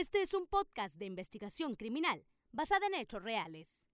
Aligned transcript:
Este 0.00 0.22
es 0.22 0.32
un 0.32 0.46
podcast 0.46 0.98
de 0.98 1.04
investigación 1.04 1.76
criminal 1.76 2.24
basada 2.52 2.86
en 2.86 2.94
hechos 2.94 3.22
reales. 3.22 3.86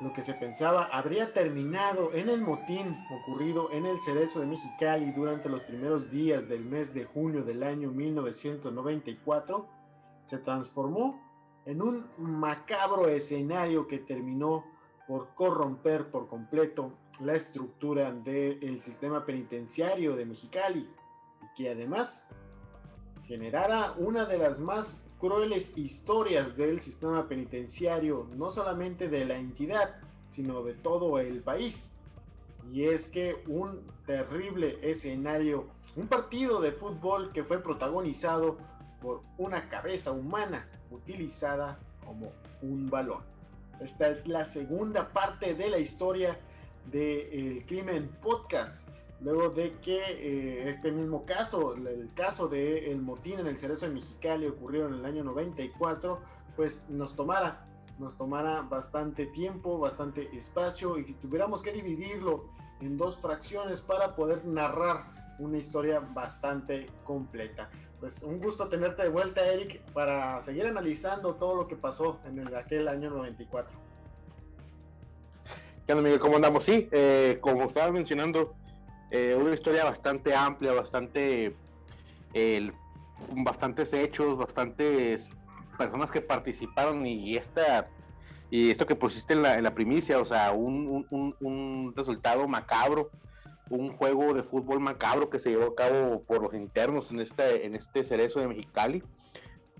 Lo 0.00 0.12
que 0.12 0.24
se 0.24 0.34
pensaba 0.34 0.86
habría 0.86 1.32
terminado 1.32 2.12
en 2.12 2.28
el 2.28 2.40
motín 2.40 2.96
ocurrido 3.22 3.70
en 3.70 3.86
el 3.86 4.02
Cerezo 4.02 4.40
de 4.40 4.46
Mexicali 4.46 5.12
durante 5.12 5.48
los 5.48 5.62
primeros 5.62 6.10
días 6.10 6.48
del 6.48 6.64
mes 6.64 6.92
de 6.92 7.04
junio 7.04 7.44
del 7.44 7.62
año 7.62 7.92
1994 7.92 9.68
se 10.24 10.38
transformó 10.38 11.22
en 11.66 11.80
un 11.80 12.10
macabro 12.18 13.06
escenario 13.06 13.86
que 13.86 14.00
terminó 14.00 14.64
por 15.06 15.36
corromper 15.36 16.10
por 16.10 16.26
completo 16.26 16.98
la 17.20 17.34
estructura 17.34 18.10
del 18.12 18.80
sistema 18.80 19.24
penitenciario 19.24 20.16
de 20.16 20.24
Mexicali 20.24 20.88
y 21.42 21.54
que 21.54 21.70
además 21.70 22.26
generara 23.24 23.92
una 23.98 24.24
de 24.24 24.38
las 24.38 24.58
más 24.58 25.04
crueles 25.18 25.76
historias 25.76 26.56
del 26.56 26.80
sistema 26.80 27.28
penitenciario, 27.28 28.26
no 28.36 28.50
solamente 28.50 29.08
de 29.08 29.26
la 29.26 29.36
entidad, 29.36 29.96
sino 30.30 30.62
de 30.62 30.74
todo 30.74 31.18
el 31.18 31.42
país. 31.42 31.90
Y 32.72 32.84
es 32.84 33.08
que 33.08 33.42
un 33.46 33.82
terrible 34.06 34.78
escenario, 34.82 35.66
un 35.96 36.06
partido 36.06 36.60
de 36.60 36.72
fútbol 36.72 37.32
que 37.32 37.44
fue 37.44 37.62
protagonizado 37.62 38.56
por 39.02 39.22
una 39.38 39.68
cabeza 39.68 40.12
humana 40.12 40.66
utilizada 40.90 41.78
como 42.04 42.32
un 42.62 42.88
balón. 42.88 43.22
Esta 43.80 44.08
es 44.08 44.26
la 44.26 44.44
segunda 44.44 45.08
parte 45.12 45.54
de 45.54 45.68
la 45.68 45.78
historia 45.78 46.38
del 46.86 47.64
Crimen 47.66 48.08
Podcast. 48.22 48.74
Luego 49.20 49.50
de 49.50 49.72
que 49.80 49.98
eh, 49.98 50.70
este 50.70 50.90
mismo 50.90 51.26
caso, 51.26 51.74
el 51.74 52.10
caso 52.14 52.48
del 52.48 53.02
motín 53.02 53.38
en 53.38 53.46
el 53.48 53.58
Cerezo 53.58 53.86
de 53.86 53.92
Mexicali 53.92 54.46
ocurrió 54.46 54.86
en 54.86 54.94
el 54.94 55.04
año 55.04 55.22
94, 55.24 56.18
pues 56.56 56.84
nos 56.88 57.14
tomara, 57.14 57.66
nos 57.98 58.16
tomara 58.16 58.62
bastante 58.62 59.26
tiempo, 59.26 59.78
bastante 59.78 60.34
espacio 60.36 60.98
y 60.98 61.12
tuviéramos 61.14 61.60
que 61.60 61.72
dividirlo 61.72 62.46
en 62.80 62.96
dos 62.96 63.18
fracciones 63.18 63.82
para 63.82 64.16
poder 64.16 64.44
narrar 64.46 65.04
una 65.38 65.58
historia 65.58 66.00
bastante 66.00 66.86
completa. 67.04 67.68
Pues 67.98 68.22
un 68.22 68.40
gusto 68.40 68.68
tenerte 68.68 69.02
de 69.02 69.08
vuelta, 69.10 69.44
Eric, 69.44 69.82
para 69.92 70.40
seguir 70.40 70.66
analizando 70.66 71.34
todo 71.34 71.54
lo 71.54 71.66
que 71.68 71.76
pasó 71.76 72.20
en 72.24 72.38
el, 72.38 72.54
aquel 72.54 72.88
año 72.88 73.10
94. 73.10 73.89
¿Qué 75.90 75.94
onda, 75.94 76.04
Miguel? 76.04 76.20
¿Cómo 76.20 76.36
andamos? 76.36 76.62
Sí, 76.62 76.88
eh, 76.92 77.38
como 77.40 77.64
estabas 77.64 77.90
mencionando, 77.90 78.54
eh, 79.10 79.36
una 79.36 79.52
historia 79.52 79.82
bastante 79.82 80.32
amplia, 80.36 80.70
bastante, 80.70 81.56
bastantes 83.34 83.92
hechos, 83.92 84.38
bastantes 84.38 85.28
personas 85.76 86.12
que 86.12 86.20
participaron 86.20 87.04
y 87.08 87.34
esta 87.34 87.88
y 88.50 88.70
esto 88.70 88.86
que 88.86 88.94
pusiste 88.94 89.32
en 89.32 89.42
la, 89.42 89.58
en 89.58 89.64
la 89.64 89.74
primicia, 89.74 90.20
o 90.20 90.24
sea, 90.24 90.52
un, 90.52 91.04
un, 91.10 91.34
un 91.40 91.92
resultado 91.96 92.46
macabro 92.46 93.10
un 93.68 93.90
juego 93.96 94.32
de 94.32 94.44
fútbol 94.44 94.78
macabro 94.78 95.28
que 95.28 95.40
se 95.40 95.50
llevó 95.50 95.72
a 95.72 95.74
cabo 95.74 96.22
por 96.22 96.40
los 96.40 96.54
internos 96.54 97.10
en 97.10 97.18
este, 97.18 97.66
en 97.66 97.74
este 97.74 98.04
cerezo 98.04 98.38
de 98.38 98.46
Mexicali 98.46 99.02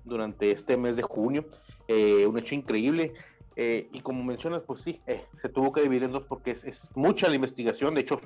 durante 0.04 0.50
este 0.50 0.76
mes 0.76 0.96
de 0.96 1.02
junio. 1.02 1.46
Eh, 1.86 2.26
un 2.26 2.36
hecho 2.36 2.56
increíble. 2.56 3.14
Eh, 3.62 3.90
y 3.92 4.00
como 4.00 4.24
mencionas, 4.24 4.62
pues 4.66 4.80
sí, 4.80 5.02
eh, 5.06 5.22
se 5.42 5.50
tuvo 5.50 5.70
que 5.70 5.82
dividir 5.82 6.04
en 6.04 6.12
dos 6.12 6.24
porque 6.24 6.52
es, 6.52 6.88
mucha 6.94 7.28
la 7.28 7.34
investigación. 7.34 7.94
De 7.94 8.00
hecho, 8.00 8.18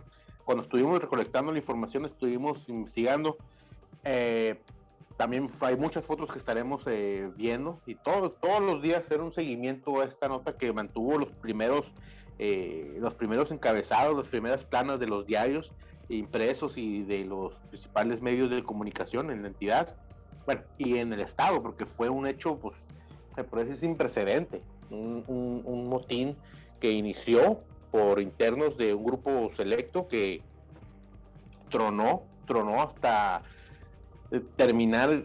cuando 0.44 0.62
estuvimos 0.62 1.00
recolectando 1.00 1.50
la 1.50 1.58
información, 1.58 2.04
estuvimos 2.04 2.68
investigando. 2.68 3.36
también 5.16 5.50
hay 5.60 5.76
muchas 5.76 6.04
fotos 6.04 6.30
que 6.30 6.38
estaremos 6.38 6.84
viendo 7.36 7.80
y 7.86 7.94
todos, 7.94 8.38
todos 8.40 8.60
los 8.60 8.82
días 8.82 8.98
hacer 8.98 9.20
un 9.20 9.32
seguimiento 9.32 10.00
a 10.00 10.04
esta 10.04 10.28
nota 10.28 10.56
que 10.56 10.72
mantuvo 10.72 11.18
los 11.18 11.30
primeros 11.32 11.86
eh, 12.38 12.96
los 12.98 13.14
primeros 13.14 13.50
encabezados, 13.52 14.16
las 14.16 14.26
primeras 14.26 14.64
planas 14.64 14.98
de 14.98 15.06
los 15.06 15.24
diarios 15.26 15.70
impresos 16.08 16.76
y 16.76 17.02
de 17.04 17.24
los 17.24 17.54
principales 17.70 18.20
medios 18.20 18.50
de 18.50 18.62
comunicación 18.62 19.30
en 19.30 19.42
la 19.42 19.48
entidad, 19.48 19.96
bueno, 20.44 20.62
y 20.76 20.98
en 20.98 21.12
el 21.12 21.20
Estado, 21.20 21.62
porque 21.62 21.86
fue 21.86 22.08
un 22.08 22.26
hecho, 22.26 22.58
pues, 22.58 22.74
se 23.34 23.44
puede 23.44 23.64
decir 23.64 23.80
sin 23.80 23.96
precedente, 23.96 24.62
un, 24.90 25.86
motín 25.88 26.36
que 26.80 26.90
inició 26.90 27.60
por 27.90 28.20
internos 28.20 28.76
de 28.76 28.94
un 28.94 29.04
grupo 29.04 29.50
selecto 29.54 30.08
que 30.08 30.42
tronó, 31.70 32.22
tronó 32.46 32.82
hasta 32.82 33.42
eh, 34.30 34.40
terminar 34.56 35.24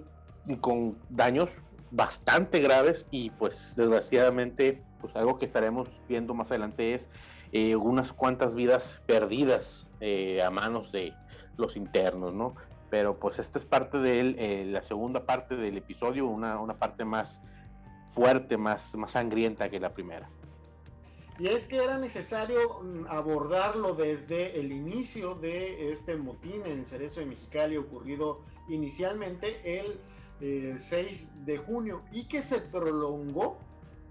con 0.61 0.97
daños 1.09 1.49
bastante 1.91 2.59
graves 2.59 3.07
y 3.11 3.31
pues 3.31 3.73
desgraciadamente 3.75 4.83
pues 5.01 5.15
algo 5.15 5.37
que 5.37 5.45
estaremos 5.45 5.89
viendo 6.07 6.33
más 6.33 6.49
adelante 6.49 6.93
es 6.93 7.09
eh, 7.51 7.75
unas 7.75 8.13
cuantas 8.13 8.53
vidas 8.53 9.01
perdidas 9.05 9.87
eh, 10.01 10.41
a 10.43 10.49
manos 10.49 10.91
de 10.91 11.13
los 11.57 11.75
internos, 11.75 12.33
¿no? 12.33 12.55
Pero 12.89 13.19
pues 13.19 13.39
esta 13.39 13.57
es 13.59 13.65
parte 13.65 13.97
de 13.99 14.35
eh, 14.37 14.65
la 14.65 14.83
segunda 14.83 15.25
parte 15.25 15.55
del 15.55 15.77
episodio, 15.77 16.27
una, 16.27 16.59
una 16.59 16.75
parte 16.75 17.05
más 17.05 17.41
fuerte, 18.11 18.57
más, 18.57 18.95
más 18.95 19.13
sangrienta 19.13 19.69
que 19.69 19.79
la 19.79 19.93
primera. 19.93 20.29
Y 21.39 21.47
es 21.47 21.67
que 21.67 21.77
era 21.77 21.97
necesario 21.97 22.81
mm, 22.81 23.05
abordarlo 23.07 23.95
desde 23.95 24.59
el 24.59 24.71
inicio 24.71 25.35
de 25.35 25.91
este 25.91 26.17
motín 26.17 26.65
en 26.65 26.85
Cerezo 26.85 27.21
de 27.21 27.27
Mexicali 27.27 27.77
ocurrido 27.77 28.41
inicialmente 28.67 29.79
el 29.79 29.99
6 30.79 31.45
de 31.45 31.57
junio 31.57 32.01
y 32.11 32.25
que 32.25 32.43
se 32.43 32.59
prolongó 32.59 33.57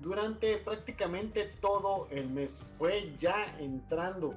durante 0.01 0.59
prácticamente 0.59 1.51
todo 1.61 2.07
el 2.11 2.29
mes. 2.31 2.61
Fue 2.79 3.15
ya 3.19 3.57
entrando 3.59 4.35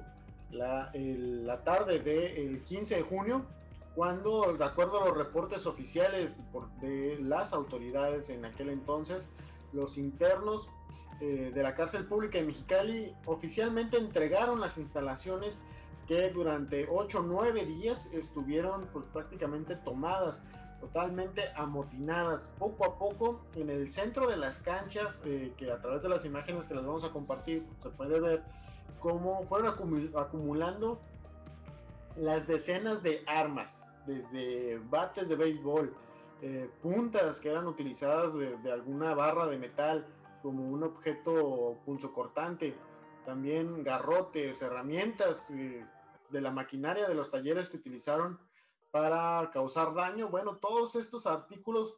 la, 0.50 0.90
la 0.94 1.62
tarde 1.64 1.98
del 1.98 2.62
15 2.64 2.96
de 2.96 3.02
junio 3.02 3.44
cuando, 3.94 4.54
de 4.54 4.64
acuerdo 4.64 5.02
a 5.02 5.06
los 5.06 5.16
reportes 5.16 5.66
oficiales 5.66 6.30
de 6.80 7.18
las 7.20 7.52
autoridades 7.52 8.30
en 8.30 8.44
aquel 8.44 8.70
entonces, 8.70 9.28
los 9.72 9.98
internos 9.98 10.68
eh, 11.20 11.52
de 11.54 11.62
la 11.62 11.74
cárcel 11.74 12.06
pública 12.06 12.38
de 12.38 12.44
Mexicali 12.44 13.14
oficialmente 13.26 13.96
entregaron 13.96 14.60
las 14.60 14.78
instalaciones 14.78 15.62
que 16.08 16.30
durante 16.30 16.88
8 16.90 17.20
o 17.20 17.22
9 17.22 17.64
días 17.64 18.08
estuvieron 18.12 18.88
pues, 18.92 19.04
prácticamente 19.12 19.76
tomadas 19.76 20.42
totalmente 20.80 21.44
amotinadas. 21.54 22.50
Poco 22.58 22.84
a 22.84 22.98
poco 22.98 23.40
en 23.54 23.70
el 23.70 23.88
centro 23.88 24.26
de 24.26 24.36
las 24.36 24.60
canchas, 24.60 25.22
eh, 25.24 25.52
que 25.56 25.70
a 25.70 25.80
través 25.80 26.02
de 26.02 26.08
las 26.08 26.24
imágenes 26.24 26.64
que 26.64 26.74
les 26.74 26.84
vamos 26.84 27.04
a 27.04 27.10
compartir 27.10 27.64
se 27.80 27.88
puede 27.90 28.18
ver 28.18 28.42
cómo 28.98 29.44
fueron 29.44 29.74
acumulando 30.16 31.00
las 32.16 32.46
decenas 32.48 33.02
de 33.02 33.22
armas, 33.28 33.90
desde 34.06 34.78
bates 34.90 35.28
de 35.28 35.36
béisbol, 35.36 35.94
eh, 36.42 36.68
puntas 36.82 37.38
que 37.38 37.50
eran 37.50 37.68
utilizadas 37.68 38.34
de, 38.34 38.72
alguna 38.72 39.14
barra 39.14 39.46
de 39.46 39.56
metal 39.56 40.04
como 40.42 40.68
un 40.68 40.82
objeto 40.82 41.78
punzocortante, 41.84 42.76
también 43.24 43.84
garrotes, 43.84 44.60
herramientas 44.60 45.50
eh, 45.52 45.86
de 46.30 46.40
la 46.40 46.50
maquinaria 46.50 47.06
de 47.06 47.14
los 47.14 47.30
talleres 47.30 47.68
que 47.68 47.76
utilizaron 47.76 48.40
para 48.90 49.50
causar 49.52 49.94
daño. 49.94 50.30
Bueno, 50.30 50.56
todos 50.56 50.96
estos 50.96 51.28
artículos 51.28 51.96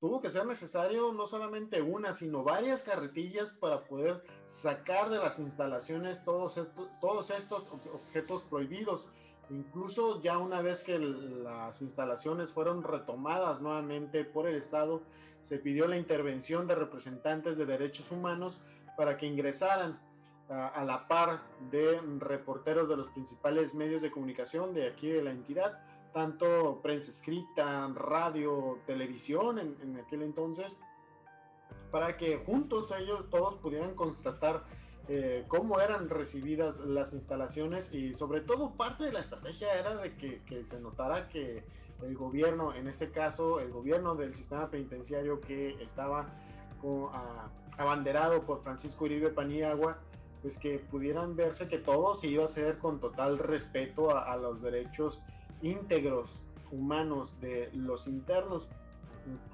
tuvo 0.00 0.20
que 0.20 0.30
ser 0.30 0.44
necesario 0.44 1.12
no 1.12 1.28
solamente 1.28 1.80
una, 1.80 2.14
sino 2.14 2.42
varias 2.42 2.82
carretillas 2.82 3.52
para 3.52 3.84
poder 3.84 4.24
sacar 4.44 5.08
de 5.08 5.18
las 5.18 5.38
instalaciones 5.38 6.24
todos 6.24 6.56
estos, 6.56 6.88
todos 7.00 7.30
estos 7.30 7.68
objetos 7.92 8.42
prohibidos. 8.42 9.06
Incluso 9.50 10.22
ya 10.22 10.38
una 10.38 10.62
vez 10.62 10.82
que 10.82 10.98
las 10.98 11.82
instalaciones 11.82 12.52
fueron 12.52 12.82
retomadas 12.82 13.60
nuevamente 13.60 14.24
por 14.24 14.46
el 14.46 14.54
Estado, 14.56 15.02
se 15.42 15.58
pidió 15.58 15.86
la 15.86 15.96
intervención 15.96 16.66
de 16.66 16.74
representantes 16.74 17.56
de 17.56 17.66
derechos 17.66 18.10
humanos 18.10 18.62
para 18.96 19.16
que 19.16 19.26
ingresaran 19.26 20.00
a, 20.48 20.84
la 20.84 21.08
par 21.08 21.42
de 21.70 22.00
reporteros 22.18 22.88
de 22.88 22.96
los 22.96 23.08
principales 23.08 23.74
medios 23.74 24.02
de 24.02 24.10
comunicación 24.10 24.74
de 24.74 24.86
aquí 24.86 25.08
de 25.08 25.22
la 25.22 25.30
entidad 25.30 25.80
tanto 26.14 26.80
prensa 26.80 27.10
escrita, 27.10 27.90
radio, 27.92 28.78
televisión 28.86 29.58
en, 29.58 29.96
aquel 29.96 30.22
entonces, 30.22 30.78
para 31.90 32.16
que 32.16 32.38
juntos 32.38 32.92
ellos 32.96 33.28
todos 33.30 33.56
pudieran 33.56 33.94
constatar 33.94 34.64
eh, 35.08 35.44
cómo 35.48 35.80
eran 35.80 36.08
recibidas 36.08 36.80
las 36.80 37.12
instalaciones 37.12 37.92
y 37.92 38.14
sobre 38.14 38.40
todo 38.40 38.70
parte 38.70 39.04
de 39.04 39.12
la 39.12 39.20
estrategia 39.20 39.78
era 39.78 39.96
de 39.96 40.14
que, 40.16 40.64
se 40.64 40.80
notara 40.80 41.28
que 41.28 41.62
el 42.02 42.16
gobierno, 42.16 42.74
en 42.74 42.88
este 42.88 43.10
caso 43.10 43.60
el 43.60 43.70
gobierno 43.70 44.14
del 44.14 44.34
sistema 44.34 44.70
penitenciario 44.70 45.40
que 45.40 45.76
estaba 45.82 46.26
abanderado 47.78 48.42
por 48.42 48.62
Francisco 48.62 49.04
Uribe 49.04 49.30
Paniagua, 49.30 49.98
pues 50.42 50.58
que 50.58 50.78
pudieran 50.78 51.36
verse 51.36 51.68
que 51.68 51.78
todo 51.78 52.14
se 52.14 52.28
iba 52.28 52.42
a 52.42 52.46
hacer 52.46 52.78
con 52.78 53.00
total 53.00 53.38
respeto 53.38 54.10
a, 54.10 54.32
a 54.32 54.36
los 54.36 54.62
derechos 54.62 55.22
íntegros 55.62 56.42
humanos 56.70 57.38
de 57.40 57.70
los 57.74 58.06
internos. 58.06 58.68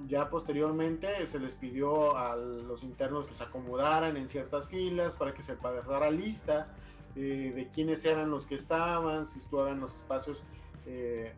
Ya 0.08 0.28
posteriormente 0.28 1.26
se 1.28 1.38
les 1.38 1.54
pidió 1.54 2.16
a 2.16 2.36
los 2.36 2.82
internos 2.82 3.26
que 3.26 3.34
se 3.34 3.44
acomodaran 3.44 4.16
en 4.16 4.28
ciertas 4.28 4.68
filas 4.68 5.14
para 5.14 5.32
que 5.32 5.42
se 5.42 5.54
pasara 5.54 6.10
lista 6.10 6.68
eh, 7.16 7.52
de 7.54 7.68
quiénes 7.68 8.04
eran 8.04 8.30
los 8.30 8.46
que 8.46 8.54
estaban, 8.54 9.26
si 9.26 9.40
estaban 9.40 9.80
los 9.80 9.96
espacios, 9.96 10.42
eh, 10.86 11.34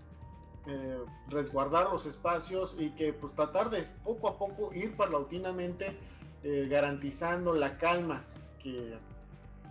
eh, 0.67 0.99
resguardar 1.29 1.91
los 1.91 2.07
espacios 2.07 2.77
y 2.79 2.91
que 2.91 3.13
pues 3.13 3.35
tratar 3.35 3.71
de 3.71 3.85
poco 4.05 4.29
a 4.29 4.39
poco 4.39 4.73
ir 4.75 4.97
paulatinamente 4.97 5.97
garantizando 6.69 7.55
la 7.55 7.79
calma 7.79 8.25
que 8.61 8.99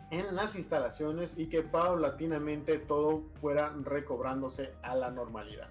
en 0.10 0.36
las 0.36 0.56
instalaciones 0.56 1.38
y 1.38 1.48
que 1.48 1.64
paulatinamente 1.64 2.78
todo 2.80 3.24
fuera 3.42 3.74
recobrándose 3.84 4.74
a 4.82 4.96
la 4.96 5.12
normalidad. 5.12 5.68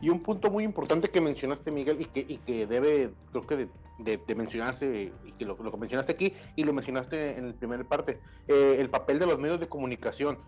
Y 0.00 0.10
un 0.10 0.20
punto 0.20 0.50
muy 0.50 0.64
importante 0.64 1.08
que 1.08 1.20
mencionaste, 1.20 1.70
Miguel, 1.70 2.00
y 2.00 2.04
que, 2.06 2.20
y 2.20 2.38
que 2.38 2.66
debe, 2.66 3.10
creo 3.30 3.42
que 3.46 3.68
de, 3.98 4.34
mencionarse, 4.34 5.12
y 5.24 5.32
que 5.32 5.44
lo, 5.44 5.56
lo, 5.56 5.76
mencionaste 5.76 6.12
aquí 6.12 6.34
y 6.54 6.64
lo 6.64 6.72
mencionaste 6.72 7.38
en 7.38 7.48
la 7.48 7.54
primera 7.54 7.84
parte, 7.84 8.20
eh, 8.46 8.76
el 8.78 8.90
papel 8.90 9.18
de 9.18 9.26
los 9.26 9.38
medios 9.38 9.58
de 9.58 9.68
comunicación. 9.68 10.38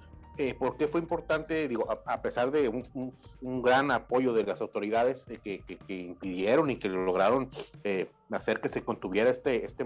Eh, 0.40 0.54
¿Por 0.54 0.76
qué 0.76 0.86
fue 0.86 1.00
importante? 1.00 1.66
Digo, 1.66 1.90
a, 1.90 2.22
pesar 2.22 2.52
de 2.52 2.68
un, 2.68 3.12
gran 3.60 3.90
apoyo 3.90 4.32
de 4.32 4.44
las 4.44 4.60
autoridades 4.60 5.24
eh, 5.28 5.40
que, 5.42 5.62
que, 5.64 5.94
impidieron 5.94 6.70
y 6.70 6.76
que 6.76 6.88
lograron 6.88 7.50
eh, 7.82 8.08
hacer 8.30 8.60
que 8.60 8.68
se 8.68 8.82
contuviera 8.82 9.30
este, 9.30 9.64
este 9.64 9.84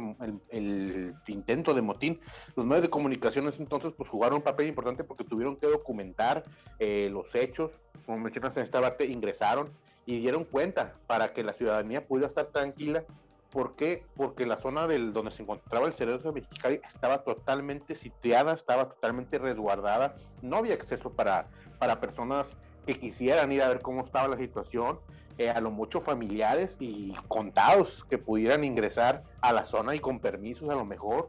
el, 0.51 1.15
intento 1.27 1.73
de 1.73 1.81
motín, 1.81 2.21
los 2.55 2.67
medios 2.67 2.83
de 2.83 2.91
comunicación 2.91 3.51
entonces 3.59 3.95
pues 3.97 4.11
jugaron 4.11 4.37
un 4.37 4.43
papel 4.43 4.67
importante 4.67 5.05
porque 5.05 5.25
tuvieron 5.25 5.57
que 5.57 5.69
documentar 5.69 6.45
los 6.79 7.35
hechos, 7.35 7.71
como 8.05 8.19
mencionas 8.19 8.55
en 8.59 8.65
esta 8.65 8.81
parte, 8.81 9.07
ingresaron 9.07 9.71
y 10.05 10.19
dieron 10.19 10.45
cuenta 10.45 10.97
para 11.07 11.33
que 11.33 11.43
la 11.43 11.55
ciudadanía 11.55 12.07
pudiera 12.07 12.29
estar 12.29 12.47
tranquila 12.47 13.05
¿Por 13.53 13.77
qué? 13.77 14.07
Porque 14.17 14.47
la 14.47 14.57
zona 14.57 14.87
del, 14.87 15.13
donde 15.13 15.31
se 15.31 15.43
encontraba 15.43 15.87
el 15.87 15.93
cerebro 15.93 16.33
Mexicali 16.33 16.81
estaba 16.89 17.23
totalmente 17.23 17.95
sitiada, 17.95 18.55
estaba 18.55 18.89
totalmente 18.89 19.39
resguardada, 19.39 20.17
no 20.41 20.57
había 20.57 20.75
acceso 20.75 21.11
para, 21.11 21.47
para 21.79 22.01
personas 22.01 22.47
que 22.87 22.99
quisieran 22.99 23.53
ir 23.53 23.63
a 23.63 23.69
ver 23.69 23.83
cómo 23.83 24.03
estaba 24.03 24.27
la 24.27 24.39
situación, 24.39 24.99
eh, 25.37 25.51
a 25.51 25.61
lo 25.61 25.71
mucho 25.71 26.01
familiares 26.01 26.77
y 26.81 27.13
contados 27.29 28.05
que 28.09 28.17
pudieran 28.17 28.65
ingresar 28.65 29.23
a 29.43 29.53
la 29.53 29.67
zona 29.67 29.95
y 29.95 29.99
con 29.99 30.19
permisos 30.19 30.71
a 30.71 30.75
lo 30.75 30.87
mejor, 30.87 31.29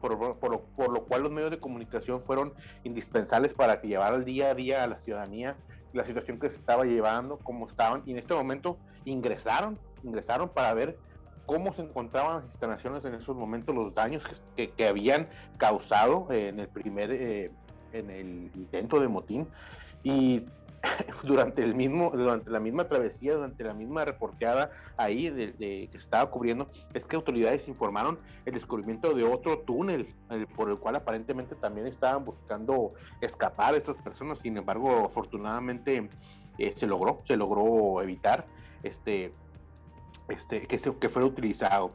por, 0.00 0.38
por, 0.38 0.60
por 0.60 0.92
lo 0.92 1.04
cual 1.06 1.22
los 1.22 1.32
medios 1.32 1.50
de 1.50 1.58
comunicación 1.58 2.22
fueron 2.22 2.52
indispensables 2.84 3.52
para 3.52 3.80
que 3.80 3.88
llevara 3.88 4.14
el 4.14 4.24
día 4.24 4.50
a 4.50 4.54
día 4.54 4.84
a 4.84 4.86
la 4.86 5.00
ciudadanía 5.00 5.56
la 5.92 6.04
situación 6.04 6.38
que 6.38 6.50
se 6.50 6.56
estaba 6.56 6.84
llevando, 6.84 7.38
cómo 7.38 7.66
estaban, 7.66 8.02
y 8.06 8.12
en 8.12 8.18
este 8.18 8.34
momento 8.34 8.78
ingresaron, 9.04 9.78
ingresaron 10.04 10.48
para 10.48 10.74
ver 10.74 10.98
cómo 11.46 11.72
se 11.74 11.82
encontraban 11.82 12.36
las 12.36 12.44
instalaciones 12.46 13.04
en 13.04 13.14
esos 13.14 13.36
momentos, 13.36 13.74
los 13.74 13.94
daños 13.94 14.22
que, 14.56 14.70
que, 14.70 14.86
habían 14.86 15.28
causado 15.56 16.26
en 16.30 16.60
el 16.60 16.68
primer, 16.68 17.10
eh, 17.12 17.50
en 17.92 18.10
el 18.10 18.50
intento 18.54 19.00
de 19.00 19.08
motín. 19.08 19.48
Y 20.02 20.44
durante 21.22 21.62
el 21.62 21.74
mismo, 21.74 22.10
durante 22.10 22.50
la 22.50 22.60
misma 22.60 22.88
travesía, 22.88 23.34
durante 23.34 23.64
la 23.64 23.74
misma 23.74 24.04
reporteada 24.04 24.70
ahí 24.96 25.30
de, 25.30 25.52
que 25.90 25.96
estaba 25.96 26.30
cubriendo, 26.30 26.68
es 26.94 27.06
que 27.06 27.16
autoridades 27.16 27.68
informaron 27.68 28.18
el 28.44 28.54
descubrimiento 28.54 29.14
de 29.14 29.24
otro 29.24 29.58
túnel 29.60 30.14
por 30.54 30.70
el 30.70 30.78
cual 30.78 30.96
aparentemente 30.96 31.54
también 31.54 31.86
estaban 31.86 32.24
buscando 32.24 32.92
escapar 33.20 33.74
estas 33.74 33.96
personas. 33.96 34.38
Sin 34.38 34.56
embargo, 34.56 35.06
afortunadamente 35.06 36.08
eh, 36.58 36.72
se 36.76 36.86
logró, 36.86 37.22
se 37.26 37.36
logró 37.36 38.02
evitar 38.02 38.46
este 38.82 39.32
este, 40.28 40.66
que, 40.66 40.78
se, 40.78 40.94
que 40.96 41.08
fuera 41.08 41.26
utilizado. 41.26 41.92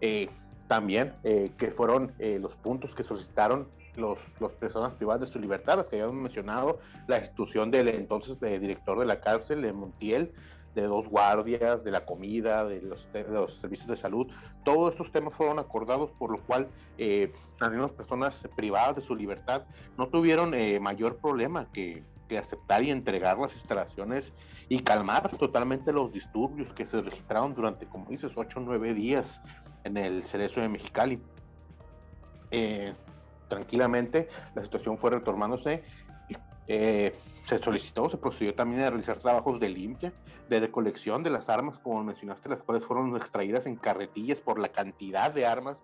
Eh, 0.00 0.28
también 0.70 1.14
eh, 1.24 1.50
que 1.58 1.72
fueron 1.72 2.12
eh, 2.20 2.38
los 2.40 2.54
puntos 2.54 2.94
que 2.94 3.02
solicitaron 3.02 3.66
los, 3.96 4.18
las 4.38 4.52
personas 4.52 4.94
privadas 4.94 5.22
de 5.22 5.26
su 5.26 5.40
libertad, 5.40 5.78
las 5.78 5.88
que 5.88 5.96
habíamos 5.96 6.22
mencionado, 6.22 6.78
la 7.08 7.18
institución 7.18 7.72
del 7.72 7.88
entonces 7.88 8.38
director 8.38 9.00
de 9.00 9.04
la 9.04 9.20
cárcel, 9.20 9.62
de 9.62 9.72
Montiel, 9.72 10.32
de 10.76 10.82
dos 10.82 11.08
guardias, 11.08 11.82
de 11.82 11.90
la 11.90 12.04
comida, 12.04 12.64
de 12.64 12.82
los, 12.82 13.12
de 13.12 13.24
los, 13.24 13.58
servicios 13.58 13.88
de 13.88 13.96
salud. 13.96 14.28
Todos 14.64 14.92
estos 14.92 15.10
temas 15.10 15.34
fueron 15.34 15.58
acordados, 15.58 16.12
por 16.20 16.30
lo 16.30 16.38
cual 16.38 16.68
eh, 16.98 17.32
las 17.58 17.90
personas 17.90 18.48
privadas 18.54 18.94
de 18.94 19.02
su 19.02 19.16
libertad 19.16 19.64
no 19.98 20.06
tuvieron 20.06 20.54
mayor 20.80 21.16
problema 21.16 21.66
que, 21.72 22.04
que 22.30 22.38
aceptar 22.38 22.84
y 22.84 22.92
entregar 22.92 23.36
las 23.38 23.52
instalaciones 23.54 24.32
y 24.68 24.78
calmar 24.80 25.36
totalmente 25.36 25.92
los 25.92 26.12
disturbios 26.12 26.72
que 26.72 26.86
se 26.86 27.02
registraron 27.02 27.54
durante, 27.54 27.86
como 27.86 28.08
dices, 28.08 28.32
8 28.36 28.60
o 28.60 28.62
9 28.62 28.94
días 28.94 29.40
en 29.82 29.96
el 29.96 30.24
Cerezo 30.26 30.60
de 30.60 30.68
Mexicali. 30.68 31.20
Eh, 32.52 32.94
tranquilamente 33.48 34.28
la 34.54 34.62
situación 34.62 34.96
fue 34.96 35.10
retornándose. 35.10 35.82
Eh, 36.68 37.12
se 37.46 37.58
solicitó, 37.58 38.08
se 38.08 38.16
procedió 38.16 38.54
también 38.54 38.82
a 38.82 38.90
realizar 38.90 39.16
trabajos 39.18 39.58
de 39.58 39.68
limpia, 39.68 40.12
de 40.48 40.60
recolección 40.60 41.24
de 41.24 41.30
las 41.30 41.48
armas, 41.48 41.80
como 41.80 42.04
mencionaste, 42.04 42.48
las 42.48 42.62
cuales 42.62 42.84
fueron 42.84 43.16
extraídas 43.16 43.66
en 43.66 43.74
carretillas 43.74 44.38
por 44.38 44.60
la 44.60 44.68
cantidad 44.68 45.34
de 45.34 45.46
armas, 45.46 45.78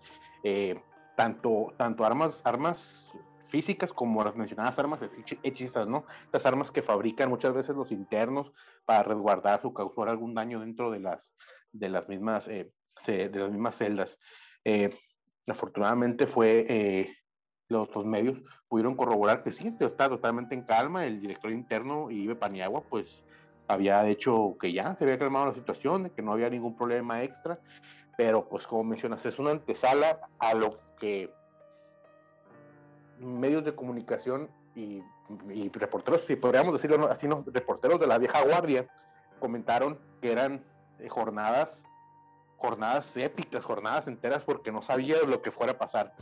eh, 0.44 0.81
tanto, 1.16 1.75
tanto 1.76 2.04
armas, 2.04 2.40
armas 2.44 3.12
físicas 3.46 3.93
como 3.93 4.22
las 4.22 4.37
mencionadas 4.37 4.78
armas 4.78 5.00
hechizas, 5.43 5.87
¿no? 5.87 6.04
Estas 6.25 6.46
armas 6.46 6.70
que 6.70 6.82
fabrican 6.82 7.28
muchas 7.28 7.54
veces 7.54 7.75
los 7.76 7.93
internos 7.93 8.52
para 8.84 9.02
resguardar 9.02 9.60
o 9.64 9.75
causar 9.75 10.08
algún 10.08 10.34
daño 10.34 10.60
dentro 10.60 10.90
de 10.90 11.00
las, 11.00 11.32
de 11.72 11.88
las, 11.88 12.08
mismas, 12.08 12.48
eh, 12.48 12.70
de 13.06 13.38
las 13.38 13.50
mismas 13.50 13.76
celdas. 13.76 14.19
Eh, 14.64 14.90
afortunadamente 15.46 16.26
fue, 16.26 16.66
eh, 16.69 17.14
los, 17.69 17.88
los, 17.94 18.04
medios 18.04 18.38
pudieron 18.69 18.96
corroborar 18.96 19.43
que 19.43 19.50
sí, 19.50 19.75
está 19.81 20.08
totalmente 20.08 20.54
en 20.54 20.62
calma, 20.62 21.06
el 21.06 21.20
director 21.20 21.50
interno, 21.50 22.10
Ibe 22.10 22.37
Paniagua, 22.37 22.82
pues 22.82 23.25
había 23.69 24.02
dicho 24.02 24.56
que 24.60 24.72
ya 24.72 24.94
se 24.96 25.04
había 25.04 25.19
calmado 25.19 25.46
la 25.46 25.54
situación, 25.54 26.10
que 26.10 26.22
no 26.22 26.32
había 26.32 26.50
ningún 26.50 26.76
problema 26.76 27.22
extra, 27.22 27.60
pero 28.16 28.49
pues 28.49 28.66
como 28.66 28.84
mencionas, 28.84 29.25
es 29.26 29.38
una 29.38 29.50
antesala 29.50 30.20
a 30.38 30.54
lo 30.54 30.78
que 30.99 31.32
medios 33.18 33.64
de 33.64 33.74
comunicación 33.74 34.48
y, 34.74 35.02
reporteros, 35.72 36.22
si 36.26 36.36
podríamos 36.36 36.72
decirlo 36.72 37.10
así, 37.10 37.26
no, 37.26 37.44
reporteros 37.46 37.98
de 37.98 38.06
la 38.06 38.18
vieja 38.18 38.44
guardia, 38.44 38.87
comentaron 39.40 39.99
que 40.20 40.30
eran 40.30 40.64
eh, 40.99 41.08
jornadas, 41.08 41.85
jornadas 42.58 43.16
épicas, 43.16 43.64
jornadas 43.64 44.06
enteras, 44.06 44.44
porque 44.44 44.70
no 44.70 44.82
sabía 44.82 45.16
lo 45.26 45.42
que 45.42 45.50
fuera 45.50 45.73
a 45.73 45.78
pasar. 45.78 46.14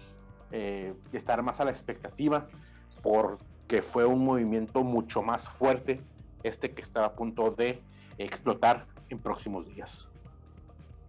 Eh, 0.50 0.94
estar 1.12 1.42
más 1.42 1.58
a 1.58 1.64
la 1.64 1.72
expectativa, 1.72 2.46
porque 3.02 3.82
fue 3.82 4.04
un 4.04 4.24
movimiento 4.24 4.84
mucho 4.84 5.20
más 5.20 5.48
fuerte 5.48 6.00
este 6.44 6.72
que 6.72 6.82
estaba 6.82 7.06
a 7.06 7.12
punto 7.14 7.50
de 7.50 7.82
explotar 8.18 8.86
en 9.08 9.18
próximos 9.18 9.66
días. 9.66 10.08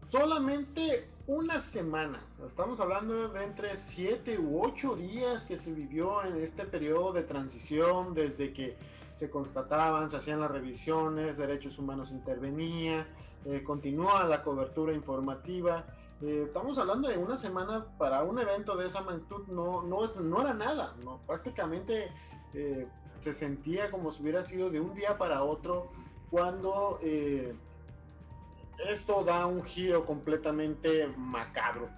Solamente 0.09 1.07
una 1.27 1.59
semana. 1.59 2.23
Estamos 2.45 2.79
hablando 2.79 3.29
de 3.29 3.43
entre 3.43 3.77
7 3.77 4.37
u 4.37 4.63
8 4.63 4.95
días 4.95 5.43
que 5.43 5.57
se 5.57 5.71
vivió 5.71 6.23
en 6.23 6.37
este 6.37 6.65
periodo 6.65 7.13
de 7.13 7.23
transición 7.23 8.13
desde 8.13 8.53
que 8.53 8.77
se 9.15 9.29
constataban, 9.29 10.09
se 10.09 10.17
hacían 10.17 10.39
las 10.39 10.51
revisiones, 10.51 11.37
derechos 11.37 11.79
humanos 11.79 12.11
intervenía, 12.11 13.07
eh, 13.45 13.63
continúa 13.63 14.25
la 14.25 14.43
cobertura 14.43 14.93
informativa. 14.93 15.85
Eh, 16.21 16.43
estamos 16.45 16.77
hablando 16.77 17.07
de 17.07 17.17
una 17.17 17.37
semana 17.37 17.85
para 17.97 18.23
un 18.23 18.37
evento 18.37 18.75
de 18.75 18.85
esa 18.87 19.01
magnitud, 19.01 19.47
no, 19.47 19.81
no, 19.81 20.05
es, 20.05 20.17
no 20.17 20.41
era 20.41 20.53
nada, 20.53 20.95
¿no? 21.03 21.19
prácticamente 21.25 22.11
eh, 22.53 22.87
se 23.19 23.33
sentía 23.33 23.89
como 23.89 24.11
si 24.11 24.21
hubiera 24.21 24.43
sido 24.43 24.69
de 24.69 24.79
un 24.79 24.93
día 24.93 25.17
para 25.17 25.43
otro 25.43 25.89
cuando 26.29 26.99
esto 28.89 29.23
da 29.23 29.45
un 29.45 29.63
giro 29.63 30.05
completamente 30.05 31.07
macabro. 31.17 31.89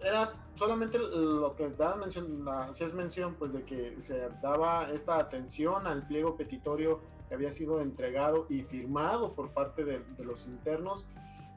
era 0.00 0.32
solamente 0.56 0.98
lo 0.98 1.54
que 1.56 1.70
da 1.70 1.96
mención, 1.96 2.44
es 2.78 2.94
mención, 2.94 3.34
pues 3.34 3.52
de 3.52 3.64
que 3.64 3.96
se 4.00 4.28
daba 4.42 4.90
esta 4.90 5.18
atención 5.18 5.86
al 5.86 6.06
pliego 6.06 6.36
petitorio 6.36 7.00
que 7.28 7.34
había 7.34 7.52
sido 7.52 7.80
entregado 7.80 8.46
y 8.48 8.62
firmado 8.62 9.34
por 9.34 9.50
parte 9.50 9.84
de, 9.84 10.02
los 10.18 10.46
internos 10.46 11.04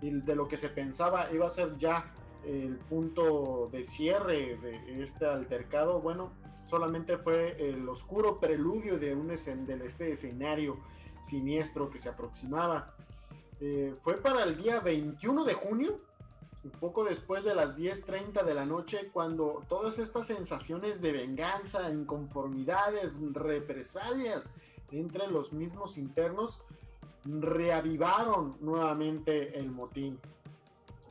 y 0.01 0.12
de 0.12 0.36
lo 0.36 0.48
que 0.48 0.58
se 0.58 0.70
pensaba 0.70 1.32
iba 1.34 1.48
a 1.48 1.50
ser 1.50 1.77
ya 1.77 2.12
el 2.46 2.77
punto 2.77 3.70
de 3.72 3.84
cierre 3.84 4.58
de 4.58 5.03
este 5.03 5.25
altercado, 5.25 6.00
bueno, 6.00 6.32
solamente 6.65 7.17
fue 7.17 7.55
el 7.60 7.88
oscuro 7.89 8.39
preludio 8.39 8.98
de 9.00 9.15
un 9.15 9.27
del 9.65 9.82
este 9.82 10.12
escenario 10.12 10.77
siniestro 11.22 11.89
que 11.89 12.00
se 12.00 12.10
aproximaba. 12.10 12.94
Eh, 13.62 13.96
fue 14.02 14.18
para 14.18 14.44
el 14.44 14.58
día 14.58 14.80
21 14.80 15.46
de 15.46 15.54
junio, 15.54 16.00
un 16.64 16.72
poco 16.72 17.04
después 17.04 17.44
de 17.44 17.56
las 17.56 17.78
10.30 17.78 18.44
de 18.44 18.54
la 18.54 18.66
noche, 18.66 19.10
cuando 19.14 19.62
todas 19.70 20.00
estas 20.00 20.28
sensaciones 20.28 21.02
de 21.02 21.12
venganza, 21.12 21.90
inconformidades, 21.92 23.20
represalias 23.34 24.50
entre 24.92 25.28
los 25.28 25.54
mismos 25.54 25.98
internos 25.98 26.62
reavivaron 27.26 28.56
nuevamente 28.62 29.58
el 29.58 29.72
motín. 29.72 30.20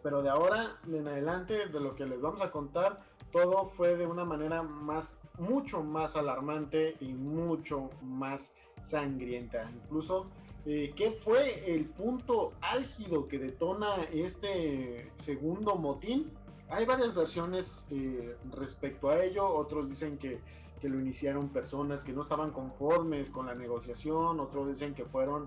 Pero 0.03 0.23
de 0.23 0.29
ahora 0.29 0.77
en 0.87 1.09
adelante, 1.09 1.67
de 1.69 1.81
lo 1.81 1.95
que 1.95 2.07
les 2.07 2.21
vamos 2.21 2.41
a 2.41 2.51
contar, 2.51 3.01
todo 3.33 3.71
fue 3.71 3.97
de 3.97 4.07
una 4.07 4.25
manera 4.25 4.63
más, 4.63 5.15
mucho 5.39 5.83
más 5.83 6.15
alarmante 6.15 6.97
y 7.01 7.13
mucho 7.15 7.91
más 8.03 8.53
sangrienta. 8.83 9.71
Incluso, 9.71 10.27
eh, 10.67 10.95
¿qué 10.97 11.13
fue 11.23 11.75
el 11.75 11.85
punto 11.87 12.55
álgido 12.63 13.29
que 13.29 13.39
detona 13.39 13.97
este 14.13 15.11
segundo 15.17 15.77
motín? 15.77 16.31
Hay 16.71 16.87
varias 16.87 17.15
versiones 17.15 17.87
eh, 17.91 18.37
respecto 18.51 19.11
a 19.11 19.23
ello. 19.23 19.47
Otros 19.47 19.89
dicen 19.89 20.17
que, 20.17 20.41
que 20.81 20.89
lo 20.89 20.99
iniciaron 20.99 21.51
personas 21.51 22.03
que 22.03 22.13
no 22.13 22.23
estaban 22.23 22.51
conformes 22.51 23.29
con 23.29 23.47
la 23.47 23.55
negociación. 23.55 24.41
Otros 24.41 24.69
dicen 24.69 24.95
que 24.95 25.05
fueron 25.05 25.47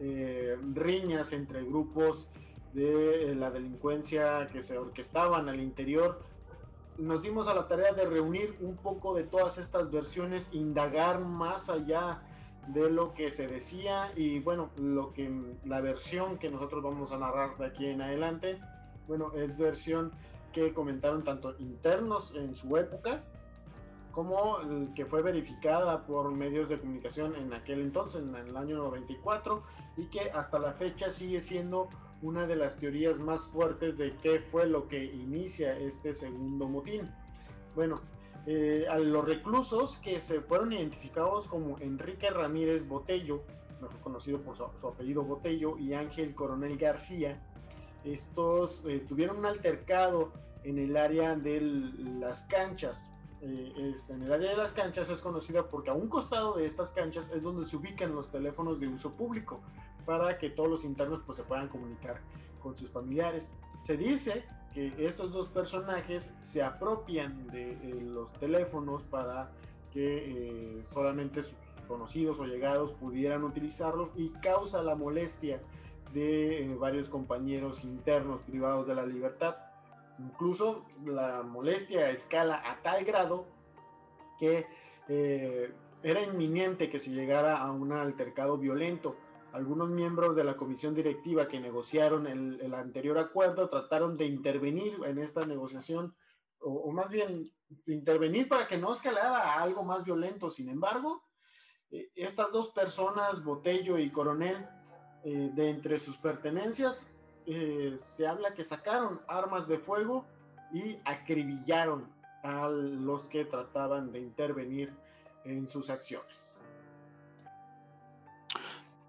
eh, 0.00 0.56
riñas 0.74 1.32
entre 1.32 1.62
grupos 1.62 2.26
de 2.72 3.34
la 3.36 3.50
delincuencia 3.50 4.48
que 4.52 4.62
se 4.62 4.78
orquestaban 4.78 5.48
al 5.48 5.60
interior. 5.60 6.22
Nos 6.98 7.22
dimos 7.22 7.46
a 7.46 7.54
la 7.54 7.68
tarea 7.68 7.92
de 7.92 8.04
reunir 8.04 8.56
un 8.60 8.76
poco 8.76 9.14
de 9.14 9.22
todas 9.22 9.58
estas 9.58 9.90
versiones, 9.90 10.48
indagar 10.52 11.24
más 11.24 11.70
allá 11.70 12.22
de 12.68 12.90
lo 12.90 13.14
que 13.14 13.30
se 13.30 13.46
decía 13.46 14.12
y 14.16 14.38
bueno, 14.40 14.70
lo 14.76 15.12
que 15.12 15.30
la 15.64 15.80
versión 15.80 16.38
que 16.38 16.50
nosotros 16.50 16.82
vamos 16.82 17.12
a 17.12 17.18
narrar 17.18 17.56
de 17.56 17.66
aquí 17.66 17.86
en 17.86 18.02
adelante, 18.02 18.60
bueno, 19.08 19.32
es 19.32 19.56
versión 19.58 20.12
que 20.52 20.72
comentaron 20.72 21.24
tanto 21.24 21.56
internos 21.58 22.34
en 22.36 22.54
su 22.54 22.76
época 22.76 23.22
como 24.12 24.58
que 24.94 25.06
fue 25.06 25.22
verificada 25.22 26.04
por 26.04 26.30
medios 26.32 26.68
de 26.68 26.78
comunicación 26.78 27.36
en 27.36 27.52
aquel 27.52 27.80
entonces, 27.80 28.22
en 28.22 28.34
el 28.34 28.56
año 28.56 28.76
94, 28.78 29.62
y 29.96 30.06
que 30.06 30.30
hasta 30.32 30.58
la 30.58 30.72
fecha 30.72 31.10
sigue 31.10 31.40
siendo 31.40 31.88
una 32.22 32.46
de 32.46 32.56
las 32.56 32.76
teorías 32.76 33.18
más 33.18 33.46
fuertes 33.48 33.96
de 33.96 34.10
qué 34.16 34.40
fue 34.40 34.66
lo 34.66 34.88
que 34.88 35.04
inicia 35.04 35.76
este 35.78 36.12
segundo 36.12 36.68
motín. 36.68 37.08
Bueno, 37.74 38.00
eh, 38.46 38.86
a 38.88 38.98
los 38.98 39.24
reclusos 39.24 39.96
que 39.98 40.20
se 40.20 40.40
fueron 40.40 40.72
identificados 40.72 41.46
como 41.46 41.78
Enrique 41.78 42.30
Ramírez 42.30 42.86
Botello, 42.86 43.42
mejor 43.80 44.00
conocido 44.00 44.40
por 44.40 44.56
su, 44.56 44.64
apellido 44.64 45.22
Botello, 45.22 45.78
y 45.78 45.94
Ángel 45.94 46.34
Coronel 46.34 46.76
García, 46.76 47.40
estos 48.04 48.82
eh, 48.86 49.04
tuvieron 49.08 49.38
un 49.38 49.46
altercado 49.46 50.32
en 50.64 50.78
el 50.78 50.96
área 50.96 51.36
de 51.36 51.60
las 51.60 52.42
canchas 52.42 53.06
eh, 53.42 53.94
en 54.10 54.22
el 54.22 54.32
área 54.32 54.50
de 54.50 54.56
las 54.56 54.72
canchas 54.72 55.08
es 55.08 55.20
conocida 55.22 55.66
porque 55.66 55.88
a 55.88 55.94
un 55.94 56.08
costado 56.08 56.56
de 56.56 56.66
estas 56.66 56.92
canchas 56.92 57.30
es 57.34 57.42
donde 57.42 57.64
se 57.64 57.76
ubican 57.76 58.14
los 58.14 58.30
teléfonos 58.30 58.78
de 58.78 58.88
uso 58.88 59.12
público 59.12 59.60
para 60.04 60.36
que 60.36 60.50
todos 60.50 60.68
los 60.68 60.84
internos 60.84 61.22
pues, 61.24 61.38
se 61.38 61.44
puedan 61.44 61.68
comunicar 61.68 62.20
con 62.62 62.76
sus 62.76 62.90
familiares. 62.90 63.50
Se 63.80 63.96
dice 63.96 64.44
que 64.74 64.92
estos 64.98 65.32
dos 65.32 65.48
personajes 65.48 66.32
se 66.42 66.62
apropian 66.62 67.46
de 67.48 67.72
eh, 67.72 68.00
los 68.02 68.32
teléfonos 68.34 69.02
para 69.02 69.50
que 69.92 70.78
eh, 70.78 70.82
solamente 70.84 71.42
sus 71.42 71.54
conocidos 71.88 72.38
o 72.38 72.44
llegados 72.44 72.92
pudieran 72.92 73.42
utilizarlos 73.42 74.10
y 74.14 74.30
causa 74.40 74.82
la 74.82 74.94
molestia 74.94 75.60
de 76.14 76.76
varios 76.78 77.08
compañeros 77.08 77.82
internos 77.84 78.40
privados 78.42 78.86
de 78.86 78.94
la 78.94 79.06
libertad 79.06 79.56
Incluso 80.20 80.84
la 81.06 81.42
molestia 81.42 82.10
escala 82.10 82.62
a 82.64 82.82
tal 82.82 83.04
grado 83.04 83.46
que 84.38 84.66
eh, 85.08 85.72
era 86.02 86.22
inminente 86.22 86.90
que 86.90 86.98
se 86.98 87.10
llegara 87.10 87.58
a 87.58 87.70
un 87.70 87.92
altercado 87.92 88.58
violento. 88.58 89.16
Algunos 89.52 89.88
miembros 89.88 90.36
de 90.36 90.44
la 90.44 90.56
comisión 90.56 90.94
directiva 90.94 91.48
que 91.48 91.60
negociaron 91.60 92.26
el, 92.26 92.74
anterior 92.74 93.18
acuerdo 93.18 93.68
trataron 93.68 94.16
de 94.16 94.26
intervenir 94.26 94.98
en 95.04 95.18
esta 95.18 95.44
negociación, 95.44 96.14
o, 96.60 96.90
más 96.92 97.08
bien 97.08 97.44
intervenir 97.86 98.48
para 98.48 98.66
que 98.66 98.78
no 98.78 98.92
escalara 98.92 99.54
a 99.54 99.62
algo 99.62 99.82
más 99.82 100.04
violento. 100.04 100.50
Sin 100.50 100.68
embargo, 100.68 101.22
eh, 101.90 102.10
estas 102.14 102.52
dos 102.52 102.70
personas, 102.70 103.42
Botello 103.42 103.98
y 103.98 104.10
Coronel, 104.10 104.66
eh, 105.24 105.50
de 105.52 105.70
entre 105.70 105.98
sus 105.98 106.16
pertenencias, 106.16 107.08
eh, 107.46 107.96
se 107.98 108.26
habla 108.26 108.54
que 108.54 108.62
sacaron 108.62 109.20
armas 109.26 109.66
de 109.66 109.78
fuego 109.78 110.24
y 110.72 110.98
acribillaron 111.04 112.08
a 112.42 112.68
los 112.68 113.28
que 113.28 113.44
trataban 113.44 114.12
de 114.12 114.20
intervenir 114.20 114.94
en 115.44 115.66
sus 115.66 115.90
acciones. 115.90 116.56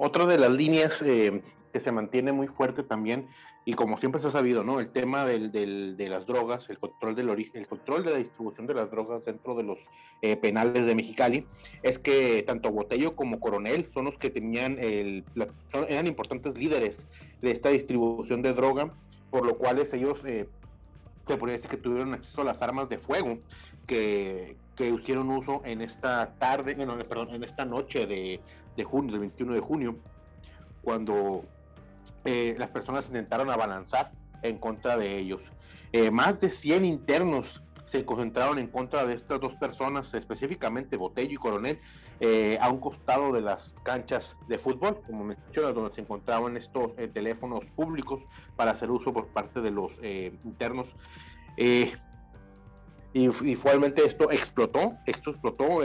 Otra 0.04 0.26
de 0.26 0.40
las 0.40 0.50
líneas 0.50 1.00
eh, 1.04 1.44
que 1.72 1.80
se 1.80 1.92
mantiene 1.92 2.32
muy 2.32 2.48
fuerte 2.48 2.82
también, 2.82 3.28
y 3.66 3.76
como 3.76 4.00
siempre 4.00 4.20
se 4.20 4.30
ha 4.30 4.32
sabido, 4.32 4.64
¿no? 4.64 4.80
El 4.80 4.90
tema 4.90 5.26
del, 5.26 5.52
de 5.52 6.10
las 6.10 6.26
drogas, 6.26 6.68
el 6.72 6.80
control 6.80 7.14
del 7.14 7.30
origen, 7.30 7.62
el 7.62 7.68
control 7.68 8.04
de 8.04 8.10
la 8.10 8.18
distribución 8.18 8.66
de 8.66 8.74
las 8.74 8.90
drogas 8.90 9.24
dentro 9.26 9.54
de 9.54 9.62
los 9.62 9.78
eh, 10.24 10.38
penales 10.38 10.88
de 10.88 10.96
Mexicali, 10.96 11.46
es 11.84 12.00
que 12.00 12.42
tanto 12.48 12.72
Botello 12.72 13.16
como 13.16 13.40
Coronel 13.40 13.92
son 13.94 14.06
los 14.06 14.18
que 14.18 14.32
tenían 14.32 14.80
el, 14.80 15.24
eran 15.88 16.08
importantes 16.08 16.58
líderes 16.58 17.06
de 17.44 17.52
esta 17.52 17.70
distribución 17.70 18.42
de 18.42 18.54
droga, 18.54 18.96
por 19.30 19.46
lo 19.46 19.56
cual 19.60 19.88
ellos 19.94 20.20
eh, 20.26 20.50
se 21.28 21.38
podría 21.38 21.58
decir 21.58 21.70
que 21.70 21.78
tuvieron 21.78 22.16
acceso 22.16 22.42
a 22.42 22.46
las 22.46 22.60
armas 22.64 22.90
de 22.90 22.98
fuego 22.98 23.38
que, 23.86 24.58
que 24.76 24.90
hicieron 24.90 25.30
uso 25.30 25.62
en 25.64 25.82
esta 25.82 26.34
tarde, 26.40 26.74
bueno, 26.74 26.98
perdón, 27.08 27.36
en 27.36 27.44
esta 27.44 27.66
noche 27.66 28.08
de, 28.08 28.40
de 28.76 28.84
junio, 28.84 29.12
del 29.12 29.22
21 29.22 29.54
de 29.54 29.60
junio, 29.60 29.96
cuando 30.82 31.44
eh, 32.24 32.56
las 32.58 32.70
personas 32.70 33.08
intentaron 33.08 33.50
abalanzar 33.50 34.12
en 34.44 34.58
contra 34.58 34.98
de 34.98 35.18
ellos. 35.18 35.42
Eh, 35.92 36.12
más 36.12 36.40
de 36.40 36.50
100 36.50 36.86
internos 36.86 37.62
se 37.86 38.06
concentraron 38.06 38.58
en 38.60 38.68
contra 38.68 39.06
de 39.06 39.16
estas 39.16 39.42
dos 39.42 39.54
personas, 39.56 40.14
específicamente 40.14 40.98
Botello 40.98 41.34
y 41.34 41.38
Coronel, 41.38 41.80
eh, 42.22 42.58
a 42.62 42.70
un 42.70 42.80
costado 42.80 43.34
de 43.34 43.42
las 43.42 43.74
canchas 43.84 44.38
de 44.48 44.58
fútbol, 44.58 45.02
como 45.06 45.26
mencionas, 45.26 45.76
donde 45.76 45.94
se 45.96 46.02
encontraban 46.02 46.56
estos 46.56 46.96
teléfonos 47.14 47.66
públicos 47.72 48.22
para 48.56 48.72
hacer 48.72 48.90
uso 48.92 49.12
por 49.12 49.28
parte 49.28 49.60
de 49.62 49.72
los 49.72 49.92
internos. 50.46 50.88
y, 51.58 51.92
y, 53.14 53.58
esto 54.06 54.32
explotó, 54.32 54.94
esto 55.06 55.32
explotó 55.32 55.82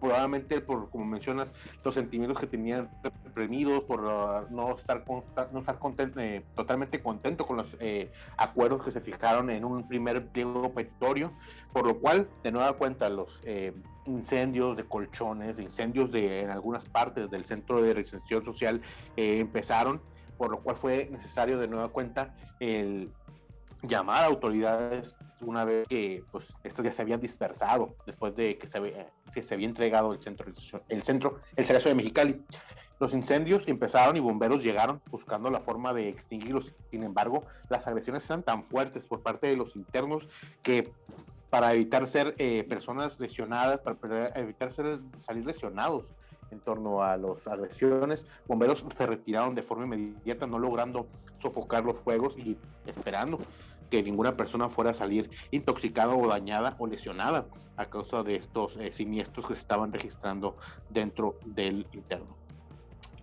probablemente 0.00 0.60
por, 0.60 0.90
como 0.90 1.04
mencionas, 1.04 1.52
los 1.84 1.94
sentimientos 1.94 2.38
que 2.38 2.46
tenían 2.46 2.90
reprimidos, 3.24 3.84
por 3.84 4.04
uh, 4.04 4.46
no 4.50 4.76
estar, 4.76 5.04
no 5.52 5.60
estar 5.60 5.78
eh, 6.18 6.42
totalmente 6.54 7.02
contento 7.02 7.46
con 7.46 7.58
los 7.58 7.76
eh, 7.80 8.10
acuerdos 8.36 8.84
que 8.84 8.90
se 8.90 9.00
fijaron 9.00 9.50
en 9.50 9.64
un 9.64 9.86
primer 9.88 10.26
pliego 10.28 10.72
petitorio, 10.72 11.32
por 11.72 11.86
lo 11.86 11.98
cual, 11.98 12.28
de 12.42 12.52
nueva 12.52 12.74
cuenta, 12.74 13.08
los 13.08 13.40
eh, 13.44 13.72
incendios 14.06 14.76
de 14.76 14.84
colchones, 14.84 15.58
incendios 15.58 16.10
de, 16.12 16.42
en 16.42 16.50
algunas 16.50 16.84
partes 16.84 17.30
del 17.30 17.44
centro 17.44 17.82
de 17.82 17.94
reinserción 17.94 18.44
social 18.44 18.80
empezaron, 19.16 20.00
por 20.38 20.50
lo 20.50 20.60
cual 20.60 20.76
fue 20.76 21.08
necesario 21.10 21.58
de 21.58 21.66
nueva 21.66 21.88
cuenta 21.88 22.34
el 22.60 23.10
llamar 23.82 24.24
a 24.24 24.26
autoridades 24.26 25.16
una 25.40 25.64
vez 25.64 25.86
que 25.88 26.24
pues 26.30 26.46
estas 26.64 26.84
ya 26.84 26.92
se 26.92 27.02
habían 27.02 27.20
dispersado 27.20 27.94
después 28.06 28.34
de 28.36 28.58
que 28.58 28.66
se, 28.66 28.78
había, 28.78 29.10
que 29.32 29.42
se 29.42 29.54
había 29.54 29.66
entregado 29.66 30.12
el 30.12 30.22
centro, 30.22 30.52
el 30.88 31.02
centro, 31.02 31.40
el 31.56 31.66
Cerezo 31.66 31.88
de 31.88 31.94
Mexicali. 31.94 32.42
Los 32.98 33.12
incendios 33.12 33.64
empezaron 33.66 34.16
y 34.16 34.20
bomberos 34.20 34.62
llegaron 34.62 35.02
buscando 35.10 35.50
la 35.50 35.60
forma 35.60 35.92
de 35.92 36.08
extinguirlos. 36.08 36.72
Sin 36.90 37.02
embargo, 37.02 37.44
las 37.68 37.86
agresiones 37.86 38.24
eran 38.24 38.42
tan 38.42 38.64
fuertes 38.64 39.04
por 39.04 39.22
parte 39.22 39.48
de 39.48 39.56
los 39.56 39.76
internos 39.76 40.26
que 40.62 40.90
para 41.50 41.74
evitar 41.74 42.08
ser 42.08 42.34
eh, 42.38 42.64
personas 42.64 43.20
lesionadas, 43.20 43.80
para 43.80 44.28
evitar 44.34 44.72
ser, 44.72 44.98
salir 45.20 45.44
lesionados 45.44 46.04
en 46.50 46.60
torno 46.60 47.02
a 47.02 47.16
las 47.16 47.46
agresiones, 47.46 48.24
bomberos 48.46 48.84
se 48.96 49.06
retiraron 49.06 49.54
de 49.54 49.62
forma 49.62 49.84
inmediata, 49.84 50.46
no 50.46 50.58
logrando 50.58 51.06
sofocar 51.42 51.84
los 51.84 52.00
fuegos 52.00 52.38
y 52.38 52.56
esperando 52.86 53.38
que 53.90 54.02
ninguna 54.02 54.36
persona 54.36 54.68
fuera 54.68 54.90
a 54.90 54.94
salir 54.94 55.30
intoxicada 55.50 56.14
o 56.14 56.26
dañada 56.26 56.76
o 56.78 56.86
lesionada 56.86 57.46
a 57.76 57.86
causa 57.86 58.22
de 58.22 58.36
estos 58.36 58.76
eh, 58.78 58.92
siniestros 58.92 59.46
que 59.46 59.54
se 59.54 59.60
estaban 59.60 59.92
registrando 59.92 60.56
dentro 60.90 61.38
del 61.44 61.86
interno. 61.92 62.36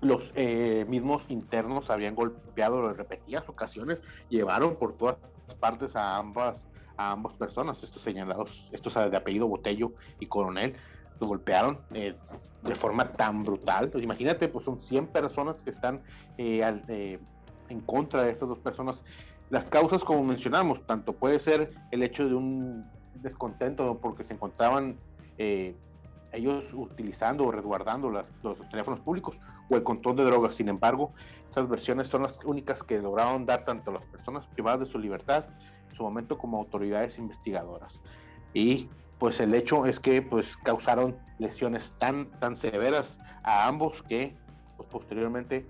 Los 0.01 0.31
eh, 0.35 0.85
mismos 0.87 1.23
internos 1.29 1.89
habían 1.89 2.15
golpeado 2.15 2.89
en 2.89 2.95
repetidas 2.95 3.47
ocasiones, 3.47 4.01
llevaron 4.29 4.75
por 4.75 4.93
todas 4.97 5.17
partes 5.59 5.95
a 5.95 6.17
ambas, 6.17 6.67
a 6.97 7.11
ambas 7.11 7.33
personas, 7.33 7.81
estos 7.83 8.01
señalados, 8.01 8.67
estos 8.71 8.93
de 8.93 9.17
apellido 9.17 9.47
Botello 9.47 9.93
y 10.19 10.27
Coronel, 10.27 10.75
los 11.19 11.29
golpearon 11.29 11.79
eh, 11.93 12.15
de 12.63 12.75
forma 12.75 13.11
tan 13.13 13.43
brutal. 13.43 13.89
Pues 13.89 14.03
imagínate, 14.03 14.49
pues 14.49 14.65
son 14.65 14.81
100 14.81 15.07
personas 15.07 15.63
que 15.63 15.69
están 15.69 16.01
en 16.37 17.81
contra 17.85 18.23
de 18.23 18.31
estas 18.31 18.49
dos 18.49 18.59
personas 18.59 19.01
Las 19.49 19.69
causas, 19.69 20.03
como 20.03 20.23
mencionamos, 20.23 20.85
tanto 20.85 21.13
puede 21.13 21.39
ser 21.39 21.67
el 21.91 22.03
hecho 22.03 22.27
de 22.27 22.33
un 22.33 22.85
descontento 23.15 23.99
porque 24.01 24.23
se 24.23 24.33
encontraban 24.33 24.97
eh, 25.37 25.75
ellos 26.31 26.65
utilizando 26.73 27.45
o 27.45 27.51
resguardando 27.51 28.09
los 28.09 28.69
teléfonos 28.69 28.99
públicos 28.99 29.37
o 29.69 29.75
el 29.75 29.83
control 29.83 30.15
de 30.17 30.23
drogas. 30.25 30.55
Sin 30.55 30.67
embargo, 30.67 31.13
estas 31.45 31.69
versiones 31.69 32.07
son 32.07 32.23
las 32.23 32.39
únicas 32.43 32.83
que 32.83 32.99
lograron 32.99 33.45
dar 33.45 33.63
tanto 33.65 33.91
a 33.91 33.95
las 33.95 34.05
personas 34.05 34.45
privadas 34.47 34.81
de 34.81 34.85
su 34.87 34.97
libertad 34.97 35.45
en 35.89 35.95
su 35.95 36.03
momento 36.03 36.37
como 36.37 36.57
autoridades 36.57 37.17
investigadoras. 37.19 37.99
Y 38.53 38.89
pues 39.19 39.39
el 39.39 39.53
hecho 39.53 39.85
es 39.85 39.99
que 39.99 40.21
pues 40.21 40.57
causaron 40.57 41.15
lesiones 41.37 41.93
tan, 41.99 42.29
tan 42.39 42.55
severas 42.55 43.19
a 43.43 43.67
ambos 43.67 44.01
que 44.03 44.35
pues, 44.75 44.89
posteriormente 44.89 45.67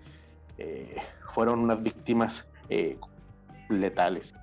eh, 0.58 0.96
fueron 1.34 1.60
unas 1.60 1.82
víctimas 1.84 2.48
eh, 2.70 2.98
letales. 3.80 4.34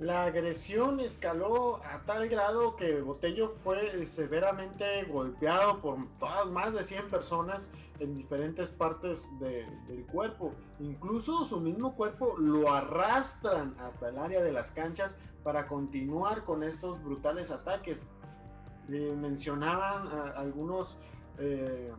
La 0.00 0.24
agresión 0.24 0.98
escaló 0.98 1.82
a 1.84 2.00
tal 2.06 2.26
grado 2.30 2.74
que 2.74 3.02
Botello 3.02 3.54
fue 3.62 4.06
severamente 4.06 5.04
golpeado 5.04 5.82
por 5.82 5.98
todas 6.18 6.46
más 6.46 6.72
de 6.72 6.84
100 6.84 7.10
personas 7.10 7.68
en 7.98 8.16
diferentes 8.16 8.70
partes 8.70 9.28
del 9.38 10.06
cuerpo. 10.06 10.54
Incluso 10.78 11.44
su 11.44 11.60
mismo 11.60 11.94
cuerpo 11.96 12.34
lo 12.38 12.72
arrastran 12.72 13.76
hasta 13.78 14.08
el 14.08 14.18
área 14.18 14.42
de 14.42 14.52
las 14.52 14.70
canchas 14.70 15.16
para 15.44 15.66
continuar 15.68 16.44
con 16.44 16.62
estos 16.62 17.02
brutales 17.04 17.50
ataques. 17.50 18.02
mencionaban 18.88 20.08
algunos 20.34 20.96
eh, 21.38 21.92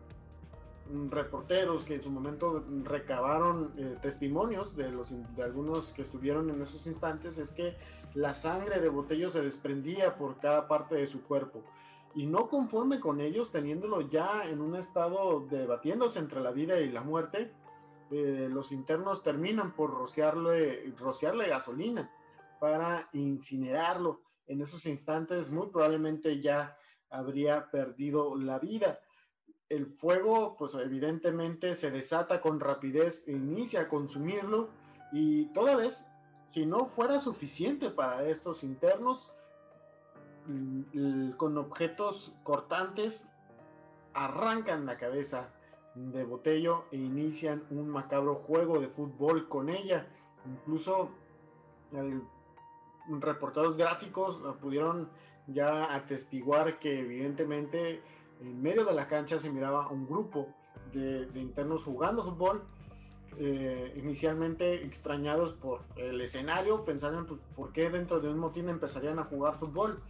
reporteros 1.10 1.84
que 1.84 1.96
en 1.96 2.04
su 2.04 2.10
momento 2.10 2.64
recabaron 2.84 3.74
eh, 3.78 3.98
testimonios 4.02 4.76
de, 4.76 4.92
los, 4.92 5.12
de 5.36 5.44
algunos 5.44 5.92
que 5.92 6.02
estuvieron 6.02 6.50
en 6.50 6.62
esos 6.62 6.86
instantes, 6.88 7.38
es 7.38 7.52
que 7.52 7.76
la 8.14 8.34
sangre 8.34 8.80
de 8.80 8.90
Botello 8.90 9.30
se 9.30 9.42
desprendía 9.42 10.16
por 10.16 10.40
cada 10.40 10.68
parte 10.68 10.96
de 10.96 11.08
su 11.08 11.22
cuerpo. 11.22 11.64
Y 12.14 12.26
no 12.26 12.50
conforme 12.50 13.00
con 13.00 13.22
ellos, 13.22 13.52
teniéndolo 13.52 14.02
ya 14.02 14.46
en 14.46 14.62
un 14.62 14.76
estado 14.76 15.48
debatiéndose 15.50 16.20
entre 16.20 16.42
la 16.42 16.52
vida 16.52 16.80
y 16.80 16.90
la 16.90 17.02
muerte, 17.02 17.54
eh, 18.12 18.50
los 18.52 18.74
internos 18.74 19.24
terminan 19.24 19.74
por 19.74 19.92
rociarle, 19.92 20.94
rociarle 20.98 21.48
gasolina 21.48 22.12
para 22.60 23.08
incinerarlo. 23.14 24.22
En 24.48 24.62
esos 24.62 24.86
instantes 24.86 25.50
muy 25.50 25.68
probablemente 25.68 26.42
ya 26.42 26.78
habría 27.10 27.72
perdido 27.72 28.36
la 28.36 28.60
vida 28.60 29.00
el 29.72 29.88
fuego, 29.88 30.56
pues 30.58 30.76
evidentemente 30.76 31.76
se 31.76 31.90
desata 31.90 32.42
con 32.42 32.60
rapidez 32.60 33.24
e 33.28 33.32
inicia 33.32 33.82
a 33.82 33.88
consumirlo 33.88 34.70
y 35.12 35.46
toda 35.54 35.76
vez, 35.76 36.06
si 36.48 36.66
no 36.66 36.86
fuera 36.86 37.20
suficiente 37.20 37.90
para 37.90 38.24
estos 38.28 38.64
internos, 38.64 39.32
con 41.38 41.58
objetos 41.58 42.34
cortantes 42.44 43.28
arrancan 44.14 44.86
la 44.86 44.98
cabeza 44.98 45.50
de 45.96 46.24
Botello 46.24 46.86
e 46.92 46.98
inician 46.98 47.64
un 47.70 47.90
macabro 47.90 48.36
juego 48.36 48.80
de 48.80 48.88
fútbol 48.88 49.48
con 49.48 49.70
ella. 49.70 50.08
Incluso 50.46 51.12
reportados 53.08 53.78
gráficos 53.78 54.42
pudieron 54.62 55.10
ya 55.48 55.94
atestiguar 55.94 56.80
que 56.80 57.00
evidentemente 57.00 58.02
en 58.42 58.62
medio 58.62 58.86
de 58.86 58.94
la 58.94 59.08
cancha 59.08 59.40
se 59.40 59.50
miraba 59.50 59.88
un 59.90 60.08
grupo 60.08 60.48
de, 60.92 61.28
internos 61.36 61.84
jugando 61.84 62.24
fútbol, 62.24 62.64
eh, 63.38 63.94
inicialmente 63.96 64.84
extrañados 64.84 65.54
por 65.54 65.82
el 65.96 66.20
escenario, 66.20 66.84
pensaron 66.84 67.26
pues, 67.26 67.40
por 67.56 67.72
qué 67.72 67.90
dentro 67.90 68.20
de 68.20 68.30
un 68.30 68.40
motín 68.40 68.68
empezarían 68.68 69.20
a 69.20 69.24
jugar 69.26 69.58
fútbol. 69.58 70.02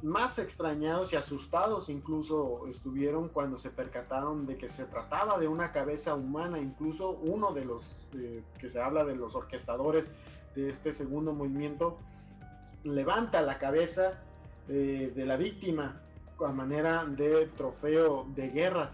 Más 0.00 0.38
extrañados 0.38 1.12
y 1.12 1.16
asustados 1.16 1.88
incluso 1.88 2.68
estuvieron 2.68 3.28
cuando 3.28 3.58
se 3.58 3.70
percataron 3.70 4.46
de 4.46 4.56
que 4.56 4.68
se 4.68 4.84
trataba 4.84 5.38
de 5.38 5.48
una 5.48 5.72
cabeza 5.72 6.14
humana, 6.14 6.60
incluso 6.60 7.10
uno 7.10 7.52
de 7.52 7.64
los 7.64 8.06
eh, 8.14 8.44
que 8.60 8.70
se 8.70 8.80
habla 8.80 9.04
de 9.04 9.16
los 9.16 9.34
orquestadores 9.34 10.12
de 10.54 10.68
este 10.68 10.92
segundo 10.92 11.32
movimiento 11.32 11.98
levanta 12.84 13.42
la 13.42 13.58
cabeza 13.58 14.22
eh, 14.68 15.12
de 15.14 15.26
la 15.26 15.36
víctima 15.36 16.00
a 16.40 16.52
manera 16.52 17.04
de 17.04 17.46
trofeo 17.56 18.26
de 18.34 18.48
guerra. 18.48 18.92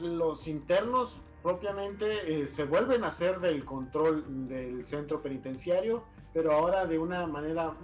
Los 0.00 0.48
internos 0.48 1.20
propiamente 1.42 2.42
eh, 2.42 2.48
se 2.48 2.64
vuelven 2.64 3.04
a 3.04 3.08
hacer 3.08 3.40
del 3.40 3.64
control 3.64 4.48
del 4.48 4.86
centro 4.86 5.20
penitenciario, 5.20 6.04
pero 6.32 6.52
ahora 6.52 6.86
de 6.86 6.98
una 6.98 7.26
manera 7.26 7.74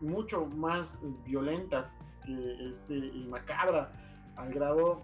mucho 0.00 0.46
más 0.46 0.98
violenta 1.24 1.90
este, 2.26 2.94
y 2.94 3.26
macabra, 3.28 3.92
al 4.36 4.52
grado 4.52 5.02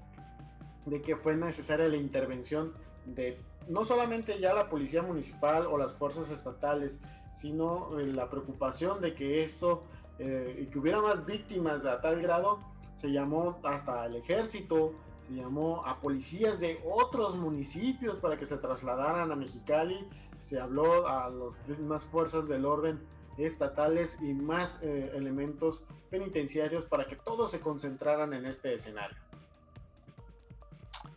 de 0.86 1.00
que 1.00 1.16
fue 1.16 1.36
necesaria 1.36 1.86
la 1.88 1.96
intervención 1.96 2.72
de 3.06 3.38
no 3.68 3.84
solamente 3.84 4.40
ya 4.40 4.54
la 4.54 4.68
policía 4.68 5.02
municipal 5.02 5.66
o 5.66 5.78
las 5.78 5.94
fuerzas 5.94 6.30
estatales, 6.30 7.00
sino 7.32 7.98
eh, 7.98 8.06
la 8.06 8.28
preocupación 8.28 9.00
de 9.00 9.14
que 9.14 9.44
esto 9.44 9.84
eh, 10.24 10.60
y 10.62 10.66
que 10.66 10.78
hubiera 10.78 11.00
más 11.00 11.26
víctimas 11.26 11.84
a 11.84 12.00
tal 12.00 12.22
grado, 12.22 12.60
se 12.94 13.10
llamó 13.10 13.58
hasta 13.64 14.06
el 14.06 14.14
ejército, 14.14 14.94
se 15.26 15.34
llamó 15.34 15.84
a 15.84 16.00
policías 16.00 16.60
de 16.60 16.80
otros 16.84 17.36
municipios 17.36 18.18
para 18.18 18.38
que 18.38 18.46
se 18.46 18.56
trasladaran 18.56 19.32
a 19.32 19.34
Mexicali, 19.34 20.06
se 20.38 20.60
habló 20.60 21.08
a 21.08 21.28
las 21.28 21.80
más 21.80 22.06
fuerzas 22.06 22.46
del 22.46 22.64
orden 22.64 23.00
estatales 23.36 24.16
y 24.20 24.32
más 24.32 24.78
eh, 24.82 25.10
elementos 25.12 25.82
penitenciarios 26.08 26.86
para 26.86 27.06
que 27.06 27.16
todos 27.16 27.50
se 27.50 27.58
concentraran 27.58 28.32
en 28.32 28.46
este 28.46 28.74
escenario. 28.74 29.18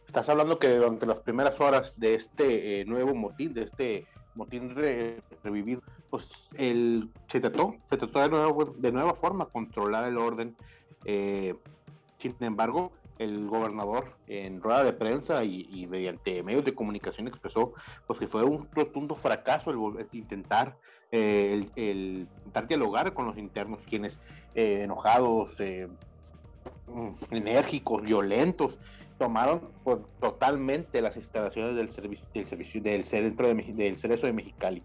Estás 0.08 0.30
hablando 0.30 0.58
que 0.58 0.78
durante 0.78 1.06
las 1.06 1.20
primeras 1.20 1.60
horas 1.62 2.00
de 2.00 2.16
este 2.16 2.82
eh, 2.82 2.86
nuevo 2.86 3.14
motín, 3.14 3.54
de 3.54 3.66
este 3.66 4.08
motín 4.34 4.74
revivido, 5.44 5.84
pues 6.16 6.30
el, 6.54 7.10
se 7.28 7.42
trató, 7.42 7.76
se 7.90 7.98
trató 7.98 8.22
de, 8.22 8.30
nuevo, 8.30 8.64
de 8.78 8.92
nueva 8.94 9.16
forma 9.16 9.48
controlar 9.48 10.08
el 10.08 10.18
orden. 10.18 10.56
Eh, 11.04 11.56
sin 12.20 12.34
embargo, 12.40 12.94
el 13.20 13.48
gobernador 13.48 14.16
en 14.28 14.62
rueda 14.62 14.86
de 14.86 14.94
prensa 14.94 15.44
y, 15.44 15.86
mediante 15.90 16.42
medios 16.42 16.64
de 16.64 16.74
comunicación 16.74 17.28
expresó 17.28 17.74
pues, 18.08 18.18
que 18.18 18.28
fue 18.28 18.46
un 18.46 18.70
rotundo 18.72 19.16
fracaso 19.16 19.72
el, 19.72 20.08
intentar, 20.14 20.78
eh, 21.12 21.68
el, 21.76 22.30
intentar 22.38 22.70
dialogar 22.70 23.14
con 23.14 23.26
los 23.26 23.38
internos, 23.38 23.82
quienes 23.86 24.22
eh, 24.56 24.84
enojados, 24.84 25.54
enérgicos, 27.30 28.04
violentos, 28.04 28.78
tomaron 29.18 29.70
pues, 29.84 29.98
totalmente 30.22 31.02
las 31.02 31.18
instalaciones 31.18 31.76
del 31.76 31.92
servicio 31.92 32.26
del 32.34 32.46
servicio 32.48 32.82
del 32.82 33.04
centro 33.04 33.54
de, 33.54 33.54
del 33.74 33.98
Cerezo 33.98 34.28
de 34.28 34.34
Mexicali. 34.34 34.82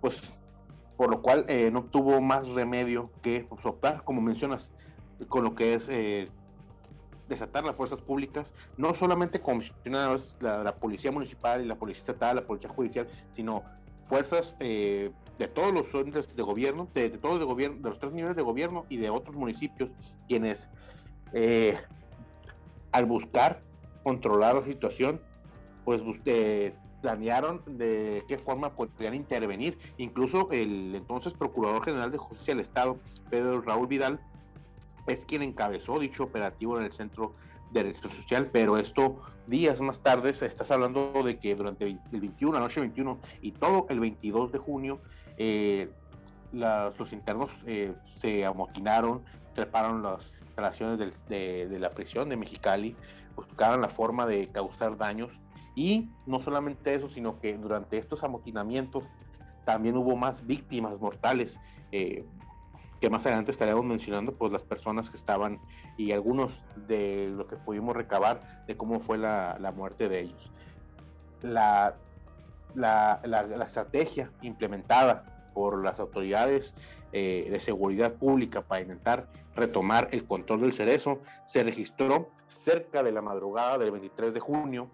Pues 0.00 0.36
por 0.96 1.10
lo 1.10 1.22
cual 1.22 1.44
eh, 1.48 1.70
no 1.70 1.84
tuvo 1.84 2.20
más 2.20 2.48
remedio 2.48 3.10
que 3.22 3.46
pues, 3.48 3.64
optar, 3.64 4.02
como 4.04 4.20
mencionas, 4.20 4.70
con 5.28 5.44
lo 5.44 5.54
que 5.54 5.74
es 5.74 5.86
eh, 5.88 6.28
desatar 7.28 7.64
las 7.64 7.76
fuerzas 7.76 8.00
públicas, 8.00 8.54
no 8.76 8.94
solamente 8.94 9.40
como 9.40 9.62
la, 10.40 10.74
policía 10.76 11.12
municipal 11.12 11.62
y 11.62 11.66
la 11.66 11.76
policía 11.76 12.00
estatal, 12.00 12.36
la 12.36 12.46
policía 12.46 12.70
judicial, 12.70 13.08
sino 13.34 13.62
fuerzas 14.04 14.56
eh, 14.60 15.10
de 15.38 15.48
todos 15.48 15.72
los 15.72 15.92
entes 15.94 16.34
de 16.34 16.42
gobierno, 16.42 16.88
de, 16.94 17.10
todos 17.10 17.38
de 17.38 17.44
gobierno, 17.44 17.82
de 17.82 17.90
los 17.90 17.98
tres 17.98 18.12
niveles 18.12 18.36
de 18.36 18.42
gobierno 18.42 18.86
y 18.88 18.96
de 18.96 19.10
otros 19.10 19.36
municipios, 19.36 19.90
quienes 20.28 20.68
al 22.92 23.04
buscar 23.04 23.60
controlar 24.04 24.54
la 24.54 24.62
situación, 24.62 25.20
pues 25.84 26.00
planearon 27.06 27.62
de 27.66 28.24
qué 28.26 28.36
forma 28.36 28.70
podrían 28.70 29.14
intervenir. 29.14 29.78
Incluso 29.96 30.48
el 30.50 30.92
entonces 30.92 31.34
Procurador 31.34 31.84
General 31.84 32.10
de 32.10 32.18
Justicia 32.18 32.52
del 32.52 32.64
Estado, 32.64 32.98
Pedro 33.30 33.60
Raúl 33.60 33.86
Vidal, 33.86 34.18
es 35.06 35.24
quien 35.24 35.42
encabezó 35.42 36.00
dicho 36.00 36.24
operativo 36.24 36.76
en 36.78 36.84
el 36.86 36.92
Centro 36.92 37.32
de 37.70 37.84
Derecho 37.84 38.08
Social, 38.08 38.50
pero 38.52 38.76
esto 38.76 39.20
días 39.46 39.80
más 39.80 40.00
tarde 40.00 40.30
estás 40.30 40.68
hablando 40.72 41.12
de 41.22 41.38
que 41.38 41.54
durante 41.54 41.84
el 41.86 42.20
21, 42.20 42.54
la 42.54 42.58
noche 42.58 42.80
21 42.80 43.20
y 43.40 43.52
todo 43.52 43.86
el 43.88 44.00
22 44.00 44.50
de 44.50 44.58
junio, 44.58 45.00
eh, 45.38 45.88
los 46.52 47.12
internos 47.12 47.52
eh, 47.66 47.94
se 48.20 48.44
amotinaron, 48.44 49.22
treparon 49.54 50.02
las 50.02 50.34
instalaciones 50.44 50.98
de, 51.28 51.68
de, 51.68 51.78
la 51.78 51.90
prisión 51.90 52.28
de 52.28 52.36
Mexicali, 52.36 52.96
buscaron 53.36 53.80
la 53.80 53.90
forma 53.90 54.26
de 54.26 54.48
causar 54.48 54.96
daños 54.96 55.30
y 55.76 56.10
no 56.26 56.40
solamente 56.40 56.94
eso, 56.94 57.08
sino 57.08 57.38
que 57.38 57.56
durante 57.56 57.98
estos 57.98 58.24
amotinamientos 58.24 59.04
también 59.64 59.96
hubo 59.96 60.16
más 60.16 60.44
víctimas 60.44 60.98
mortales, 60.98 61.60
eh, 61.92 62.24
que 63.00 63.10
más 63.10 63.26
adelante 63.26 63.50
estaremos 63.50 63.84
mencionando, 63.84 64.32
pues 64.32 64.50
las 64.50 64.62
personas 64.62 65.10
que 65.10 65.16
estaban 65.16 65.60
y 65.98 66.12
algunos 66.12 66.58
de 66.88 67.28
lo 67.28 67.46
que 67.46 67.56
pudimos 67.56 67.94
recabar 67.94 68.64
de 68.66 68.76
cómo 68.76 69.00
fue 69.00 69.18
la, 69.18 69.72
muerte 69.76 70.08
de 70.08 70.20
ellos. 70.20 70.50
La 71.42 71.94
la, 72.76 73.64
estrategia 73.66 74.30
implementada 74.42 75.50
por 75.54 75.82
las 75.82 75.98
autoridades 75.98 76.74
eh, 77.12 77.48
de 77.50 77.60
seguridad 77.60 78.14
pública 78.14 78.62
para 78.62 78.82
intentar 78.82 79.28
retomar 79.54 80.08
el 80.12 80.24
control 80.26 80.62
del 80.62 80.72
cerezo 80.74 81.20
se 81.46 81.62
registró 81.62 82.30
cerca 82.46 83.02
de 83.02 83.12
la 83.12 83.22
madrugada 83.22 83.78
del 83.78 83.90
23 83.90 84.34
de 84.34 84.40
junio 84.40 84.90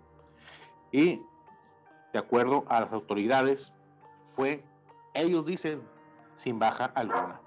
y 0.92 1.22
de 2.12 2.18
acuerdo 2.18 2.64
a 2.68 2.80
las 2.80 2.92
autoridades 2.92 3.72
fue, 4.36 4.62
ellos 5.14 5.44
dicen, 5.46 5.82
sin 6.36 6.58
baja 6.58 6.86
alguna. 6.94 7.40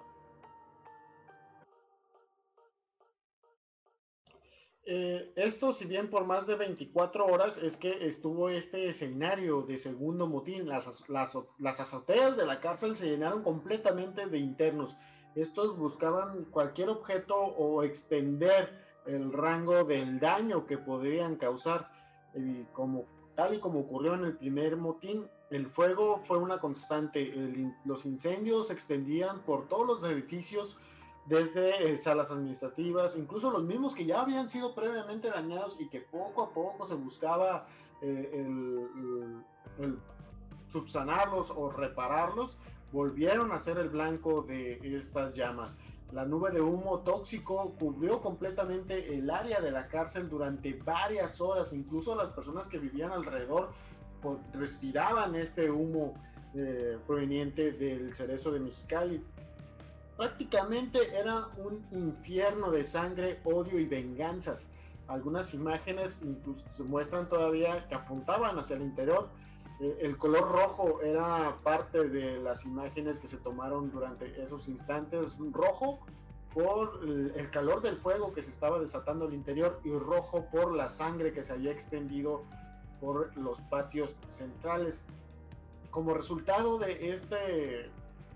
Eh, 4.88 5.34
esto, 5.36 5.73
si 5.73 5.86
bien 5.86 6.12
por 6.12 6.25
más 6.25 6.45
de 6.45 6.55
24 6.55 7.25
horas, 7.25 7.58
es 7.58 7.75
que 7.75 8.05
estuvo 8.08 8.49
este 8.49 8.88
escenario 8.88 9.63
de 9.63 9.79
segundo 9.79 10.27
motín. 10.27 10.67
Las, 10.67 11.10
las, 11.10 11.36
las, 11.58 11.79
azoteas 11.79 12.38
de 12.38 12.45
la 12.45 12.60
cárcel 12.60 12.95
se 12.95 13.08
llenaron 13.08 13.41
completamente 13.41 14.27
de 14.27 14.38
internos. 14.38 14.95
Estos 15.34 15.75
buscaban 15.75 16.45
cualquier 16.45 16.89
objeto 16.89 17.36
o 17.36 17.84
extender 17.84 18.79
el 19.08 19.34
rango 19.34 19.84
del 19.84 20.19
daño 20.19 20.67
que 20.67 20.77
podrían 20.77 21.36
causar. 21.36 21.91
Y 22.36 22.63
como, 22.65 23.05
tal 23.36 23.54
y 23.54 23.60
como 23.60 23.80
ocurrió 23.82 24.13
en 24.15 24.26
el 24.26 24.38
primer 24.38 24.78
motín, 24.78 25.28
el 25.50 25.67
fuego 25.67 26.21
fue 26.24 26.38
una 26.38 26.60
constante. 26.60 27.34
los 27.86 28.06
incendios 28.06 28.67
se 28.67 28.74
extendían 28.74 29.41
por 29.41 29.67
todos 29.67 29.86
los 29.86 30.04
edificios 30.04 30.78
desde 31.26 31.91
eh, 31.91 31.98
salas 31.98 32.30
administrativas, 32.30 33.15
incluso 33.15 33.50
los 33.52 33.63
mismos 33.63 33.95
que 33.95 34.06
ya 34.06 34.21
habían 34.21 34.50
sido 34.50 34.76
previamente 34.76 35.30
dañados 35.30 35.76
y 35.80 35.89
que 35.89 36.02
poco 36.02 36.43
a 36.43 36.50
poco 36.52 36.86
se 36.86 36.93
buscaba 36.93 37.65
eh, 38.02 38.48
subsanarlos 40.67 41.52
o 41.52 41.71
repararlos, 41.71 42.58
volvieron 42.91 43.52
a 43.52 43.60
ser 43.60 43.78
el 43.78 43.89
blanco 43.89 44.43
de 44.43 44.80
estas 44.84 45.34
llamas. 45.34 45.76
La 46.12 46.26
nube 46.26 46.52
de 46.52 46.62
humo 46.62 47.00
tóxico 47.00 47.76
cubrió 47.78 48.22
completamente 48.22 49.15
el 49.15 49.30
área 49.30 49.60
de 49.60 49.72
la 49.72 49.88
cárcel 49.88 50.30
durante 50.30 50.74
varias 50.74 51.41
horas, 51.41 51.74
incluso 51.74 52.15
las 52.15 52.30
personas 52.30 52.68
que 52.68 52.78
vivían 52.78 53.12
alrededor 53.12 53.72
pues, 54.22 54.38
respiraban 54.54 55.36
este 55.36 55.70
humo 55.70 56.13
eh, 56.54 56.98
proveniente 57.06 57.72
del 57.74 58.13
cerezo 58.13 58.52
de 58.52 58.60
Mexicali 58.60 59.22
Prácticamente 60.18 61.13
era 61.13 61.48
un 61.58 61.86
infierno 61.91 62.72
de 62.72 62.86
sangre, 62.86 63.39
odio 63.44 63.80
y 63.80 63.86
venganzas. 63.86 64.65
Algunas 65.08 65.54
imágenes 65.54 66.22
incluso 66.24 66.65
se 66.72 66.84
muestran 66.84 67.28
todavía 67.28 67.86
que 67.89 67.96
apuntaban 67.96 68.58
hacia 68.58 68.78
el 68.78 68.84
interior. 68.84 69.28
Eh, 69.79 69.97
el 70.01 70.17
color 70.17 70.51
rojo 70.51 71.01
era 71.01 71.57
parte 71.63 72.07
de 72.07 72.38
las 72.38 72.65
imágenes 72.65 73.19
que 73.19 73.27
se 73.27 73.38
tomaron 73.38 73.91
durante 73.91 74.41
esos 74.41 74.67
instantes. 74.67 75.38
Rojo 75.51 75.99
por 76.53 77.01
el 77.03 77.49
calor 77.49 77.81
del 77.81 77.97
fuego 77.97 78.31
que 78.31 78.41
se 78.41 78.49
estaba 78.49 78.79
desatando 78.79 79.25
al 79.25 79.33
interior 79.33 79.81
y 79.83 79.91
rojo 79.91 80.45
por 80.45 80.73
la 80.73 80.88
sangre 80.88 81.33
que 81.33 81.43
se 81.43 81.51
había 81.51 81.71
extendido 81.71 82.43
por 83.01 83.35
los 83.35 83.59
patios 83.61 84.15
centrales. 84.29 85.03
Como 85.91 86.13
resultado 86.13 86.77
de 86.77 87.09
este 87.09 87.89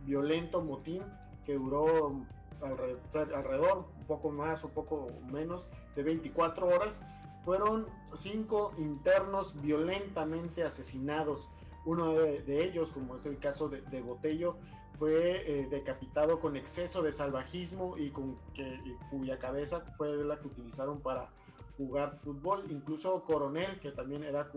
violento 0.06 0.62
motín, 0.62 1.02
que 1.46 1.54
duró 1.56 2.26
alrededor, 2.62 3.86
un 3.98 4.06
poco 4.06 4.32
más 4.32 4.64
o 4.66 4.70
poco 4.70 5.08
menos 5.32 5.66
de 5.96 6.04
24 6.04 6.68
horas, 6.68 7.02
fueron 7.44 7.88
cinco 8.16 8.74
internos 8.78 9.60
violentamente 9.62 10.64
asesinados. 10.64 11.50
Uno 11.86 12.14
de, 12.14 12.64
ellos, 12.64 12.92
como 12.92 13.16
es 13.16 13.26
el 13.26 13.40
caso 13.40 13.70
de, 13.70 14.02
Botello, 14.02 14.58
fue 14.98 15.44
eh, 15.48 15.68
decapitado 15.70 16.40
con 16.40 16.58
exceso 16.58 17.02
de 17.02 17.14
salvajismo 17.14 17.98
y 17.98 18.10
con 18.10 18.38
que, 18.54 18.80
cuya 19.10 19.40
cabeza 19.40 19.82
fue 19.98 20.14
la 20.26 20.38
que 20.40 20.48
utilizaron 20.48 21.00
para 21.00 21.30
jugar 21.78 22.20
fútbol. 22.24 22.66
Incluso 22.70 23.24
Coronel, 23.24 23.80
que 23.80 23.92
también 23.92 24.24
era 24.24 24.52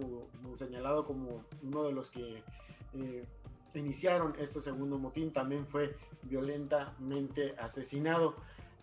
señalado 0.58 1.06
como 1.06 1.44
uno 1.62 1.84
de 1.84 1.92
los 1.92 2.10
que 2.10 2.42
eh, 2.94 3.24
iniciaron 3.74 4.34
este 4.38 4.60
segundo 4.60 4.98
motín 4.98 5.32
también 5.32 5.66
fue 5.66 5.96
violentamente 6.24 7.54
asesinado. 7.58 8.34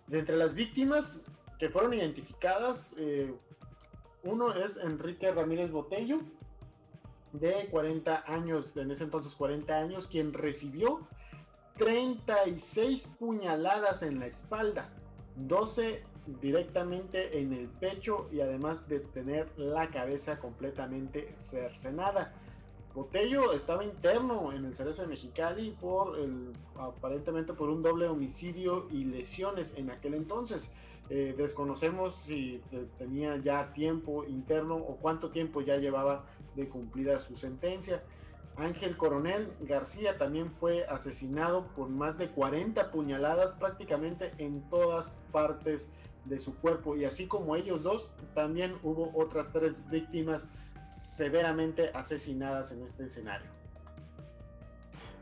De 0.08 0.20
entre 0.20 0.38
las 0.38 0.54
víctimas 0.54 1.22
que 1.60 1.70
fueron 1.70 1.94
identificadas, 1.94 2.96
eh, 2.98 3.34
uno 4.24 4.54
es 4.54 4.78
Enrique 4.78 5.32
Ramírez 5.32 5.72
Botello, 5.72 6.20
de 7.34 7.68
40 7.70 8.24
años, 8.28 8.76
en 8.76 8.92
ese 8.92 9.04
entonces 9.04 9.36
40 9.36 9.74
años, 9.76 10.08
quien 10.08 10.34
recibió 10.34 11.02
36 11.78 13.08
puñaladas 13.20 14.02
en 14.02 14.20
la 14.20 14.28
espalda, 14.28 14.90
12 15.36 16.04
directamente 16.42 17.40
en 17.40 17.54
el 17.54 17.68
pecho 17.68 18.28
y 18.32 18.42
además 18.42 18.88
de 18.88 19.00
tener 19.00 19.50
la 19.58 19.90
cabeza 19.90 20.40
completamente 20.40 21.34
cercenada. 21.38 22.34
Botello 22.94 23.54
estaba 23.54 23.84
interno 23.84 24.52
en 24.52 24.66
el 24.66 24.76
Cerezo 24.76 25.04
de 25.04 25.10
Mexicali 25.10 25.72
por 25.80 26.18
aparentemente 26.78 27.54
por 27.54 27.70
un 27.70 27.82
doble 27.82 28.08
homicidio 28.08 28.88
y 28.92 29.06
lesiones 29.06 29.74
en 29.78 29.92
aquel 29.92 30.16
entonces. 30.16 30.70
Eh, 31.10 31.34
desconocemos 31.36 32.16
si 32.16 32.62
eh, 32.72 32.86
tenía 33.00 33.38
ya 33.38 33.74
tiempo 33.74 34.26
interno 34.26 34.76
o 34.76 34.98
cuánto 34.98 35.32
tiempo 35.32 35.62
ya 35.62 35.78
llevaba 35.78 36.26
de 36.56 36.70
cumplida 36.70 37.20
su 37.20 37.36
sentencia. 37.36 38.04
Ángel 38.58 38.96
Coronel 38.96 39.52
García 39.62 40.18
también 40.18 40.52
fue 40.60 40.86
asesinado 40.86 41.66
por 41.76 41.90
más 41.90 42.18
de 42.18 42.30
40 42.30 42.92
puñaladas 42.92 43.54
prácticamente 43.54 44.34
en 44.38 44.62
todas 44.70 45.12
partes 45.32 45.90
de 46.26 46.40
su 46.40 46.56
cuerpo 46.58 46.96
y 46.96 47.06
así 47.06 47.26
como 47.26 47.56
ellos 47.56 47.84
dos, 47.84 48.12
también 48.36 48.76
hubo 48.84 49.12
otras 49.16 49.52
tres 49.52 49.88
víctimas 49.90 50.48
severamente 50.86 51.90
asesinadas 51.94 52.72
en 52.72 52.84
este 52.84 53.06
escenario. 53.06 53.50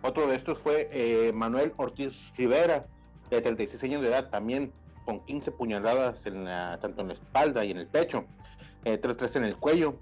Otro 0.02 0.28
de 0.28 0.36
estos 0.36 0.60
fue 0.60 0.90
eh, 0.92 1.32
Manuel 1.32 1.74
Ortiz 1.78 2.32
Rivera, 2.36 2.86
de 3.30 3.42
36 3.42 3.84
años 3.84 4.02
de 4.02 4.10
edad, 4.10 4.30
también 4.30 4.72
con 5.08 5.22
15 5.22 5.54
puñaladas 5.54 6.26
en 6.26 6.44
la, 6.44 6.78
tanto 6.82 7.02
en 7.02 7.08
la 7.08 7.14
espalda 7.14 7.64
y 7.64 7.72
en 7.72 7.78
el 7.78 7.88
pecho, 7.88 8.26
eh, 8.84 8.98
tres, 8.98 9.38
en 9.38 9.46
el 9.46 9.56
cuello, 9.56 9.96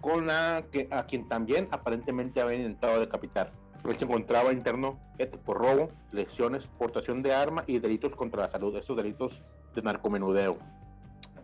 con 0.00 0.26
la 0.26 0.64
a 0.90 1.06
quien 1.06 1.28
también 1.28 1.68
aparentemente 1.70 2.40
había 2.40 2.56
intentado 2.56 2.98
decapitar. 2.98 3.52
Él 3.84 3.96
se 3.96 4.04
encontraba 4.04 4.52
interno 4.52 4.98
por 5.44 5.58
robo, 5.58 5.90
lesiones, 6.10 6.66
portación 6.76 7.22
de 7.22 7.32
arma 7.32 7.62
y 7.68 7.78
delitos 7.78 8.16
contra 8.16 8.42
la 8.42 8.48
salud, 8.48 8.74
estos 8.74 8.96
delitos 8.96 9.40
de 9.76 9.82
narcomenudeo. 9.82 10.58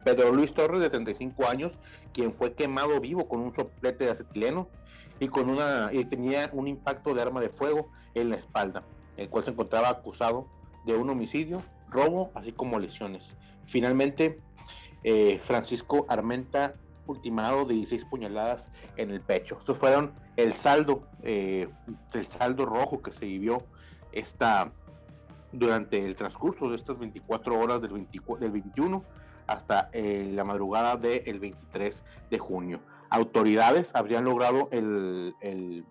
Pedro 0.05 0.33
Luis 0.33 0.53
Torres, 0.53 0.81
de 0.81 0.91
35 0.91 1.47
años, 1.47 1.71
quien 2.13 2.33
fue 2.33 2.55
quemado 2.55 3.01
vivo 3.01 3.29
con 3.29 3.39
un 3.39 3.55
soplete 3.55 4.07
de 4.07 4.11
acetileno 4.11 4.69
y, 5.21 5.29
con 5.29 5.49
una, 5.51 5.91
y 5.93 6.05
tenía 6.05 6.51
un 6.53 6.67
impacto 6.67 7.15
de 7.15 7.23
arma 7.23 7.41
de 7.41 7.51
fuego 7.51 7.93
en 8.15 8.31
la 8.31 8.37
espalda, 8.37 8.83
el 9.17 9.29
cual 9.29 9.45
se 9.45 9.53
encontraba 9.53 9.89
acusado 9.89 10.49
de 10.85 10.97
un 10.97 11.09
homicidio, 11.11 11.63
robo, 11.90 12.31
así 12.35 12.53
como 12.53 12.79
lesiones. 12.79 13.22
Finalmente, 13.66 14.40
eh, 15.05 15.40
Francisco 15.44 16.07
Armenta, 16.09 16.74
ultimado 17.07 17.64
de 17.64 17.74
16 17.74 18.05
puñaladas 18.07 18.68
en 18.96 19.11
el 19.11 19.20
pecho. 19.20 19.57
Estos 19.59 19.79
fueron 19.79 20.12
el 20.37 20.55
saldo, 20.55 21.09
eh, 21.22 21.68
el 22.12 22.29
saldo 22.29 22.66
rojo 22.66 23.03
que 23.03 23.12
se 23.12 23.24
vivió 23.27 23.62
esta, 24.12 24.72
durante 25.53 26.05
el 26.05 26.14
transcurso 26.16 26.68
de 26.68 26.77
estas 26.77 26.98
24 26.98 27.59
horas 27.59 27.81
del, 27.81 27.92
24, 27.92 28.44
del 28.44 28.53
21 28.53 29.05
hasta 29.46 29.88
eh, 29.92 30.31
la 30.35 30.44
madrugada 30.44 30.96
del 30.96 31.40
23 31.40 32.05
de 32.31 32.38
junio. 32.38 32.81
Autoridades 33.11 33.94
habrían 33.94 34.24
logrado 34.24 34.68
el, 34.70 35.35
el, 35.40 35.87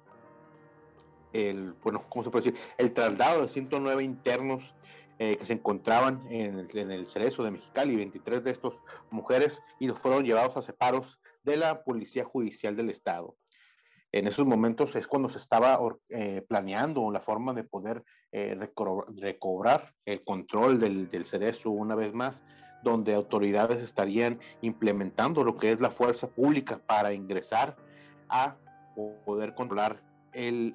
el, 1.33 1.73
bueno, 1.83 2.03
¿cómo 2.09 2.23
se 2.23 2.29
puede 2.29 2.45
decir? 2.45 2.61
El 2.77 2.93
traslado 2.93 3.47
de 3.47 3.53
109 3.53 4.03
internos 4.03 4.63
eh, 5.19 5.35
que 5.37 5.45
se 5.45 5.53
encontraban 5.53 6.25
en 6.29 6.59
el, 6.59 6.77
en 6.77 6.91
el, 6.91 7.07
Cerezo 7.07 7.43
de 7.43 7.51
Mexicali, 7.51 7.95
23 7.95 8.43
de 8.43 8.51
estos 8.51 8.75
mujeres, 9.09 9.61
y 9.79 9.87
los 9.87 9.99
fueron 9.99 10.23
llevados 10.23 10.57
a 10.57 10.61
separos 10.61 11.19
de 11.43 11.57
la 11.57 11.83
Policía 11.83 12.23
Judicial 12.23 12.75
del 12.75 12.89
Estado. 12.89 13.35
En 14.11 14.27
esos 14.27 14.45
momentos 14.45 14.95
es 14.95 15.07
cuando 15.07 15.29
se 15.29 15.37
estaba 15.37 15.79
eh, 16.09 16.43
planeando 16.47 17.11
la 17.11 17.19
forma 17.19 17.53
de 17.53 17.63
poder 17.63 18.03
recobrar 19.15 19.93
el 20.05 20.21
control 20.21 20.79
del, 20.79 21.09
del 21.09 21.25
Cerezo 21.25 21.71
una 21.71 21.95
vez 21.95 22.13
más 22.13 22.43
donde 22.83 23.13
autoridades 23.13 23.81
estarían 23.81 24.39
implementando 24.61 25.43
lo 25.43 25.55
que 25.55 25.71
es 25.71 25.79
la 25.79 25.89
fuerza 25.89 26.27
pública 26.27 26.79
para 26.85 27.13
ingresar 27.13 27.75
a 28.29 28.55
poder 29.25 29.53
controlar 29.55 30.01
el, 30.33 30.73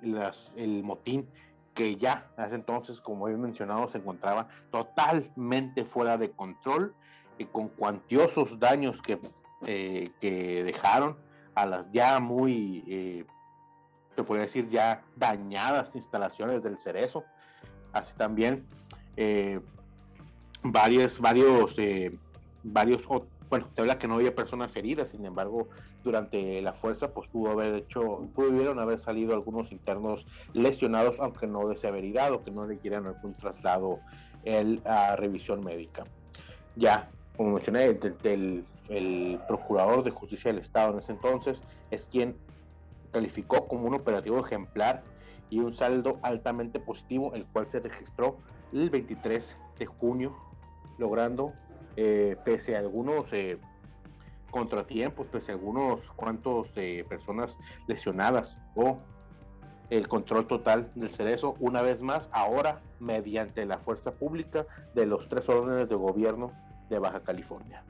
el 0.57 0.83
motín 0.83 1.29
que 1.75 1.97
ya 1.97 2.31
hace 2.37 2.55
entonces, 2.55 3.01
como 3.01 3.29
he 3.29 3.37
mencionado, 3.37 3.89
se 3.89 3.99
encontraba 3.99 4.49
totalmente 4.71 5.85
fuera 5.85 6.19
de 6.19 6.31
control 6.31 6.95
y 7.39 7.47
con 7.47 7.69
cuantiosos 7.69 8.59
daños 8.59 9.01
que, 9.01 9.19
eh, 9.67 10.11
que 10.21 10.65
dejaron 10.65 11.17
a 11.55 11.67
las 11.67 11.91
ya 11.91 12.21
muy, 12.21 12.85
eh, 12.87 13.25
se 14.15 14.23
puede 14.23 14.43
decir 14.43 14.69
ya 14.69 15.03
dañadas 15.17 15.95
instalaciones 15.95 16.63
del 16.63 16.77
Cerezo. 16.77 17.25
Así 17.93 18.13
también 18.17 18.67
eh, 19.17 19.61
varios, 20.63 21.21
varios, 21.21 21.77
varios, 22.63 23.03
bueno, 23.53 23.69
te 23.75 23.83
habla 23.83 23.99
que 23.99 24.09
no 24.09 24.15
había 24.15 24.35
personas 24.35 24.75
heridas, 24.77 25.11
sin 25.11 25.27
embargo, 25.27 25.69
durante 26.03 26.63
la 26.63 26.73
fuerza, 26.73 27.13
pues 27.13 27.29
pudo 27.29 27.51
haber 27.51 27.75
hecho, 27.75 28.27
pudieron 28.35 28.79
haber 28.79 28.99
salido 29.01 29.35
algunos 29.35 29.71
internos 29.73 30.25
lesionados, 30.55 31.21
aunque 31.21 31.47
no 31.47 31.69
de 31.69 31.77
severidad 31.77 32.33
o 32.33 32.43
que 32.43 32.51
no 32.51 32.65
requieran 32.65 33.07
algún 33.07 33.35
traslado 33.35 34.01
el, 34.45 34.81
a 34.87 35.17
revisión 35.17 35.63
médica. 35.63 36.05
Ya, 36.77 37.11
como 37.37 37.51
mencioné, 37.51 37.85
el, 38.25 38.65
el 38.89 39.39
procurador 39.47 40.03
de 40.03 40.13
justicia 40.13 40.51
del 40.51 40.63
Estado 40.63 40.95
en 40.95 41.01
ese 41.01 41.13
entonces 41.13 41.61
es 41.91 42.07
quien 42.07 42.35
calificó 43.11 43.69
como 43.69 43.87
un 43.87 43.93
operativo 43.93 44.41
ejemplar 44.41 45.03
y 45.51 45.59
un 45.61 45.75
saldo 45.75 46.21
altamente 46.23 46.81
positivo, 46.81 47.35
el 47.35 47.45
cual 47.45 47.67
se 47.67 47.81
registró 47.81 48.39
el 48.73 48.89
23 48.89 49.55
de 49.79 49.85
junio, 49.85 50.35
logrando, 50.97 51.53
eh, 51.97 52.37
pese 52.45 52.77
a 52.77 52.79
algunos 52.79 53.33
eh, 53.33 53.59
contratiempos, 54.51 55.27
pese 55.29 55.53
a 55.53 55.55
algunos 55.55 56.01
cuantos 56.17 56.69
eh, 56.77 57.05
personas 57.09 57.57
lesionadas 57.87 58.57
o 58.75 58.99
el 59.91 60.09
control 60.09 60.47
total 60.47 60.91
del 60.95 61.11
cerezo, 61.11 61.55
una 61.61 61.83
vez 61.83 62.01
más, 62.01 62.29
ahora 62.33 62.81
mediante 62.99 63.67
la 63.67 63.79
fuerza 63.79 64.13
pública 64.13 64.67
de 64.95 65.05
los 65.05 65.29
tres 65.29 65.49
órdenes 65.49 65.89
de 65.89 65.95
gobierno 65.95 66.53
de 66.89 66.99
Baja 66.99 67.21
California. 67.21 67.85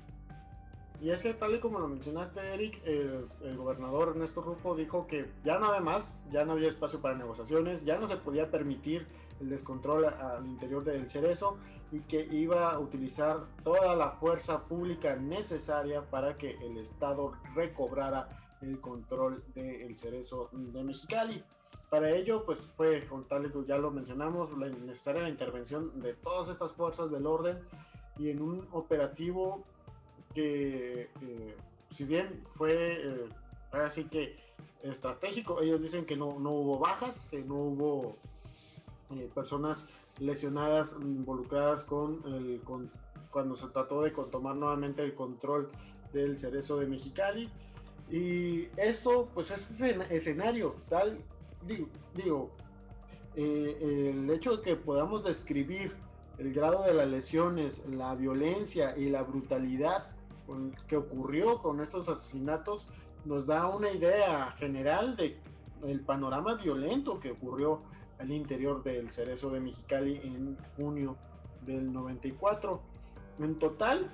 Y 1.01 1.11
es 1.11 1.23
que 1.23 1.35
tal 1.35 1.55
y 1.55 1.61
como 1.61 1.79
lo 1.79 1.89
mencionaste, 1.89 2.41
Eric, 2.55 2.81
el 2.85 3.57
gobernador 3.57 4.11
Ernesto 4.11 4.41
Rufo 4.41 4.77
dijo 4.77 5.07
que 5.09 5.29
ya 5.45 5.59
no 5.59 5.81
más, 5.81 6.23
ya 6.31 6.45
no 6.45 6.53
había 6.53 6.69
espacio 6.69 7.01
para 7.01 7.17
negociaciones, 7.17 7.85
ya 7.85 7.99
no 7.99 8.07
se 8.07 8.17
podía 8.17 8.51
permitir 8.51 9.07
el 9.43 9.51
descontrol 9.51 10.07
al 10.07 10.47
interior 10.47 10.85
del 10.85 11.11
cerezo 11.11 11.59
y 11.91 12.01
que 12.01 12.27
iba 12.31 12.71
a 12.71 12.79
utilizar 12.79 13.45
toda 13.63 13.95
la 13.95 14.13
fuerza 14.13 14.65
pública 14.65 15.17
necesaria 15.17 16.03
para 16.03 16.39
que 16.39 16.53
el 16.53 16.79
Estado 16.79 17.33
recobrara 17.55 18.29
el 18.63 18.81
control 18.81 19.45
del 19.55 19.99
cerezo 19.99 20.49
de 20.53 20.83
Mexicali. 20.85 21.45
Para 21.91 22.11
ello, 22.11 22.45
pues 22.47 22.67
fue, 22.77 23.07
tal 23.29 23.47
y 23.47 23.67
ya 23.67 23.77
lo 23.77 23.91
mencionamos, 23.91 24.57
la 24.57 24.69
necesaria 24.69 25.29
intervención 25.29 26.01
de 26.01 26.15
todas 26.15 26.49
estas 26.49 26.73
fuerzas 26.73 27.11
del 27.11 27.27
orden 27.27 27.59
y 28.19 28.31
en 28.31 28.41
un 28.41 28.67
operativo 28.73 29.65
que 30.35 31.03
eh, 31.03 31.57
si 31.91 32.05
bien 32.05 32.43
fue 32.53 33.03
eh, 33.03 33.29
que 34.11 34.39
estratégico, 34.83 35.61
ellos 35.61 35.83
dicen 35.83 36.05
que 36.05 36.17
no, 36.17 36.39
no 36.39 36.51
hubo 36.51 36.79
bajas, 36.79 37.29
que 37.31 37.43
no 37.43 37.55
hubo 37.55 38.17
eh, 39.19 39.31
personas 39.35 39.85
lesionadas 40.19 40.95
involucradas 41.01 41.85
con 41.85 42.23
el 42.27 42.61
con, 42.63 42.91
cuando 43.31 43.57
se 43.57 43.67
trató 43.69 44.03
de 44.03 44.11
tomar 44.11 44.57
nuevamente 44.57 45.03
el 45.03 45.15
control 45.15 45.71
del 46.13 46.39
cerezo 46.39 46.79
de 46.79 46.87
Mexicali. 46.87 47.51
Y 48.11 48.69
esto 48.77 49.29
pues 49.33 49.51
es 49.51 49.81
escenario 49.81 50.77
tal 50.89 51.19
digo, 51.67 51.89
digo 52.15 52.51
el 53.35 54.29
hecho 54.31 54.59
de 54.59 54.63
que 54.63 54.77
podamos 54.77 55.25
describir 55.25 55.97
el 56.39 56.53
grado 56.53 56.83
de 56.85 56.95
las 56.95 57.09
lesiones, 57.09 57.83
la 57.89 58.15
violencia 58.15 58.97
y 58.97 59.09
la 59.09 59.23
brutalidad 59.23 60.09
que 60.87 60.97
ocurrió 60.97 61.63
con 61.63 61.81
estos 61.81 62.09
asesinatos 62.09 62.89
nos 63.25 63.47
da 63.47 63.69
una 63.69 63.91
idea 63.91 64.53
general 64.59 65.17
de 65.17 65.39
el 65.85 66.01
panorama 66.01 66.55
violento 66.55 67.21
que 67.21 67.33
ocurrió 67.33 67.81
al 68.23 68.31
interior 68.31 68.83
del 68.83 69.11
Cerezo 69.11 69.51
de 69.51 69.61
Mexicali 69.61 70.21
en 70.23 70.57
junio 70.77 71.17
del 71.67 71.93
94. 71.93 72.81
En 73.41 73.59
total, 73.59 74.11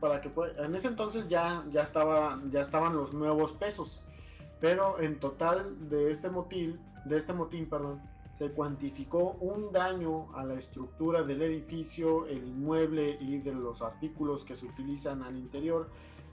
para 0.00 0.20
que 0.20 0.30
en 0.58 0.74
ese 0.74 0.88
entonces 0.88 1.28
ya, 1.28 1.64
ya, 1.70 1.82
estaba, 1.82 2.40
ya 2.50 2.60
estaban 2.60 2.96
los 2.96 3.14
nuevos 3.14 3.52
pesos, 3.52 4.02
pero 4.60 4.98
en 5.00 5.20
total 5.20 5.88
de 5.88 6.10
este 6.10 6.28
motín, 6.28 6.80
de 7.04 7.18
este 7.18 7.32
motín, 7.32 7.68
perdón, 7.68 8.02
se 8.36 8.50
cuantificó 8.50 9.36
un 9.40 9.72
daño 9.72 10.34
a 10.36 10.44
la 10.44 10.54
estructura 10.54 11.22
del 11.22 11.40
edificio, 11.42 12.26
el 12.26 12.44
inmueble 12.44 13.16
y 13.20 13.38
de 13.38 13.54
los 13.54 13.80
artículos 13.80 14.44
que 14.44 14.56
se 14.56 14.66
utilizan 14.66 15.22
al 15.22 15.36
interior 15.36 15.88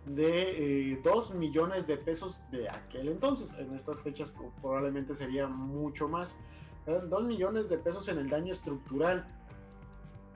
de 0.05 0.99
2 1.01 1.31
eh, 1.31 1.35
millones 1.35 1.87
de 1.87 1.97
pesos 1.97 2.41
de 2.51 2.67
aquel 2.67 3.07
entonces. 3.07 3.53
En 3.57 3.73
estas 3.73 4.01
fechas 4.01 4.33
probablemente 4.61 5.15
sería 5.15 5.47
mucho 5.47 6.09
más. 6.09 6.35
Eran 6.85 7.09
2 7.09 7.23
millones 7.23 7.69
de 7.69 7.77
pesos 7.77 8.07
en 8.07 8.17
el 8.17 8.29
daño 8.29 8.51
estructural. 8.51 9.25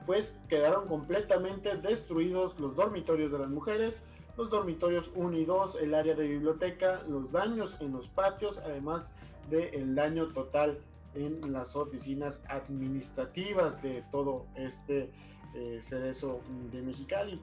Pues 0.06 0.38
quedaron 0.48 0.88
completamente 0.88 1.76
destruidos 1.76 2.58
los 2.58 2.74
dormitorios 2.74 3.30
de 3.30 3.38
las 3.38 3.50
mujeres, 3.50 4.02
los 4.38 4.48
dormitorios 4.50 5.10
1 5.14 5.36
y 5.36 5.44
2, 5.44 5.78
el 5.82 5.94
área 5.94 6.14
de 6.14 6.26
biblioteca, 6.26 7.02
los 7.08 7.30
daños 7.30 7.76
en 7.80 7.92
los 7.92 8.08
patios, 8.08 8.58
además 8.58 9.12
del 9.50 9.94
daño 9.94 10.28
total 10.28 10.78
en 11.14 11.52
las 11.52 11.74
oficinas 11.74 12.40
administrativas 12.48 13.82
de 13.82 14.04
todo 14.10 14.46
este 14.54 15.10
eh, 15.54 15.78
cerezo 15.82 16.40
de 16.70 16.82
Mexicali. 16.82 17.40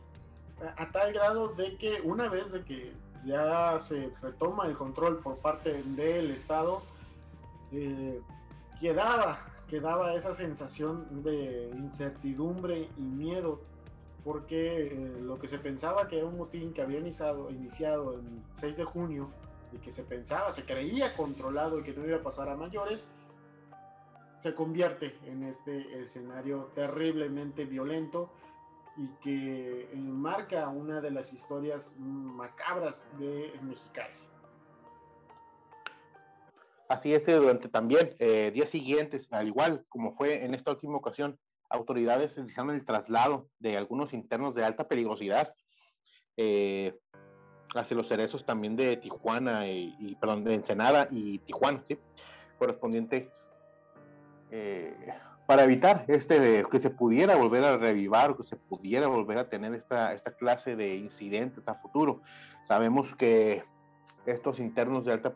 A, 0.77 0.89
tal 0.91 1.13
grado 1.13 1.49
de 1.49 1.75
que 1.75 1.99
una 2.01 2.29
vez 2.29 2.49
de 2.51 2.63
que 2.63 2.93
ya 3.25 3.77
se 3.79 4.11
retoma 4.21 4.67
el 4.67 4.77
control 4.77 5.19
por 5.19 5.37
parte 5.39 5.83
del 5.83 6.31
Estado, 6.31 6.81
eh, 7.71 8.21
quedaba, 8.79 9.39
quedaba 9.67 10.13
esa 10.13 10.33
sensación 10.33 11.23
de 11.23 11.69
incertidumbre 11.75 12.89
y 12.97 13.01
miedo, 13.01 13.61
porque 14.23 14.87
eh, 14.87 15.19
lo 15.21 15.39
que 15.39 15.47
se 15.47 15.59
pensaba 15.59 16.07
que 16.07 16.17
era 16.17 16.25
un 16.25 16.37
motín 16.37 16.73
que 16.73 16.81
había 16.81 16.99
iniciado, 16.99 17.49
iniciado 17.51 18.13
el 18.13 18.43
6 18.55 18.77
de 18.77 18.83
junio 18.83 19.29
y 19.71 19.77
que 19.77 19.91
se 19.91 20.03
pensaba, 20.03 20.51
se 20.51 20.65
creía 20.65 21.15
controlado 21.15 21.79
y 21.79 21.83
que 21.83 21.93
no 21.93 22.05
iba 22.05 22.17
a 22.17 22.23
pasar 22.23 22.49
a 22.49 22.55
mayores, 22.55 23.07
se 24.41 24.53
convierte 24.53 25.17
en 25.25 25.43
este 25.43 26.01
escenario 26.01 26.71
terriblemente 26.75 27.65
violento 27.65 28.29
y 28.97 29.07
que 29.21 29.89
marca 29.95 30.69
una 30.69 31.01
de 31.01 31.11
las 31.11 31.33
historias 31.33 31.95
macabras 31.97 33.09
de 33.17 33.53
Mexicali. 33.63 34.24
Así 36.87 37.13
es, 37.13 37.25
durante 37.25 37.67
también 37.67 38.15
eh, 38.19 38.51
días 38.53 38.69
siguientes, 38.69 39.27
al 39.31 39.47
igual 39.47 39.85
como 39.89 40.13
fue 40.13 40.45
en 40.45 40.53
esta 40.53 40.71
última 40.71 40.97
ocasión, 40.97 41.39
autoridades 41.69 42.35
realizaron 42.35 42.75
el 42.75 42.85
traslado 42.85 43.49
de 43.59 43.75
algunos 43.75 44.13
internos 44.13 44.53
de 44.53 44.63
alta 44.63 44.87
peligrosidad 44.87 45.53
eh, 46.37 46.95
hacia 47.73 47.97
los 47.97 48.07
cerezos 48.07 48.45
también 48.45 48.75
de 48.75 48.97
Tijuana 48.97 49.67
y, 49.67 50.15
perdón, 50.19 50.43
de 50.43 50.53
Ensenada 50.53 51.07
y 51.09 51.39
Tijuana, 51.39 51.83
¿sí? 51.87 51.97
correspondiente 52.59 53.31
eh, 54.51 54.95
para 55.47 55.63
evitar 55.63 56.05
este, 56.07 56.63
que 56.69 56.79
se 56.79 56.91
pudiera 56.91 57.35
volver 57.35 57.63
a 57.63 57.77
revivar 57.77 58.31
o 58.31 58.37
que 58.37 58.43
se 58.43 58.55
pudiera 58.55 59.07
volver 59.07 59.39
a 59.39 59.49
tener 59.49 59.73
esta, 59.73 60.13
esta 60.13 60.35
clase 60.35 60.75
de 60.75 60.95
incidentes 60.95 61.67
a 61.67 61.75
futuro. 61.75 62.21
Sabemos 62.67 63.15
que 63.15 63.63
estos 64.25 64.59
internos 64.59 65.05
de 65.05 65.13
alta 65.13 65.33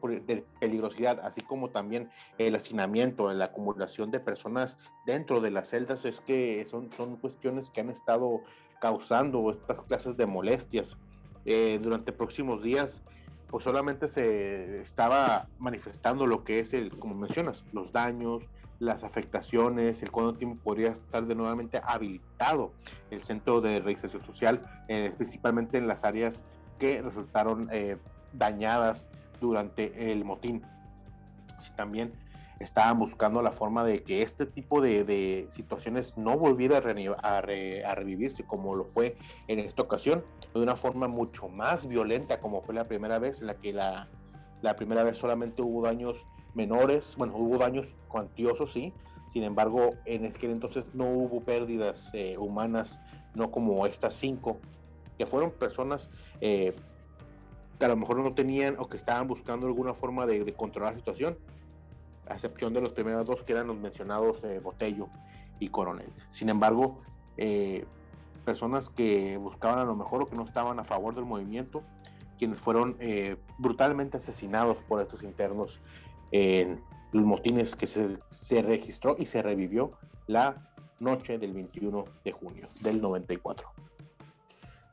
peligrosidad, 0.60 1.20
así 1.24 1.42
como 1.42 1.70
también 1.70 2.10
el 2.38 2.56
hacinamiento, 2.56 3.32
la 3.34 3.46
acumulación 3.46 4.12
de 4.12 4.20
personas 4.20 4.78
dentro 5.06 5.42
de 5.42 5.52
las 5.52 5.70
celdas, 5.70 6.06
es 6.06 6.22
que 6.22 6.66
son, 6.66 6.90
son 6.98 7.18
cuestiones 7.18 7.70
que 7.70 7.82
han 7.82 7.90
estado 7.90 8.42
causando 8.80 9.50
estas 9.52 9.82
clases 9.84 10.18
de 10.18 10.26
molestias. 10.26 10.98
Eh, 11.46 11.80
durante 11.82 12.12
próximos 12.12 12.62
días, 12.62 13.02
pues 13.50 13.64
solamente 13.64 14.08
se 14.08 14.82
estaba 14.82 15.48
manifestando 15.58 16.28
lo 16.28 16.44
que 16.44 16.60
es 16.60 16.74
el, 16.74 16.92
como 16.92 17.16
mencionas, 17.16 17.64
los 17.72 17.92
daños, 17.92 18.44
las 18.80 19.04
afectaciones, 19.04 20.02
el 20.02 20.12
cuánto 20.12 20.36
tiempo 20.36 20.64
podría 20.64 20.90
estar 20.90 21.26
de 21.26 21.36
nuevamente 21.36 21.82
habilitado 21.84 22.72
el 23.12 23.24
centro 23.24 23.62
de 23.62 23.80
realización 23.80 24.24
social, 24.26 24.66
eh, 24.88 25.14
principalmente 25.18 25.78
en 25.78 25.88
las 25.88 26.04
áreas 26.04 26.46
que 26.80 27.02
resultaron 27.02 27.68
eh, 27.72 27.98
dañadas 28.34 29.08
durante 29.39 30.12
el 30.12 30.26
motín. 30.26 30.63
también 31.76 32.13
estaban 32.60 33.00
buscando 33.00 33.42
la 33.42 33.52
forma 33.52 33.84
de 33.84 34.04
que 34.04 34.22
este 34.22 34.46
tipo 34.46 34.82
de, 34.82 35.48
situaciones 35.52 36.18
no 36.18 36.38
volviera 36.38 36.78
a, 36.78 37.42
revivirse 37.96 38.44
como 38.44 38.76
lo 38.76 38.86
fue 38.86 39.18
en 39.48 39.60
esta 39.60 39.82
ocasión, 39.82 40.24
de 40.54 40.62
una 40.62 40.76
forma 40.76 41.08
mucho 41.08 41.48
más 41.48 41.88
violenta 41.88 42.39
como 42.39 42.62
fue 42.62 42.76
la 42.76 42.84
primera 42.84 43.18
vez, 43.20 43.39
en 43.39 43.48
la 43.48 43.56
que 43.56 43.72
la, 43.72 44.10
la 44.62 44.76
primera 44.76 45.04
vez 45.04 45.18
solamente 45.18 45.62
hubo 45.62 45.84
daños 45.84 46.26
menores, 46.54 47.15
bueno, 47.18 47.36
hubo 47.38 47.58
daños 47.58 47.88
cuantiosos, 48.10 48.74
sí, 48.74 48.94
sin 49.34 49.44
embargo, 49.44 49.92
en 50.06 50.26
aquel 50.26 50.52
entonces 50.52 50.84
no 50.94 51.06
hubo 51.06 51.42
pérdidas 51.42 52.10
eh, 52.13 52.38
humanas, 52.38 53.00
no 53.36 53.52
como 53.52 53.86
estas 53.86 54.15
cinco, 54.15 54.60
que 55.18 55.26
fueron 55.26 55.52
personas 55.52 56.10
eh, 56.42 56.76
que 57.80 57.86
a 57.86 57.88
lo 57.88 57.96
mejor 57.96 58.18
no 58.18 58.34
tenían 58.34 58.76
o 58.78 58.88
que 58.89 58.98
estaban 58.98 59.28
buscando 59.28 59.65
alguna 59.65 59.94
forma 59.94 60.26
de, 60.26 60.54
controlar 60.54 60.94
la 60.94 61.00
situación, 61.00 61.38
a 62.28 62.34
excepción 62.34 62.74
de 62.74 62.82
los 62.82 62.92
primeros 62.92 63.26
dos 63.26 63.42
que 63.44 63.54
eran 63.54 63.68
los 63.68 63.78
mencionados 63.78 64.44
eh, 64.44 64.60
Botello 64.62 65.08
y 65.60 65.70
Coronel. 65.70 66.12
Sin 66.30 66.50
embargo, 66.50 67.02
eh, 67.38 67.86
personas 68.44 68.89
que 68.89 69.38
buscaban 69.38 69.80
a 69.80 69.86
lo 69.86 69.96
mejor 69.96 70.24
o 70.24 70.26
que 70.28 70.36
no 70.36 70.44
estaban 70.44 70.78
a 70.80 70.84
favor 70.84 71.15
del 71.15 71.26
movimiento, 71.26 71.82
quienes 72.38 72.60
fueron 72.60 72.98
eh, 73.00 73.38
brutalmente 73.58 74.18
asesinados 74.18 74.78
por 74.88 75.02
estos 75.02 75.24
internos 75.24 75.80
en 76.32 76.82
los 77.13 77.24
motines 77.24 77.76
que 77.76 77.88
se, 77.88 78.18
se 78.30 78.62
registró 78.62 79.15
y 79.18 79.26
se 79.26 79.42
revivió 79.42 79.94
la 80.28 80.70
noche 81.00 81.38
del 81.38 81.54
21 81.54 82.06
de 82.24 82.32
junio 82.32 82.68
del 82.82 83.02
94. 83.02 83.88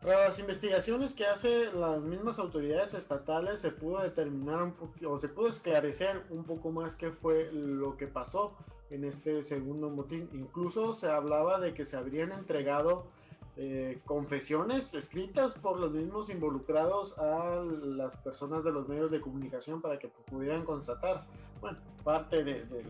Tras 0.07 0.21
las 0.21 0.39
investigaciones 0.39 1.15
que 1.15 1.27
hacen 1.27 1.81
las 1.81 2.01
mismas 2.01 2.39
autoridades 2.39 2.95
estatales, 2.95 3.59
se 3.59 3.73
pudo 3.73 4.01
determinar 4.01 4.63
un 4.63 4.75
o 5.05 5.19
se 5.19 5.29
pudo 5.29 5.49
esclarecer 5.49 6.23
un 6.31 6.45
poco 6.45 6.71
más 6.71 6.95
qué 6.95 7.11
fue 7.11 7.51
lo 7.53 7.97
que 7.97 8.07
pasó 8.07 8.53
en 8.91 9.03
este 9.03 9.43
segundo 9.43 9.91
motín. 9.91 10.31
Incluso 10.33 10.95
se 10.95 11.11
hablaba 11.11 11.59
de 11.59 11.75
que 11.75 11.85
se 11.85 11.97
habrían 11.97 12.31
entregado 12.31 13.09
eh, 13.57 14.01
confesiones 14.05 14.95
escritas 14.95 15.57
por 15.57 15.81
los 15.81 15.91
mismos 15.91 16.31
involucrados 16.31 17.19
a 17.19 17.65
las 17.65 18.17
personas 18.19 18.63
de 18.63 18.71
los 18.71 18.87
medios 18.87 19.11
de 19.11 19.21
comunicación 19.21 19.83
para 19.83 19.99
que 19.99 20.07
pudieran 20.31 20.65
constatar, 20.65 21.27
bueno, 21.61 21.79
parte 22.05 22.45
de, 22.45 22.65
de 22.67 22.85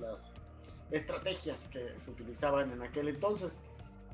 las 0.00 0.30
estrategias 0.90 1.68
que 1.70 2.00
se 2.00 2.10
utilizaban 2.10 2.72
en 2.72 2.80
aquel 2.80 3.08
entonces. 3.08 3.58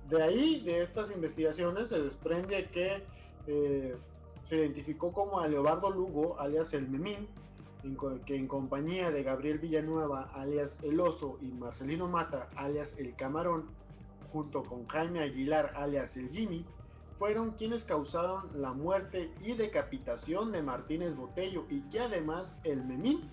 De 0.08 0.22
ahí, 0.22 0.60
de 0.60 0.80
estas 0.80 1.10
investigaciones, 1.10 1.90
se 1.90 2.00
desprende 2.00 2.68
que 2.70 3.02
eh, 3.46 3.96
se 4.42 4.56
identificó 4.56 5.12
como 5.12 5.40
a 5.40 5.48
Leobardo 5.48 5.90
Lugo, 5.90 6.40
alias 6.40 6.72
el 6.72 6.88
Memín, 6.88 7.28
que 8.24 8.34
en 8.34 8.48
compañía 8.48 9.10
de 9.10 9.22
Gabriel 9.22 9.58
Villanueva, 9.58 10.30
alias 10.34 10.78
El 10.82 10.98
Oso, 11.00 11.38
y 11.42 11.46
Marcelino 11.46 12.08
Mata, 12.08 12.48
alias 12.56 12.94
El 12.98 13.14
Camarón, 13.16 13.66
junto 14.32 14.62
con 14.62 14.86
Jaime 14.88 15.20
Aguilar, 15.20 15.72
alias 15.76 16.16
El 16.16 16.30
Jimmy, 16.30 16.64
fueron 17.18 17.50
quienes 17.52 17.84
causaron 17.84 18.48
la 18.54 18.72
muerte 18.72 19.30
y 19.42 19.54
decapitación 19.54 20.52
de 20.52 20.62
Martínez 20.62 21.14
Botello 21.16 21.66
y 21.68 21.80
que 21.90 22.00
además 22.00 22.56
el 22.64 22.84
Memín 22.84 23.28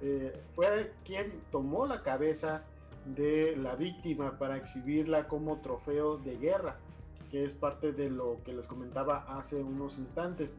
eh, 0.00 0.40
fue 0.54 0.92
quien 1.04 1.40
tomó 1.50 1.86
la 1.86 2.02
cabeza 2.02 2.64
de 3.06 3.56
la 3.56 3.74
víctima 3.74 4.38
para 4.38 4.56
exhibirla 4.56 5.28
como 5.28 5.58
trofeo 5.60 6.18
de 6.18 6.36
guerra, 6.36 6.78
que 7.30 7.44
es 7.44 7.54
parte 7.54 7.92
de 7.92 8.10
lo 8.10 8.42
que 8.44 8.52
les 8.52 8.66
comentaba 8.66 9.24
hace 9.28 9.56
unos 9.56 9.98
instantes. 9.98 10.54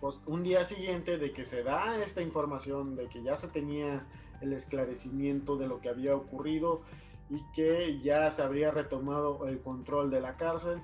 Pues 0.00 0.20
un 0.26 0.42
día 0.42 0.64
siguiente 0.64 1.16
de 1.16 1.32
que 1.32 1.44
se 1.44 1.62
da 1.62 2.02
esta 2.02 2.20
información, 2.20 2.96
de 2.96 3.08
que 3.08 3.22
ya 3.22 3.36
se 3.36 3.48
tenía 3.48 4.06
el 4.40 4.52
esclarecimiento 4.52 5.56
de 5.56 5.68
lo 5.68 5.80
que 5.80 5.88
había 5.88 6.14
ocurrido 6.14 6.82
y 7.30 7.40
que 7.54 7.98
ya 8.00 8.30
se 8.30 8.42
habría 8.42 8.70
retomado 8.70 9.46
el 9.48 9.60
control 9.60 10.10
de 10.10 10.20
la 10.20 10.36
cárcel, 10.36 10.80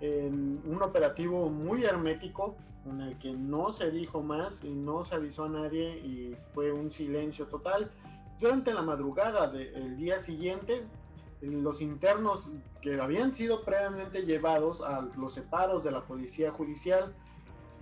en 0.00 0.60
un 0.64 0.82
operativo 0.82 1.48
muy 1.48 1.84
hermético 1.84 2.56
en 2.84 3.00
el 3.00 3.18
que 3.18 3.32
no 3.32 3.72
se 3.72 3.90
dijo 3.90 4.22
más 4.22 4.62
y 4.62 4.70
no 4.70 5.04
se 5.04 5.14
avisó 5.14 5.44
a 5.44 5.48
nadie 5.48 5.98
y 5.98 6.36
fue 6.54 6.72
un 6.72 6.90
silencio 6.90 7.46
total 7.46 7.90
durante 8.38 8.72
la 8.72 8.82
madrugada 8.82 9.48
del 9.48 9.96
día 9.96 10.18
siguiente, 10.18 10.86
los 11.40 11.80
internos 11.80 12.50
que 12.80 13.00
habían 13.00 13.32
sido 13.32 13.62
previamente 13.62 14.22
llevados 14.22 14.82
a 14.82 15.02
los 15.16 15.34
separos 15.34 15.84
de 15.84 15.90
la 15.90 16.02
policía 16.02 16.50
judicial 16.50 17.14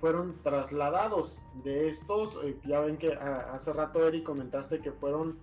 fueron 0.00 0.36
trasladados 0.42 1.36
de 1.62 1.88
estos, 1.88 2.38
eh, 2.44 2.58
ya 2.66 2.80
ven 2.80 2.98
que 2.98 3.14
ah, 3.14 3.52
hace 3.54 3.72
rato 3.72 4.06
Eric 4.06 4.24
comentaste 4.24 4.80
que 4.80 4.92
fueron 4.92 5.38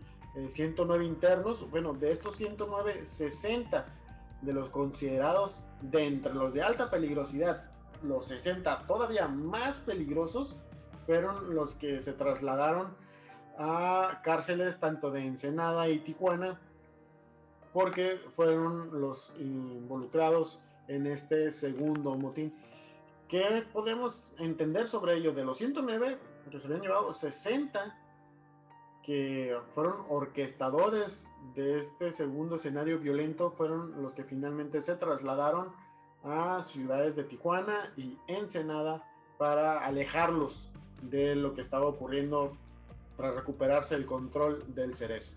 109 0.47 1.03
eh, 1.03 1.07
internos, 1.07 1.69
bueno, 1.71 1.93
de 1.93 2.11
estos 2.11 2.35
109, 2.35 3.05
60 3.05 3.85
de 4.41 4.53
los 4.53 4.69
considerados 4.69 5.57
de 5.81 6.05
entre 6.05 6.33
los 6.33 6.53
de 6.53 6.61
alta 6.61 6.89
peligrosidad, 6.89 7.71
los 8.03 8.27
60 8.27 8.85
todavía 8.87 9.27
más 9.27 9.79
peligrosos, 9.79 10.59
fueron 11.05 11.55
los 11.55 11.73
que 11.73 11.99
se 11.99 12.13
trasladaron 12.13 12.89
a 13.61 14.21
cárceles 14.23 14.79
tanto 14.79 15.11
de 15.11 15.23
Ensenada 15.23 15.87
y 15.87 15.99
Tijuana 15.99 16.59
porque 17.73 18.19
fueron 18.31 18.99
los 18.99 19.33
involucrados 19.37 20.59
en 20.87 21.05
este 21.05 21.51
segundo 21.51 22.15
motín. 22.15 22.53
¿Qué 23.29 23.63
podemos 23.71 24.33
entender 24.39 24.87
sobre 24.87 25.15
ello? 25.15 25.31
De 25.31 25.45
los 25.45 25.57
109 25.57 26.17
que 26.49 26.59
se 26.59 26.67
habían 26.67 26.81
llevado, 26.81 27.13
60 27.13 27.97
que 29.03 29.55
fueron 29.73 30.03
orquestadores 30.09 31.27
de 31.55 31.79
este 31.79 32.13
segundo 32.13 32.55
escenario 32.55 32.99
violento 32.99 33.51
fueron 33.51 34.01
los 34.01 34.13
que 34.13 34.23
finalmente 34.23 34.81
se 34.81 34.95
trasladaron 34.95 35.69
a 36.23 36.61
ciudades 36.63 37.15
de 37.15 37.23
Tijuana 37.23 37.93
y 37.95 38.17
Ensenada 38.27 39.03
para 39.37 39.85
alejarlos 39.85 40.71
de 41.03 41.35
lo 41.35 41.53
que 41.53 41.61
estaba 41.61 41.87
ocurriendo 41.87 42.57
para 43.21 43.33
recuperarse 43.33 43.93
el 43.93 44.07
control 44.07 44.63
del 44.73 44.95
cerezo. 44.95 45.33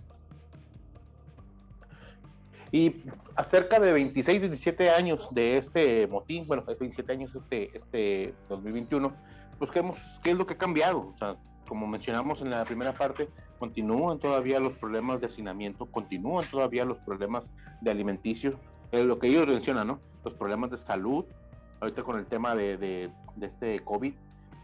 Y 2.73 3.03
acerca 3.37 3.79
de 3.79 3.93
26, 3.93 4.41
27 4.41 4.91
años 4.91 5.29
de 5.31 5.59
este 5.59 6.07
motín, 6.07 6.47
bueno, 6.47 6.65
es 6.67 6.79
27 6.79 7.13
años 7.13 7.31
este, 7.35 7.77
este 7.77 8.35
2021, 8.49 9.13
pues 9.59 9.71
¿qué, 9.71 9.81
hemos, 9.81 9.99
¿qué 10.23 10.31
es 10.31 10.39
lo 10.39 10.47
que 10.47 10.55
ha 10.55 10.59
cambiado? 10.59 11.13
O 11.15 11.19
sea, 11.19 11.37
como 11.69 11.87
mencionamos 11.87 12.41
en 12.41 12.51
la 12.51 12.65
primera 12.65 12.95
parte, 12.95 13.29
continúan 13.59 14.19
todavía 14.19 14.59
los 14.61 14.73
problemas 14.73 15.21
de 15.21 15.27
hacinamiento, 15.27 15.85
continúan 15.87 16.47
todavía 16.51 16.87
los 16.87 16.97
problemas 16.99 17.45
de 17.83 17.91
alimenticios, 17.91 18.55
es 18.93 19.05
lo 19.05 19.19
que 19.19 19.29
ellos 19.29 19.47
mencionan, 19.47 19.87
¿no? 19.87 20.01
Los 20.25 20.33
problemas 20.35 20.71
de 20.71 20.79
salud, 20.79 21.27
ahorita 21.81 22.03
con 22.03 22.19
el 22.19 22.25
tema 22.27 22.55
de, 22.55 22.79
de, 22.79 23.11
de 23.37 23.47
este 23.47 23.81
COVID, 23.81 24.15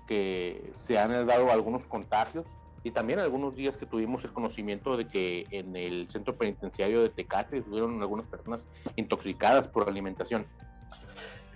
que 0.09 0.73
se 0.87 0.99
han 0.99 1.27
dado 1.27 1.53
algunos 1.53 1.87
contagios, 1.87 2.47
y 2.83 2.90
también 2.93 3.19
algunos 3.19 3.55
días 3.57 3.77
que 3.77 3.87
tuvimos 3.87 4.25
el 4.25 4.33
conocimiento 4.33 4.97
de 4.97 5.07
que 5.07 5.47
en 5.51 5.77
el 5.77 6.09
centro 6.11 6.37
penitenciario 6.37 7.03
de 7.03 7.11
Tecate 7.11 7.59
estuvieron 7.59 8.01
algunas 8.01 8.27
personas 8.27 8.64
intoxicadas 8.97 9.69
por 9.69 9.88
alimentación. 9.88 10.47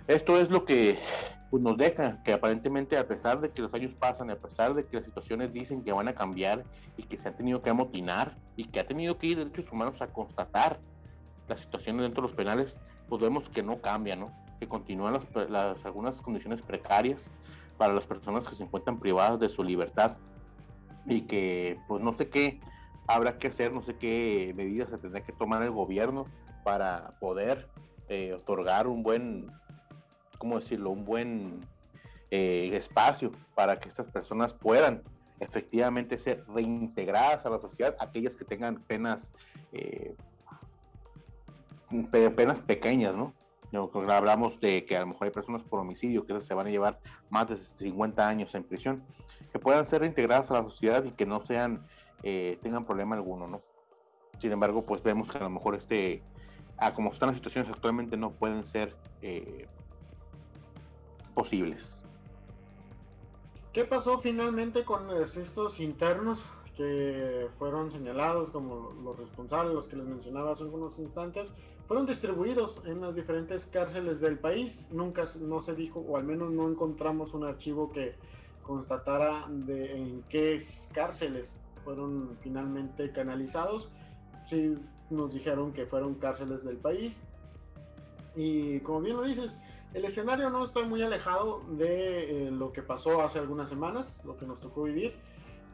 Esto 0.07 0.39
es 0.39 0.51
lo 0.51 0.65
que 0.65 0.99
pues, 1.49 1.63
nos 1.63 1.77
deja 1.77 2.21
que 2.23 2.33
aparentemente 2.33 2.95
a 2.95 3.07
pesar 3.07 3.41
de 3.41 3.49
que 3.49 3.63
los 3.63 3.73
años 3.73 3.91
pasan, 3.95 4.29
a 4.29 4.35
pesar 4.35 4.75
de 4.75 4.85
que 4.85 4.97
las 4.97 5.05
situaciones 5.05 5.51
dicen 5.51 5.83
que 5.83 5.91
van 5.91 6.07
a 6.07 6.13
cambiar 6.13 6.63
y 6.95 7.03
que 7.03 7.17
se 7.17 7.27
han 7.27 7.35
tenido 7.35 7.63
que 7.63 7.71
amotinar 7.71 8.37
y 8.55 8.65
que 8.65 8.79
ha 8.79 8.85
tenido 8.85 9.17
que 9.17 9.27
ir 9.27 9.37
derechos 9.37 9.71
humanos 9.71 9.99
a 10.01 10.07
constatar 10.07 10.79
las 11.47 11.61
situaciones 11.61 12.03
dentro 12.03 12.21
de 12.21 12.27
los 12.27 12.37
penales, 12.37 12.77
pues 13.09 13.19
vemos 13.19 13.49
que 13.49 13.63
no 13.63 13.81
cambia, 13.81 14.15
¿no? 14.15 14.31
Que 14.59 14.67
continúan 14.67 15.13
las, 15.13 15.49
las, 15.49 15.83
algunas 15.85 16.15
condiciones 16.21 16.61
precarias 16.61 17.31
para 17.77 17.93
las 17.93 18.05
personas 18.05 18.47
que 18.47 18.55
se 18.55 18.63
encuentran 18.63 18.99
privadas 18.99 19.39
de 19.39 19.49
su 19.49 19.63
libertad 19.63 20.17
y 21.05 21.21
que 21.21 21.79
pues 21.87 22.03
no 22.03 22.13
sé 22.13 22.29
qué 22.29 22.59
habrá 23.07 23.37
que 23.37 23.47
hacer, 23.47 23.71
no 23.71 23.81
sé 23.83 23.95
qué 23.97 24.53
medidas 24.55 24.89
se 24.89 24.97
tendrá 24.97 25.23
que 25.23 25.31
tomar 25.31 25.61
el 25.63 25.71
gobierno 25.71 26.25
para 26.63 27.15
poder 27.19 27.67
eh, 28.09 28.33
otorgar 28.33 28.87
un 28.87 29.03
buen, 29.03 29.51
¿cómo 30.37 30.59
decirlo?, 30.59 30.89
un 30.89 31.05
buen 31.05 31.65
eh, 32.31 32.71
espacio 32.73 33.31
para 33.53 33.79
que 33.79 33.89
estas 33.89 34.09
personas 34.11 34.53
puedan 34.53 35.03
efectivamente 35.39 36.17
ser 36.17 36.43
reintegradas 36.47 37.45
a 37.45 37.49
la 37.49 37.59
sociedad, 37.59 37.95
aquellas 37.99 38.35
que 38.35 38.45
tengan 38.45 38.77
penas, 38.83 39.29
eh, 39.73 40.15
penas 42.35 42.59
pequeñas, 42.59 43.15
¿no? 43.15 43.33
hablamos 44.09 44.59
de 44.61 44.85
que 44.85 44.95
a 44.95 45.01
lo 45.01 45.07
mejor 45.07 45.25
hay 45.25 45.31
personas 45.31 45.61
por 45.63 45.79
homicidio 45.79 46.25
que 46.25 46.39
se 46.39 46.53
van 46.53 46.67
a 46.67 46.69
llevar 46.69 46.99
más 47.29 47.49
de 47.49 47.57
50 47.57 48.27
años 48.27 48.55
en 48.55 48.63
prisión 48.63 49.03
que 49.55 49.59
puedan 49.59 49.87
ser 49.87 50.01
reintegradas 50.01 50.51
a 50.51 50.55
la 50.55 50.63
sociedad 50.63 51.05
y 51.05 51.11
que 51.11 51.25
no 51.25 51.45
sean, 51.45 51.87
eh, 52.23 52.59
tengan 52.61 52.83
problema 52.83 53.15
alguno, 53.15 53.47
¿no? 53.47 53.61
Sin 54.41 54.51
embargo, 54.51 54.85
pues 54.85 55.01
vemos 55.01 55.31
que 55.31 55.37
a 55.37 55.43
lo 55.43 55.49
mejor 55.49 55.75
este, 55.75 56.21
a 56.75 56.93
como 56.93 57.13
están 57.13 57.27
las 57.27 57.37
situaciones 57.37 57.71
actualmente, 57.71 58.17
no 58.17 58.31
pueden 58.31 58.65
ser 58.65 58.93
eh, 59.21 59.65
posibles. 61.33 62.03
¿Qué 63.71 63.85
pasó 63.85 64.19
finalmente 64.19 64.83
con 64.83 65.09
estos 65.21 65.79
internos 65.79 66.49
que 66.75 67.47
fueron 67.57 67.91
señalados 67.91 68.51
como 68.51 68.91
los 69.05 69.17
responsables, 69.17 69.73
los 69.73 69.87
que 69.87 69.95
les 69.95 70.05
mencionaba 70.05 70.51
hace 70.51 70.65
unos 70.65 70.99
instantes? 70.99 71.53
Fueron 71.87 72.05
distribuidos 72.05 72.81
en 72.83 72.99
las 72.99 73.15
diferentes 73.15 73.67
cárceles 73.67 74.19
del 74.19 74.37
país. 74.37 74.85
Nunca 74.91 75.23
no 75.39 75.61
se 75.61 75.75
dijo, 75.75 76.01
o 76.01 76.17
al 76.17 76.25
menos 76.25 76.51
no 76.51 76.67
encontramos 76.67 77.33
un 77.33 77.45
archivo 77.45 77.89
que 77.89 78.15
constatara 78.65 79.45
de 79.47 79.97
en 79.97 80.23
qué 80.23 80.61
cárceles 80.93 81.57
fueron 81.83 82.37
finalmente 82.41 83.11
canalizados. 83.11 83.91
Sí 84.49 84.77
nos 85.09 85.33
dijeron 85.33 85.71
que 85.71 85.85
fueron 85.85 86.15
cárceles 86.15 86.63
del 86.63 86.77
país. 86.77 87.19
Y 88.35 88.79
como 88.81 89.01
bien 89.01 89.17
lo 89.17 89.23
dices, 89.23 89.57
el 89.93 90.05
escenario 90.05 90.49
no 90.49 90.63
está 90.63 90.83
muy 90.83 91.01
alejado 91.01 91.61
de 91.69 92.47
eh, 92.47 92.51
lo 92.51 92.73
que 92.73 92.81
pasó 92.81 93.21
hace 93.21 93.39
algunas 93.39 93.69
semanas, 93.69 94.19
lo 94.25 94.35
que 94.35 94.45
nos 94.45 94.59
tocó 94.59 94.83
vivir. 94.83 95.15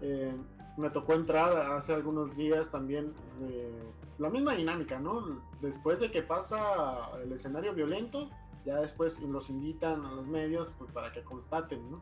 Eh, 0.01 0.35
me 0.77 0.89
tocó 0.89 1.13
entrar 1.13 1.57
hace 1.73 1.93
algunos 1.93 2.35
días 2.35 2.69
también 2.71 3.13
eh, 3.41 3.83
la 4.19 4.29
misma 4.29 4.53
dinámica, 4.53 4.99
¿no? 4.99 5.41
Después 5.61 5.99
de 5.99 6.11
que 6.11 6.21
pasa 6.21 7.09
el 7.23 7.31
escenario 7.31 7.73
violento, 7.73 8.29
ya 8.65 8.79
después 8.79 9.19
los 9.21 9.49
invitan 9.49 10.05
a 10.05 10.11
los 10.11 10.27
medios 10.27 10.71
pues, 10.77 10.91
para 10.91 11.11
que 11.11 11.23
constaten, 11.23 11.89
¿no? 11.89 12.01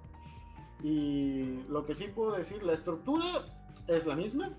Y 0.82 1.64
lo 1.68 1.86
que 1.86 1.94
sí 1.94 2.08
puedo 2.08 2.34
decir, 2.34 2.64
la 2.64 2.74
estructura 2.74 3.46
es 3.88 4.06
la 4.06 4.16
misma. 4.16 4.54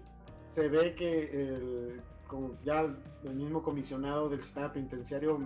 Se 0.47 0.69
ve 0.69 0.95
que 0.95 2.01
ya 2.65 2.81
el 3.25 3.35
mismo 3.35 3.63
comisionado 3.63 4.29
del 4.29 4.43
sistema 4.43 4.73
penitenciario 4.73 5.39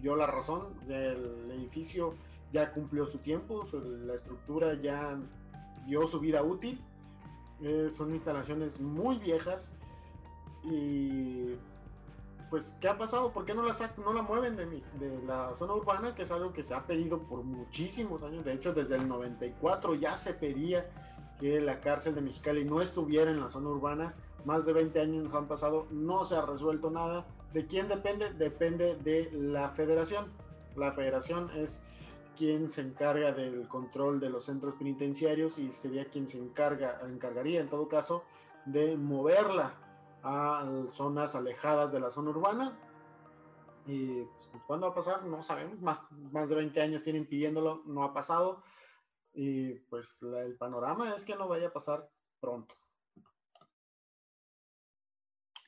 dio 0.00 0.16
la 0.16 0.26
razón, 0.26 0.68
el 0.88 1.50
edificio 1.52 2.14
ya 2.52 2.72
cumplió 2.72 3.06
su 3.06 3.18
tiempo, 3.18 3.66
la 3.72 4.14
estructura 4.14 4.74
ya 4.74 5.18
dio 5.86 6.06
su 6.06 6.20
vida 6.20 6.42
útil. 6.42 6.80
Eh, 7.62 7.88
son 7.90 8.12
instalaciones 8.12 8.80
muy 8.80 9.18
viejas 9.18 9.70
y 10.64 11.54
pues, 12.52 12.76
¿qué 12.82 12.88
ha 12.88 12.98
pasado? 12.98 13.32
¿Por 13.32 13.46
qué 13.46 13.54
no 13.54 13.62
la, 13.64 13.74
no 13.96 14.12
la 14.12 14.20
mueven 14.20 14.56
de, 14.56 14.66
de 14.66 15.22
la 15.26 15.54
zona 15.54 15.72
urbana? 15.72 16.14
Que 16.14 16.24
es 16.24 16.30
algo 16.30 16.52
que 16.52 16.62
se 16.62 16.74
ha 16.74 16.86
pedido 16.86 17.22
por 17.22 17.44
muchísimos 17.44 18.22
años. 18.22 18.44
De 18.44 18.52
hecho, 18.52 18.74
desde 18.74 18.96
el 18.96 19.08
94 19.08 19.94
ya 19.94 20.16
se 20.16 20.34
pedía 20.34 20.86
que 21.40 21.62
la 21.62 21.80
cárcel 21.80 22.14
de 22.14 22.20
Mexicali 22.20 22.62
no 22.62 22.82
estuviera 22.82 23.30
en 23.30 23.40
la 23.40 23.48
zona 23.48 23.70
urbana. 23.70 24.14
Más 24.44 24.66
de 24.66 24.74
20 24.74 25.00
años 25.00 25.34
han 25.34 25.48
pasado, 25.48 25.86
no 25.90 26.26
se 26.26 26.36
ha 26.36 26.42
resuelto 26.42 26.90
nada. 26.90 27.24
¿De 27.54 27.66
quién 27.66 27.88
depende? 27.88 28.34
Depende 28.34 28.96
de 28.96 29.30
la 29.32 29.70
federación. 29.70 30.26
La 30.76 30.92
federación 30.92 31.50
es 31.56 31.80
quien 32.36 32.70
se 32.70 32.82
encarga 32.82 33.32
del 33.32 33.66
control 33.66 34.20
de 34.20 34.28
los 34.28 34.44
centros 34.44 34.74
penitenciarios 34.74 35.56
y 35.56 35.72
sería 35.72 36.04
quien 36.04 36.28
se 36.28 36.36
encarga, 36.36 37.00
encargaría 37.08 37.62
en 37.62 37.70
todo 37.70 37.88
caso 37.88 38.24
de 38.66 38.98
moverla 38.98 39.72
a 40.22 40.64
zonas 40.92 41.34
alejadas 41.34 41.92
de 41.92 42.00
la 42.00 42.10
zona 42.10 42.30
urbana. 42.30 42.78
Y 43.86 44.22
pues, 44.22 44.62
cuándo 44.66 44.86
va 44.86 44.92
a 44.92 44.96
pasar, 44.96 45.24
no 45.24 45.42
sabemos. 45.42 45.80
Más, 45.80 45.98
más 46.10 46.48
de 46.48 46.54
20 46.56 46.80
años 46.80 47.02
tienen 47.02 47.26
pidiéndolo, 47.26 47.82
no 47.86 48.04
ha 48.04 48.12
pasado. 48.12 48.62
Y 49.34 49.74
pues 49.90 50.18
el 50.22 50.56
panorama 50.56 51.14
es 51.14 51.24
que 51.24 51.36
no 51.36 51.48
vaya 51.48 51.68
a 51.68 51.72
pasar 51.72 52.08
pronto. 52.40 52.74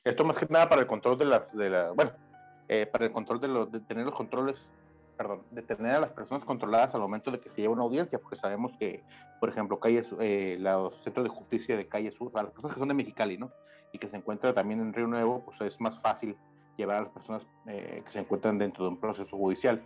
Esto 0.03 0.23
más 0.23 0.37
que 0.37 0.45
nada 0.47 0.69
para 0.69 0.81
el 0.81 0.87
control 0.87 1.17
de 1.17 1.25
las, 1.25 1.55
de 1.55 1.69
la, 1.69 1.91
bueno, 1.91 2.11
eh, 2.67 2.85
para 2.85 3.05
el 3.05 3.11
control 3.11 3.39
de, 3.41 3.47
los, 3.47 3.71
de 3.71 3.79
tener 3.79 4.05
los 4.05 4.13
controles, 4.13 4.69
perdón, 5.17 5.41
de 5.49 5.63
tener 5.63 5.95
a 5.95 5.99
las 5.99 6.11
personas 6.11 6.45
controladas 6.45 6.93
al 6.93 7.01
momento 7.01 7.31
de 7.31 7.39
que 7.39 7.49
se 7.49 7.61
lleva 7.61 7.73
una 7.73 7.81
audiencia, 7.81 8.19
porque 8.19 8.35
sabemos 8.35 8.71
que, 8.77 9.03
por 9.39 9.49
ejemplo, 9.49 9.79
calles, 9.79 10.13
eh, 10.19 10.57
los 10.59 10.93
centros 11.03 11.23
de 11.23 11.29
justicia 11.29 11.75
de 11.75 11.87
Calle 11.87 12.11
Sur, 12.11 12.31
las 12.35 12.51
personas 12.51 12.73
que 12.75 12.79
son 12.79 12.87
de 12.87 12.93
Mexicali, 12.93 13.39
¿no? 13.39 13.51
Y 13.95 13.97
que 13.97 14.09
se 14.09 14.17
encuentra 14.17 14.53
también 14.53 14.81
en 14.81 14.93
Río 14.93 15.07
Nuevo, 15.07 15.45
pues 15.45 15.61
es 15.61 15.79
más 15.79 15.97
fácil 16.01 16.35
llevar 16.75 16.97
a 16.97 17.01
las 17.03 17.09
personas 17.09 17.43
eh, 17.65 18.03
que 18.05 18.11
se 18.11 18.19
encuentran 18.19 18.57
dentro 18.57 18.83
de 18.83 18.89
un 18.89 18.99
proceso 18.99 19.37
judicial. 19.37 19.81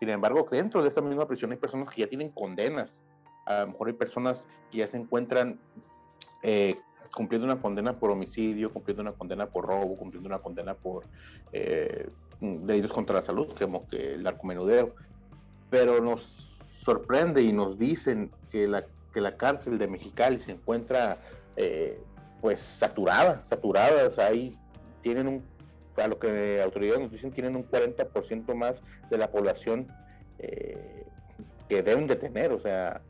Sin 0.00 0.08
embargo, 0.08 0.46
dentro 0.50 0.82
de 0.82 0.88
esta 0.88 1.00
misma 1.00 1.28
prisión 1.28 1.52
hay 1.52 1.56
personas 1.56 1.88
que 1.90 2.00
ya 2.00 2.08
tienen 2.08 2.30
condenas. 2.30 3.00
A 3.46 3.60
lo 3.60 3.68
mejor 3.68 3.86
hay 3.86 3.94
personas 3.94 4.48
que 4.72 4.78
ya 4.78 4.88
se 4.88 4.96
encuentran 4.96 5.60
eh, 6.42 6.80
cumpliendo 7.14 7.46
una 7.46 7.62
condena 7.62 8.00
por 8.00 8.10
homicidio, 8.10 8.72
cumpliendo 8.72 9.02
una 9.02 9.12
condena 9.12 9.46
por 9.46 9.64
robo, 9.64 9.96
cumpliendo 9.96 10.28
una 10.28 10.40
condena 10.40 10.74
por 10.74 11.04
eh, 11.52 12.10
delitos 12.40 12.92
contra 12.92 13.14
la 13.14 13.22
salud, 13.22 13.46
como 13.56 13.86
que 13.86 14.14
el 14.14 14.24
narcomenudeo. 14.24 14.92
Pero 15.70 16.00
nos 16.00 16.58
sorprende 16.84 17.42
y 17.42 17.52
nos 17.52 17.78
dicen 17.78 18.32
que 18.50 18.66
la, 18.66 18.84
que 19.14 19.20
la 19.20 19.36
cárcel 19.36 19.78
de 19.78 19.86
Mexicali 19.86 20.40
se 20.40 20.50
encuentra 20.50 21.18
eh, 21.54 22.00
pues 22.46 22.60
saturada, 22.60 23.42
saturadas, 23.42 24.20
ahí 24.20 24.56
tienen 25.02 25.26
un, 25.26 25.42
a 25.96 26.06
lo 26.06 26.16
que 26.20 26.62
autoridades 26.62 27.00
nos 27.00 27.10
dicen, 27.10 27.32
tienen 27.32 27.56
un 27.56 27.68
40% 27.68 28.54
más 28.54 28.84
de 29.10 29.18
la 29.18 29.32
población 29.32 29.88
eh, 30.38 31.04
que 31.68 31.82
deben 31.82 32.06
de 32.06 32.14
tener, 32.14 32.52
o 32.52 32.60
sea, 32.60 33.02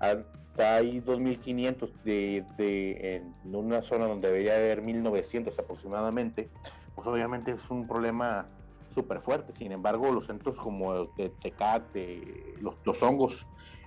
hay 0.00 1.00
2.500 1.00 1.92
de, 2.04 2.44
de, 2.58 3.16
en 3.16 3.54
una 3.54 3.80
zona 3.80 4.06
donde 4.06 4.28
debería 4.28 4.56
haber 4.56 4.82
1.900 4.82 5.58
aproximadamente, 5.58 6.50
pues 6.94 7.08
obviamente 7.08 7.52
es 7.52 7.70
un 7.70 7.88
problema 7.88 8.48
súper 8.94 9.22
fuerte, 9.22 9.54
sin 9.56 9.72
embargo 9.72 10.12
los 10.12 10.26
centros 10.26 10.58
como 10.58 11.06
de 11.16 11.30
Tecate, 11.40 12.54
los, 12.60 12.74
los 12.84 13.02
hongos, 13.02 13.46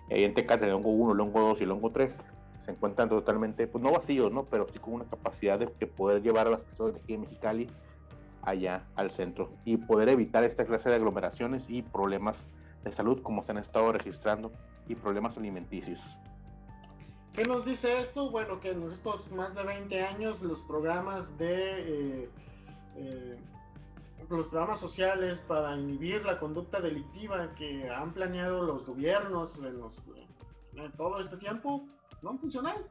eh, 0.09 0.25
en 0.25 0.33
Tecate, 0.33 0.65
el 0.65 0.71
hongo 0.71 0.89
1, 0.89 1.13
el 1.13 1.19
hongo 1.19 1.41
2 1.41 1.61
y 1.61 1.65
el 1.65 1.71
hongo 1.71 1.91
3, 1.91 2.19
se 2.67 2.73
encuentran 2.73 3.07
totalmente, 3.07 3.65
pues 3.65 3.81
no 3.81 3.93
vacíos, 3.93 4.29
¿no? 4.29 4.43
Pero 4.43 4.67
sí 4.67 4.77
con 4.77 4.95
una 4.95 5.05
capacidad 5.05 5.57
de, 5.57 5.67
poder 5.87 6.21
llevar 6.21 6.47
a 6.47 6.49
las 6.49 6.59
personas 6.59 6.95
de 6.95 6.99
aquí 6.99 7.13
de 7.13 7.19
Mexicali 7.19 7.69
allá 8.41 8.83
al 8.97 9.09
centro 9.09 9.53
y 9.63 9.77
poder 9.77 10.09
evitar 10.09 10.43
esta 10.43 10.65
clase 10.65 10.89
de 10.89 10.95
aglomeraciones 10.95 11.69
y 11.69 11.81
problemas 11.81 12.45
de 12.83 12.91
salud 12.91 13.21
como 13.21 13.45
se 13.45 13.51
han 13.51 13.59
estado 13.59 13.93
registrando 13.93 14.51
y 14.85 14.95
problemas 14.95 15.37
alimenticios. 15.37 16.01
¿Qué 17.31 17.45
nos 17.45 17.65
dice 17.65 18.01
esto? 18.01 18.31
Bueno, 18.31 18.59
que 18.59 18.71
en 18.71 18.83
estos 18.83 19.31
más 19.31 19.55
de 19.55 19.63
20 19.63 20.03
años 20.03 20.41
los 20.41 20.61
programas 20.63 21.37
de 21.37 22.23
eh, 22.23 22.29
eh, 22.97 23.37
los 24.29 24.47
programas 24.47 24.81
sociales 24.81 25.39
para 25.47 25.77
inhibir 25.77 26.25
la 26.25 26.37
conducta 26.37 26.81
delictiva 26.81 27.55
que 27.55 27.89
han 27.89 28.11
planeado 28.11 28.61
los 28.65 28.85
gobiernos 28.85 29.57
en, 29.63 30.91
todo 30.97 31.21
este 31.21 31.37
tiempo 31.37 31.87
no 32.21 32.31
han 32.31 32.39
funcionado. 32.39 32.87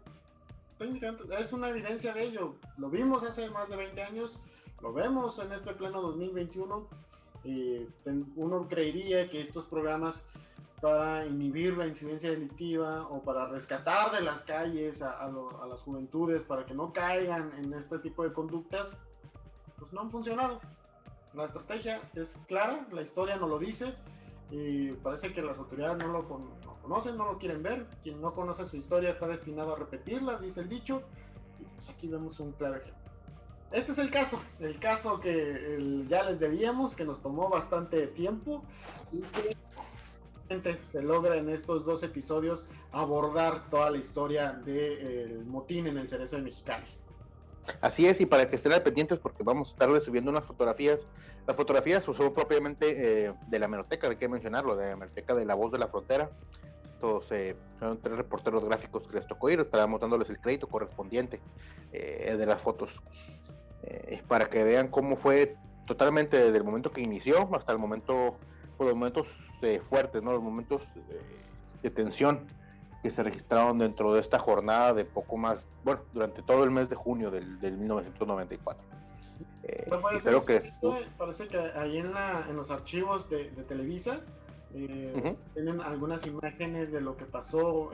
es 1.38 1.52
una 1.52 1.68
evidencia 1.70 2.12
de 2.14 2.24
ello. 2.24 2.54
Lo 2.78 2.90
vimos 2.90 3.22
hace 3.22 3.50
más 3.50 3.68
de 3.68 3.76
20 3.76 4.02
años, 4.02 4.40
lo 4.82 4.92
vemos 4.92 5.38
en 5.38 5.52
este 5.52 5.74
pleno 5.74 6.00
2021. 6.02 6.88
Y 7.44 7.86
uno 8.34 8.66
creería 8.68 9.30
que 9.30 9.40
estos 9.40 9.66
programas 9.66 10.22
para 10.80 11.24
inhibir 11.24 11.76
la 11.76 11.86
incidencia 11.86 12.30
delictiva 12.30 13.06
o 13.08 13.22
para 13.22 13.46
rescatar 13.46 14.12
de 14.12 14.20
las 14.20 14.42
calles 14.42 15.00
a, 15.00 15.30
las 15.68 15.80
juventudes 15.82 16.42
para 16.42 16.66
que 16.66 16.74
no 16.74 16.92
caigan 16.92 17.52
en 17.58 17.72
este 17.72 17.98
tipo 17.98 18.24
de 18.24 18.32
conductas, 18.32 18.96
pues 19.78 19.92
no 19.92 20.02
han 20.02 20.10
funcionado. 20.10 20.60
La 21.34 21.46
estrategia 21.46 22.00
es 22.14 22.38
clara, 22.46 22.86
la 22.92 23.02
historia 23.02 23.36
no 23.36 23.46
lo 23.46 23.58
dice 23.58 23.94
y 24.50 24.92
parece 24.92 25.32
que 25.32 25.42
las 25.42 25.58
autoridades 25.58 25.98
no 25.98 26.08
lo, 26.08 26.26
conocen, 26.87 27.16
no 27.16 27.26
lo 27.26 27.39
quieren 27.39 27.62
ver. 27.62 27.87
Quien 28.03 28.20
no 28.20 28.34
conoce 28.34 28.64
su 28.64 28.76
historia 28.76 29.11
está 29.11 29.26
destinado 29.26 29.74
a 29.74 29.78
repetirla, 29.78 30.39
dice 30.39 30.61
el 30.61 30.68
dicho. 30.68 31.03
Y 31.61 31.64
pues 31.64 31.89
aquí 31.89 32.07
vemos 32.07 32.39
un 32.41 32.53
claro 32.53 32.76
ejemplo. 32.76 33.03
Este 33.72 33.93
es 33.93 33.99
el 33.99 34.11
caso, 34.11 34.41
el 34.61 34.78
caso 34.78 35.18
que 35.18 36.05
ya 36.09 36.22
les 36.22 36.39
debíamos, 36.39 36.95
que 36.95 37.05
nos 37.05 37.20
tomó 37.20 37.49
bastante 37.49 38.07
tiempo 38.07 38.62
y 39.12 39.18
que 39.20 40.78
se 40.93 41.03
logra 41.03 41.37
en 41.37 41.49
estos 41.49 41.84
dos 41.84 42.05
episodios 42.05 42.68
abordar 42.93 43.68
toda 43.68 43.91
la 43.91 43.99
historia 43.99 44.53
del 44.53 45.45
motín 45.47 45.89
en 45.89 45.99
el 45.99 46.09
Cerezo 46.09 46.37
de 46.37 46.43
Mexicali. 46.43 46.87
Así 47.80 48.07
es, 48.07 48.20
y 48.20 48.26
para 48.26 48.49
que 48.49 48.55
estén 48.55 48.72
al 48.72 48.84
pendientes, 48.84 49.18
porque 49.18 49.43
vamos 49.43 49.68
a 49.68 49.72
estar 49.72 50.01
subiendo 50.01 50.30
unas 50.30 50.45
fotografías. 50.45 51.09
Las 51.49 51.57
fotografías 51.57 52.05
son 52.05 52.32
propiamente 52.32 53.26
eh, 53.26 53.34
de 53.49 53.59
la 53.59 53.66
meroteca, 53.66 54.09
hay 54.09 54.16
que 54.16 54.28
mencionarlo, 54.28 54.76
de 54.76 54.91
la 54.91 54.97
meroteca 54.97 55.34
de 55.34 55.45
La 55.45 55.55
Voz 55.55 55.72
de 55.72 55.78
la 55.78 55.89
Frontera, 55.89 56.30
estos 56.97 57.30
eh, 57.30 57.55
son 57.78 57.99
tres 58.01 58.16
reporteros 58.16 58.64
gráficos 58.64 59.07
que 59.07 59.16
les 59.16 59.26
tocó 59.26 59.51
ir, 59.51 59.61
estábamos 59.61 60.01
dándoles 60.01 60.30
el 60.30 60.40
crédito 60.40 60.66
correspondiente 60.66 61.40
eh, 61.92 62.34
de 62.36 62.47
las 62.47 62.62
fotos, 62.62 62.90
eh, 63.82 64.22
para 64.26 64.49
que 64.49 64.64
vean 64.64 64.88
cómo 64.88 65.16
fue 65.16 65.57
totalmente 65.86 66.38
desde 66.38 66.57
el 66.57 66.64
momento 66.64 66.90
que 66.90 67.03
inició 67.03 67.55
hasta 67.55 67.72
el 67.72 67.78
momento, 67.78 68.38
pues, 68.76 68.88
los 68.88 68.97
momentos 68.97 69.28
fuertes, 69.82 70.22
¿no? 70.22 70.32
los 70.32 70.42
momentos 70.42 70.82
de 71.82 71.90
tensión 71.90 72.47
que 73.03 73.11
se 73.11 73.22
registraron 73.22 73.78
dentro 73.78 74.14
de 74.14 74.20
esta 74.20 74.38
jornada 74.38 74.94
de 74.94 75.05
poco 75.05 75.36
más, 75.36 75.66
bueno, 75.82 76.03
durante 76.12 76.42
todo 76.42 76.62
el 76.62 76.70
mes 76.70 76.88
de 76.88 76.94
junio 76.94 77.30
del, 77.30 77.59
del 77.59 77.76
1994. 77.78 78.84
que 80.44 80.62
parece 81.18 81.49
que 81.49 81.59
ahí 81.59 81.99
en, 81.99 82.12
la, 82.12 82.47
en 82.49 82.57
los 82.57 82.70
archivos 82.70 83.28
de, 83.28 83.51
de 83.51 83.62
Televisa 83.64 84.20
eh, 84.74 85.36
tienen 85.54 85.80
algunas 85.80 86.26
imágenes 86.26 86.92
de 86.92 87.00
lo 87.00 87.16
que 87.16 87.24
pasó 87.24 87.90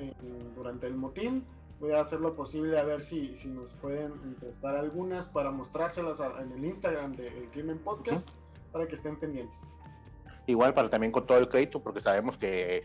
durante 0.55 0.87
el 0.87 0.95
motín. 0.95 1.45
Voy 1.81 1.93
a 1.93 2.01
hacer 2.01 2.21
lo 2.21 2.35
posible 2.37 2.79
a 2.79 2.85
ver 2.85 3.03
si, 3.03 3.37
si 3.37 3.49
nos 3.49 3.73
pueden 3.75 4.13
prestar 4.37 4.77
algunas 4.77 5.27
para 5.27 5.51
mostrárselas 5.51 6.21
en 6.41 6.53
el 6.53 6.65
Instagram 6.65 7.13
del 7.17 7.49
Crimen 7.51 7.79
Podcast 7.79 8.29
para 8.71 8.87
que 8.87 8.95
estén 8.95 9.19
pendientes. 9.19 9.73
Igual 10.47 10.75
para 10.75 10.89
también 10.89 11.13
con 11.13 11.27
todo 11.27 11.39
el 11.39 11.49
crédito, 11.49 11.83
porque 11.83 12.01
sabemos 12.01 12.37
que 12.37 12.83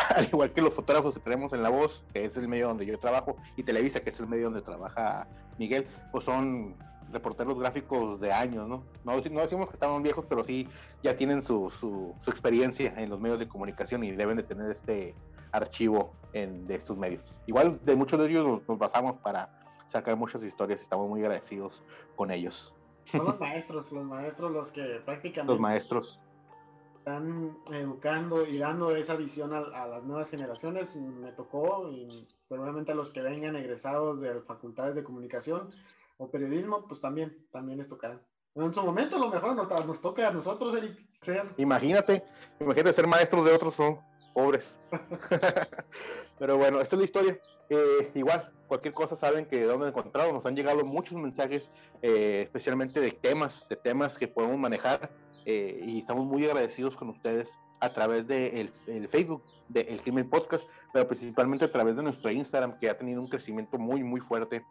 al 0.16 0.26
igual 0.26 0.52
que 0.52 0.62
los 0.62 0.72
fotógrafos 0.72 1.14
que 1.14 1.20
tenemos 1.20 1.52
en 1.52 1.62
La 1.62 1.70
Voz, 1.70 2.04
que 2.12 2.24
es 2.24 2.36
el 2.36 2.48
medio 2.48 2.68
donde 2.68 2.86
yo 2.86 2.98
trabajo, 2.98 3.36
y 3.56 3.62
Televisa, 3.62 4.00
que 4.00 4.10
es 4.10 4.20
el 4.20 4.26
medio 4.26 4.44
donde 4.44 4.62
trabaja 4.62 5.26
Miguel, 5.58 5.86
pues 6.12 6.24
son 6.24 6.76
reporteros 7.12 7.58
gráficos 7.58 8.20
de 8.20 8.32
años, 8.32 8.68
¿no? 8.68 8.84
No, 9.04 9.20
decimos 9.20 9.68
que 9.68 9.74
estaban 9.74 10.02
viejos, 10.02 10.24
pero 10.28 10.44
sí 10.44 10.68
ya 11.02 11.16
tienen 11.16 11.42
su, 11.42 11.70
su, 11.70 12.14
experiencia 12.26 12.94
en 12.96 13.10
los 13.10 13.20
medios 13.20 13.38
de 13.38 13.48
comunicación 13.48 14.04
y 14.04 14.12
deben 14.12 14.36
de 14.36 14.42
tener 14.42 14.70
este 14.70 15.14
archivo 15.52 16.12
en, 16.32 16.66
de 16.66 16.76
estos 16.76 16.96
medios. 16.96 17.22
Igual 17.46 17.80
de 17.84 17.96
muchos 17.96 18.18
de 18.20 18.28
ellos 18.28 18.62
nos, 18.66 18.78
basamos 18.78 19.16
para 19.18 19.50
sacar 19.88 20.16
muchas 20.16 20.44
historias. 20.44 20.80
Estamos 20.80 21.08
muy 21.08 21.20
agradecidos 21.20 21.82
con 22.16 22.30
ellos. 22.30 22.74
Son 23.06 23.24
los 23.24 23.40
maestros, 23.40 23.90
los 23.90 24.04
maestros 24.04 24.52
los 24.52 24.70
que 24.70 25.00
prácticamente... 25.04 25.52
Los 25.52 25.60
maestros. 25.60 26.20
Están 26.98 27.56
educando 27.72 28.46
y 28.46 28.58
dando 28.58 28.94
esa 28.94 29.16
visión 29.16 29.52
a, 29.54 29.86
las 29.86 30.04
nuevas 30.04 30.28
generaciones. 30.28 30.94
Me 30.94 31.32
tocó 31.32 31.88
y 31.90 32.28
seguramente 32.48 32.92
a 32.92 32.94
los 32.94 33.10
que 33.10 33.22
vengan 33.22 33.56
egresados 33.56 34.20
de 34.20 34.40
facultades 34.42 34.94
de 34.94 35.02
comunicación 35.02 35.70
o 36.20 36.30
periodismo, 36.30 36.86
pues 36.86 37.00
también, 37.00 37.34
también 37.50 37.78
les 37.78 37.88
tocarán. 37.88 38.20
En 38.54 38.74
su 38.74 38.82
momento, 38.82 39.18
lo 39.18 39.28
mejor 39.28 39.56
nos, 39.86 40.00
toca 40.00 40.28
a 40.28 40.32
nosotros, 40.32 40.74
Eric, 40.74 40.98
ser. 41.20 41.44
Imagínate, 41.56 42.22
imagínate 42.60 42.92
ser 42.92 43.06
maestros 43.06 43.44
de 43.44 43.52
otros, 43.52 43.74
son 43.74 43.98
pobres. 44.34 44.78
Pero 46.38 46.58
bueno, 46.58 46.80
esta 46.80 46.96
es 46.96 46.98
la 46.98 47.04
historia. 47.04 47.40
Eh, 47.70 48.10
igual, 48.14 48.52
cualquier 48.66 48.92
cosa 48.92 49.16
saben 49.16 49.46
que 49.46 49.60
de 49.60 49.64
dónde 49.64 49.88
encontrado. 49.88 50.32
Nos 50.32 50.44
han 50.44 50.56
llegado 50.56 50.84
muchos 50.84 51.18
mensajes, 51.18 51.70
eh, 52.02 52.42
especialmente 52.42 53.00
de 53.00 53.12
temas, 53.12 53.66
de 53.68 53.76
temas 53.76 54.18
que 54.18 54.28
podemos 54.28 54.58
manejar. 54.58 55.10
Eh, 55.46 55.80
y 55.82 56.00
estamos 56.00 56.26
muy 56.26 56.44
agradecidos 56.44 56.96
con 56.96 57.08
ustedes 57.08 57.58
a 57.80 57.94
través 57.94 58.26
del 58.26 58.70
de 58.84 58.96
el 58.96 59.08
Facebook 59.08 59.42
de 59.68 59.82
El 59.82 60.02
Crimen 60.02 60.28
Podcast, 60.28 60.68
pero 60.92 61.08
principalmente 61.08 61.64
a 61.64 61.72
través 61.72 61.96
de 61.96 62.02
nuestro 62.02 62.30
Instagram, 62.30 62.78
que 62.78 62.90
ha 62.90 62.98
tenido 62.98 63.22
un 63.22 63.28
crecimiento 63.28 63.78
muy, 63.78 64.02
muy 64.02 64.20
fuerte 64.20 64.62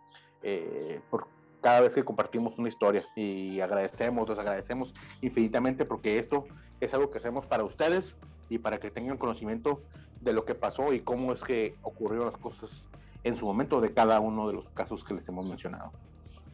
por 1.09 1.27
cada 1.61 1.81
vez 1.81 1.93
que 1.93 2.03
compartimos 2.03 2.57
una 2.57 2.69
historia. 2.69 3.05
Y 3.15 3.59
agradecemos, 3.61 4.27
les 4.29 4.39
agradecemos 4.39 4.93
infinitamente 5.21 5.85
porque 5.85 6.19
esto 6.19 6.45
es 6.79 6.93
algo 6.93 7.11
que 7.11 7.17
hacemos 7.17 7.45
para 7.45 7.63
ustedes 7.63 8.15
y 8.49 8.57
para 8.57 8.79
que 8.79 8.91
tengan 8.91 9.17
conocimiento 9.17 9.81
de 10.21 10.33
lo 10.33 10.45
que 10.45 10.55
pasó 10.55 10.93
y 10.93 11.01
cómo 11.01 11.33
es 11.33 11.41
que 11.43 11.75
ocurrieron 11.81 12.31
las 12.31 12.37
cosas 12.37 12.85
en 13.23 13.35
su 13.35 13.45
momento 13.45 13.81
de 13.81 13.93
cada 13.93 14.19
uno 14.19 14.47
de 14.47 14.53
los 14.53 14.69
casos 14.69 15.03
que 15.03 15.13
les 15.13 15.27
hemos 15.27 15.45
mencionado. 15.45 15.91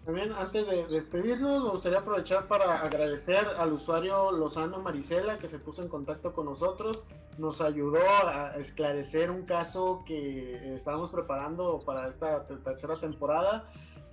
También 0.05 0.31
antes 0.33 0.67
de 0.67 0.85
despedirnos, 0.85 1.63
me 1.63 1.69
gustaría 1.71 1.97
aprovechar 1.97 2.47
para 2.47 2.81
agradecer 2.81 3.47
al 3.57 3.73
usuario 3.73 4.31
Lozano 4.31 4.77
Marisela 4.77 5.39
que 5.39 5.49
se 5.49 5.57
puso 5.57 5.81
en 5.81 5.89
contacto 5.89 6.31
con 6.31 6.45
nosotros, 6.45 7.01
nos 7.39 7.59
ayudó 7.59 7.97
a 8.23 8.55
esclarecer 8.57 9.31
un 9.31 9.45
caso 9.45 10.03
que 10.05 10.75
estábamos 10.75 11.09
preparando 11.09 11.81
para 11.83 12.07
esta 12.07 12.45
tercera 12.45 12.99
temporada. 12.99 13.67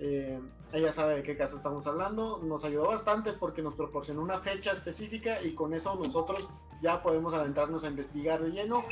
Eh, 0.05 0.37
ella 0.73 0.91
sabe 0.91 1.15
de 1.15 1.23
qué 1.23 1.37
caso 1.37 1.55
estamos 1.55 1.87
hablando, 1.87 2.41
nos 2.43 2.65
ayudó 2.65 2.89
bastante 2.89 3.31
porque 3.31 3.61
nos 3.61 3.73
proporcionó 3.73 4.21
una 4.21 4.39
fecha 4.39 4.73
específica 4.73 5.41
y 5.41 5.53
con 5.53 5.73
eso 5.73 5.95
nosotros 5.95 6.45
ya 6.81 7.01
podemos 7.01 7.33
adentrarnos 7.33 7.85
a 7.85 7.87
investigar 7.87 8.43
de 8.43 8.51
lleno 8.51 8.83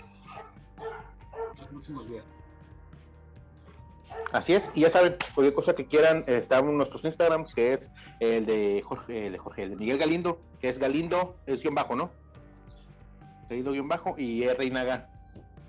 los 1.57 1.67
próximos 1.67 2.07
días. 2.07 2.23
Así 4.31 4.53
es, 4.53 4.71
y 4.73 4.81
ya 4.81 4.89
saben, 4.89 5.17
cualquier 5.35 5.53
cosa 5.53 5.75
que 5.75 5.85
quieran, 5.85 6.23
eh, 6.27 6.37
están 6.37 6.77
nuestros 6.77 7.03
Instagrams, 7.03 7.53
que 7.53 7.73
es 7.73 7.91
el 8.21 8.45
de 8.45 8.81
Jorge, 8.85 9.27
el 9.27 9.33
de 9.33 9.37
Jorge, 9.37 9.63
el 9.63 9.71
de 9.71 9.75
Miguel 9.75 9.97
Galindo, 9.97 10.39
que 10.61 10.69
es 10.69 10.79
Galindo, 10.79 11.35
es 11.45 11.61
guion 11.61 11.75
bajo, 11.75 11.93
¿no? 11.93 12.09
Galindo 13.49 13.73
guion 13.73 13.89
bajo 13.89 14.15
y 14.17 14.43
R 14.43 14.63
Inaga, 14.63 15.09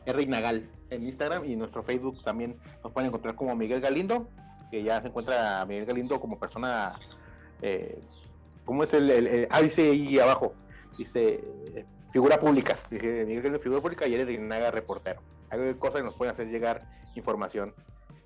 R 0.06 0.22
Inagal 0.22 0.70
en 0.90 1.02
Instagram 1.02 1.44
y 1.44 1.56
nuestro 1.56 1.82
Facebook 1.82 2.22
también 2.22 2.60
nos 2.84 2.92
pueden 2.92 3.08
encontrar 3.08 3.34
como 3.34 3.56
Miguel 3.56 3.80
Galindo, 3.80 4.28
que 4.72 4.82
ya 4.82 5.02
se 5.02 5.08
encuentra 5.08 5.66
Miguel 5.66 5.84
Galindo 5.84 6.18
como 6.18 6.38
persona, 6.38 6.98
eh, 7.60 8.02
¿cómo 8.64 8.84
es 8.84 8.94
el, 8.94 9.10
el, 9.10 9.48
dice 9.62 9.90
ahí 9.90 10.18
abajo, 10.18 10.54
dice 10.96 11.44
figura 12.10 12.40
pública, 12.40 12.78
dice 12.90 13.26
Miguel 13.26 13.42
Galindo 13.42 13.60
figura 13.60 13.82
pública 13.82 14.06
y 14.08 14.14
R 14.14 14.32
Inaga 14.32 14.70
reportero. 14.70 15.20
Hay 15.50 15.74
cosas 15.74 15.98
que 15.98 16.04
nos 16.04 16.14
pueden 16.14 16.32
hacer 16.32 16.48
llegar 16.48 16.88
información 17.14 17.74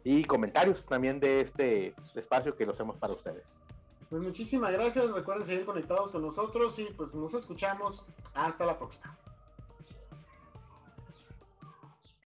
y 0.04 0.22
comentarios 0.22 0.86
también 0.86 1.18
de 1.18 1.40
este 1.40 1.96
espacio 2.14 2.54
que 2.54 2.64
lo 2.64 2.74
hacemos 2.74 2.96
para 2.96 3.12
ustedes. 3.12 3.58
Pues 4.08 4.22
muchísimas 4.22 4.70
gracias, 4.70 5.10
recuerden 5.10 5.46
seguir 5.46 5.66
conectados 5.66 6.12
con 6.12 6.22
nosotros 6.22 6.78
y 6.78 6.84
pues 6.96 7.12
nos 7.12 7.34
escuchamos 7.34 8.06
hasta 8.34 8.64
la 8.64 8.78
próxima. 8.78 9.18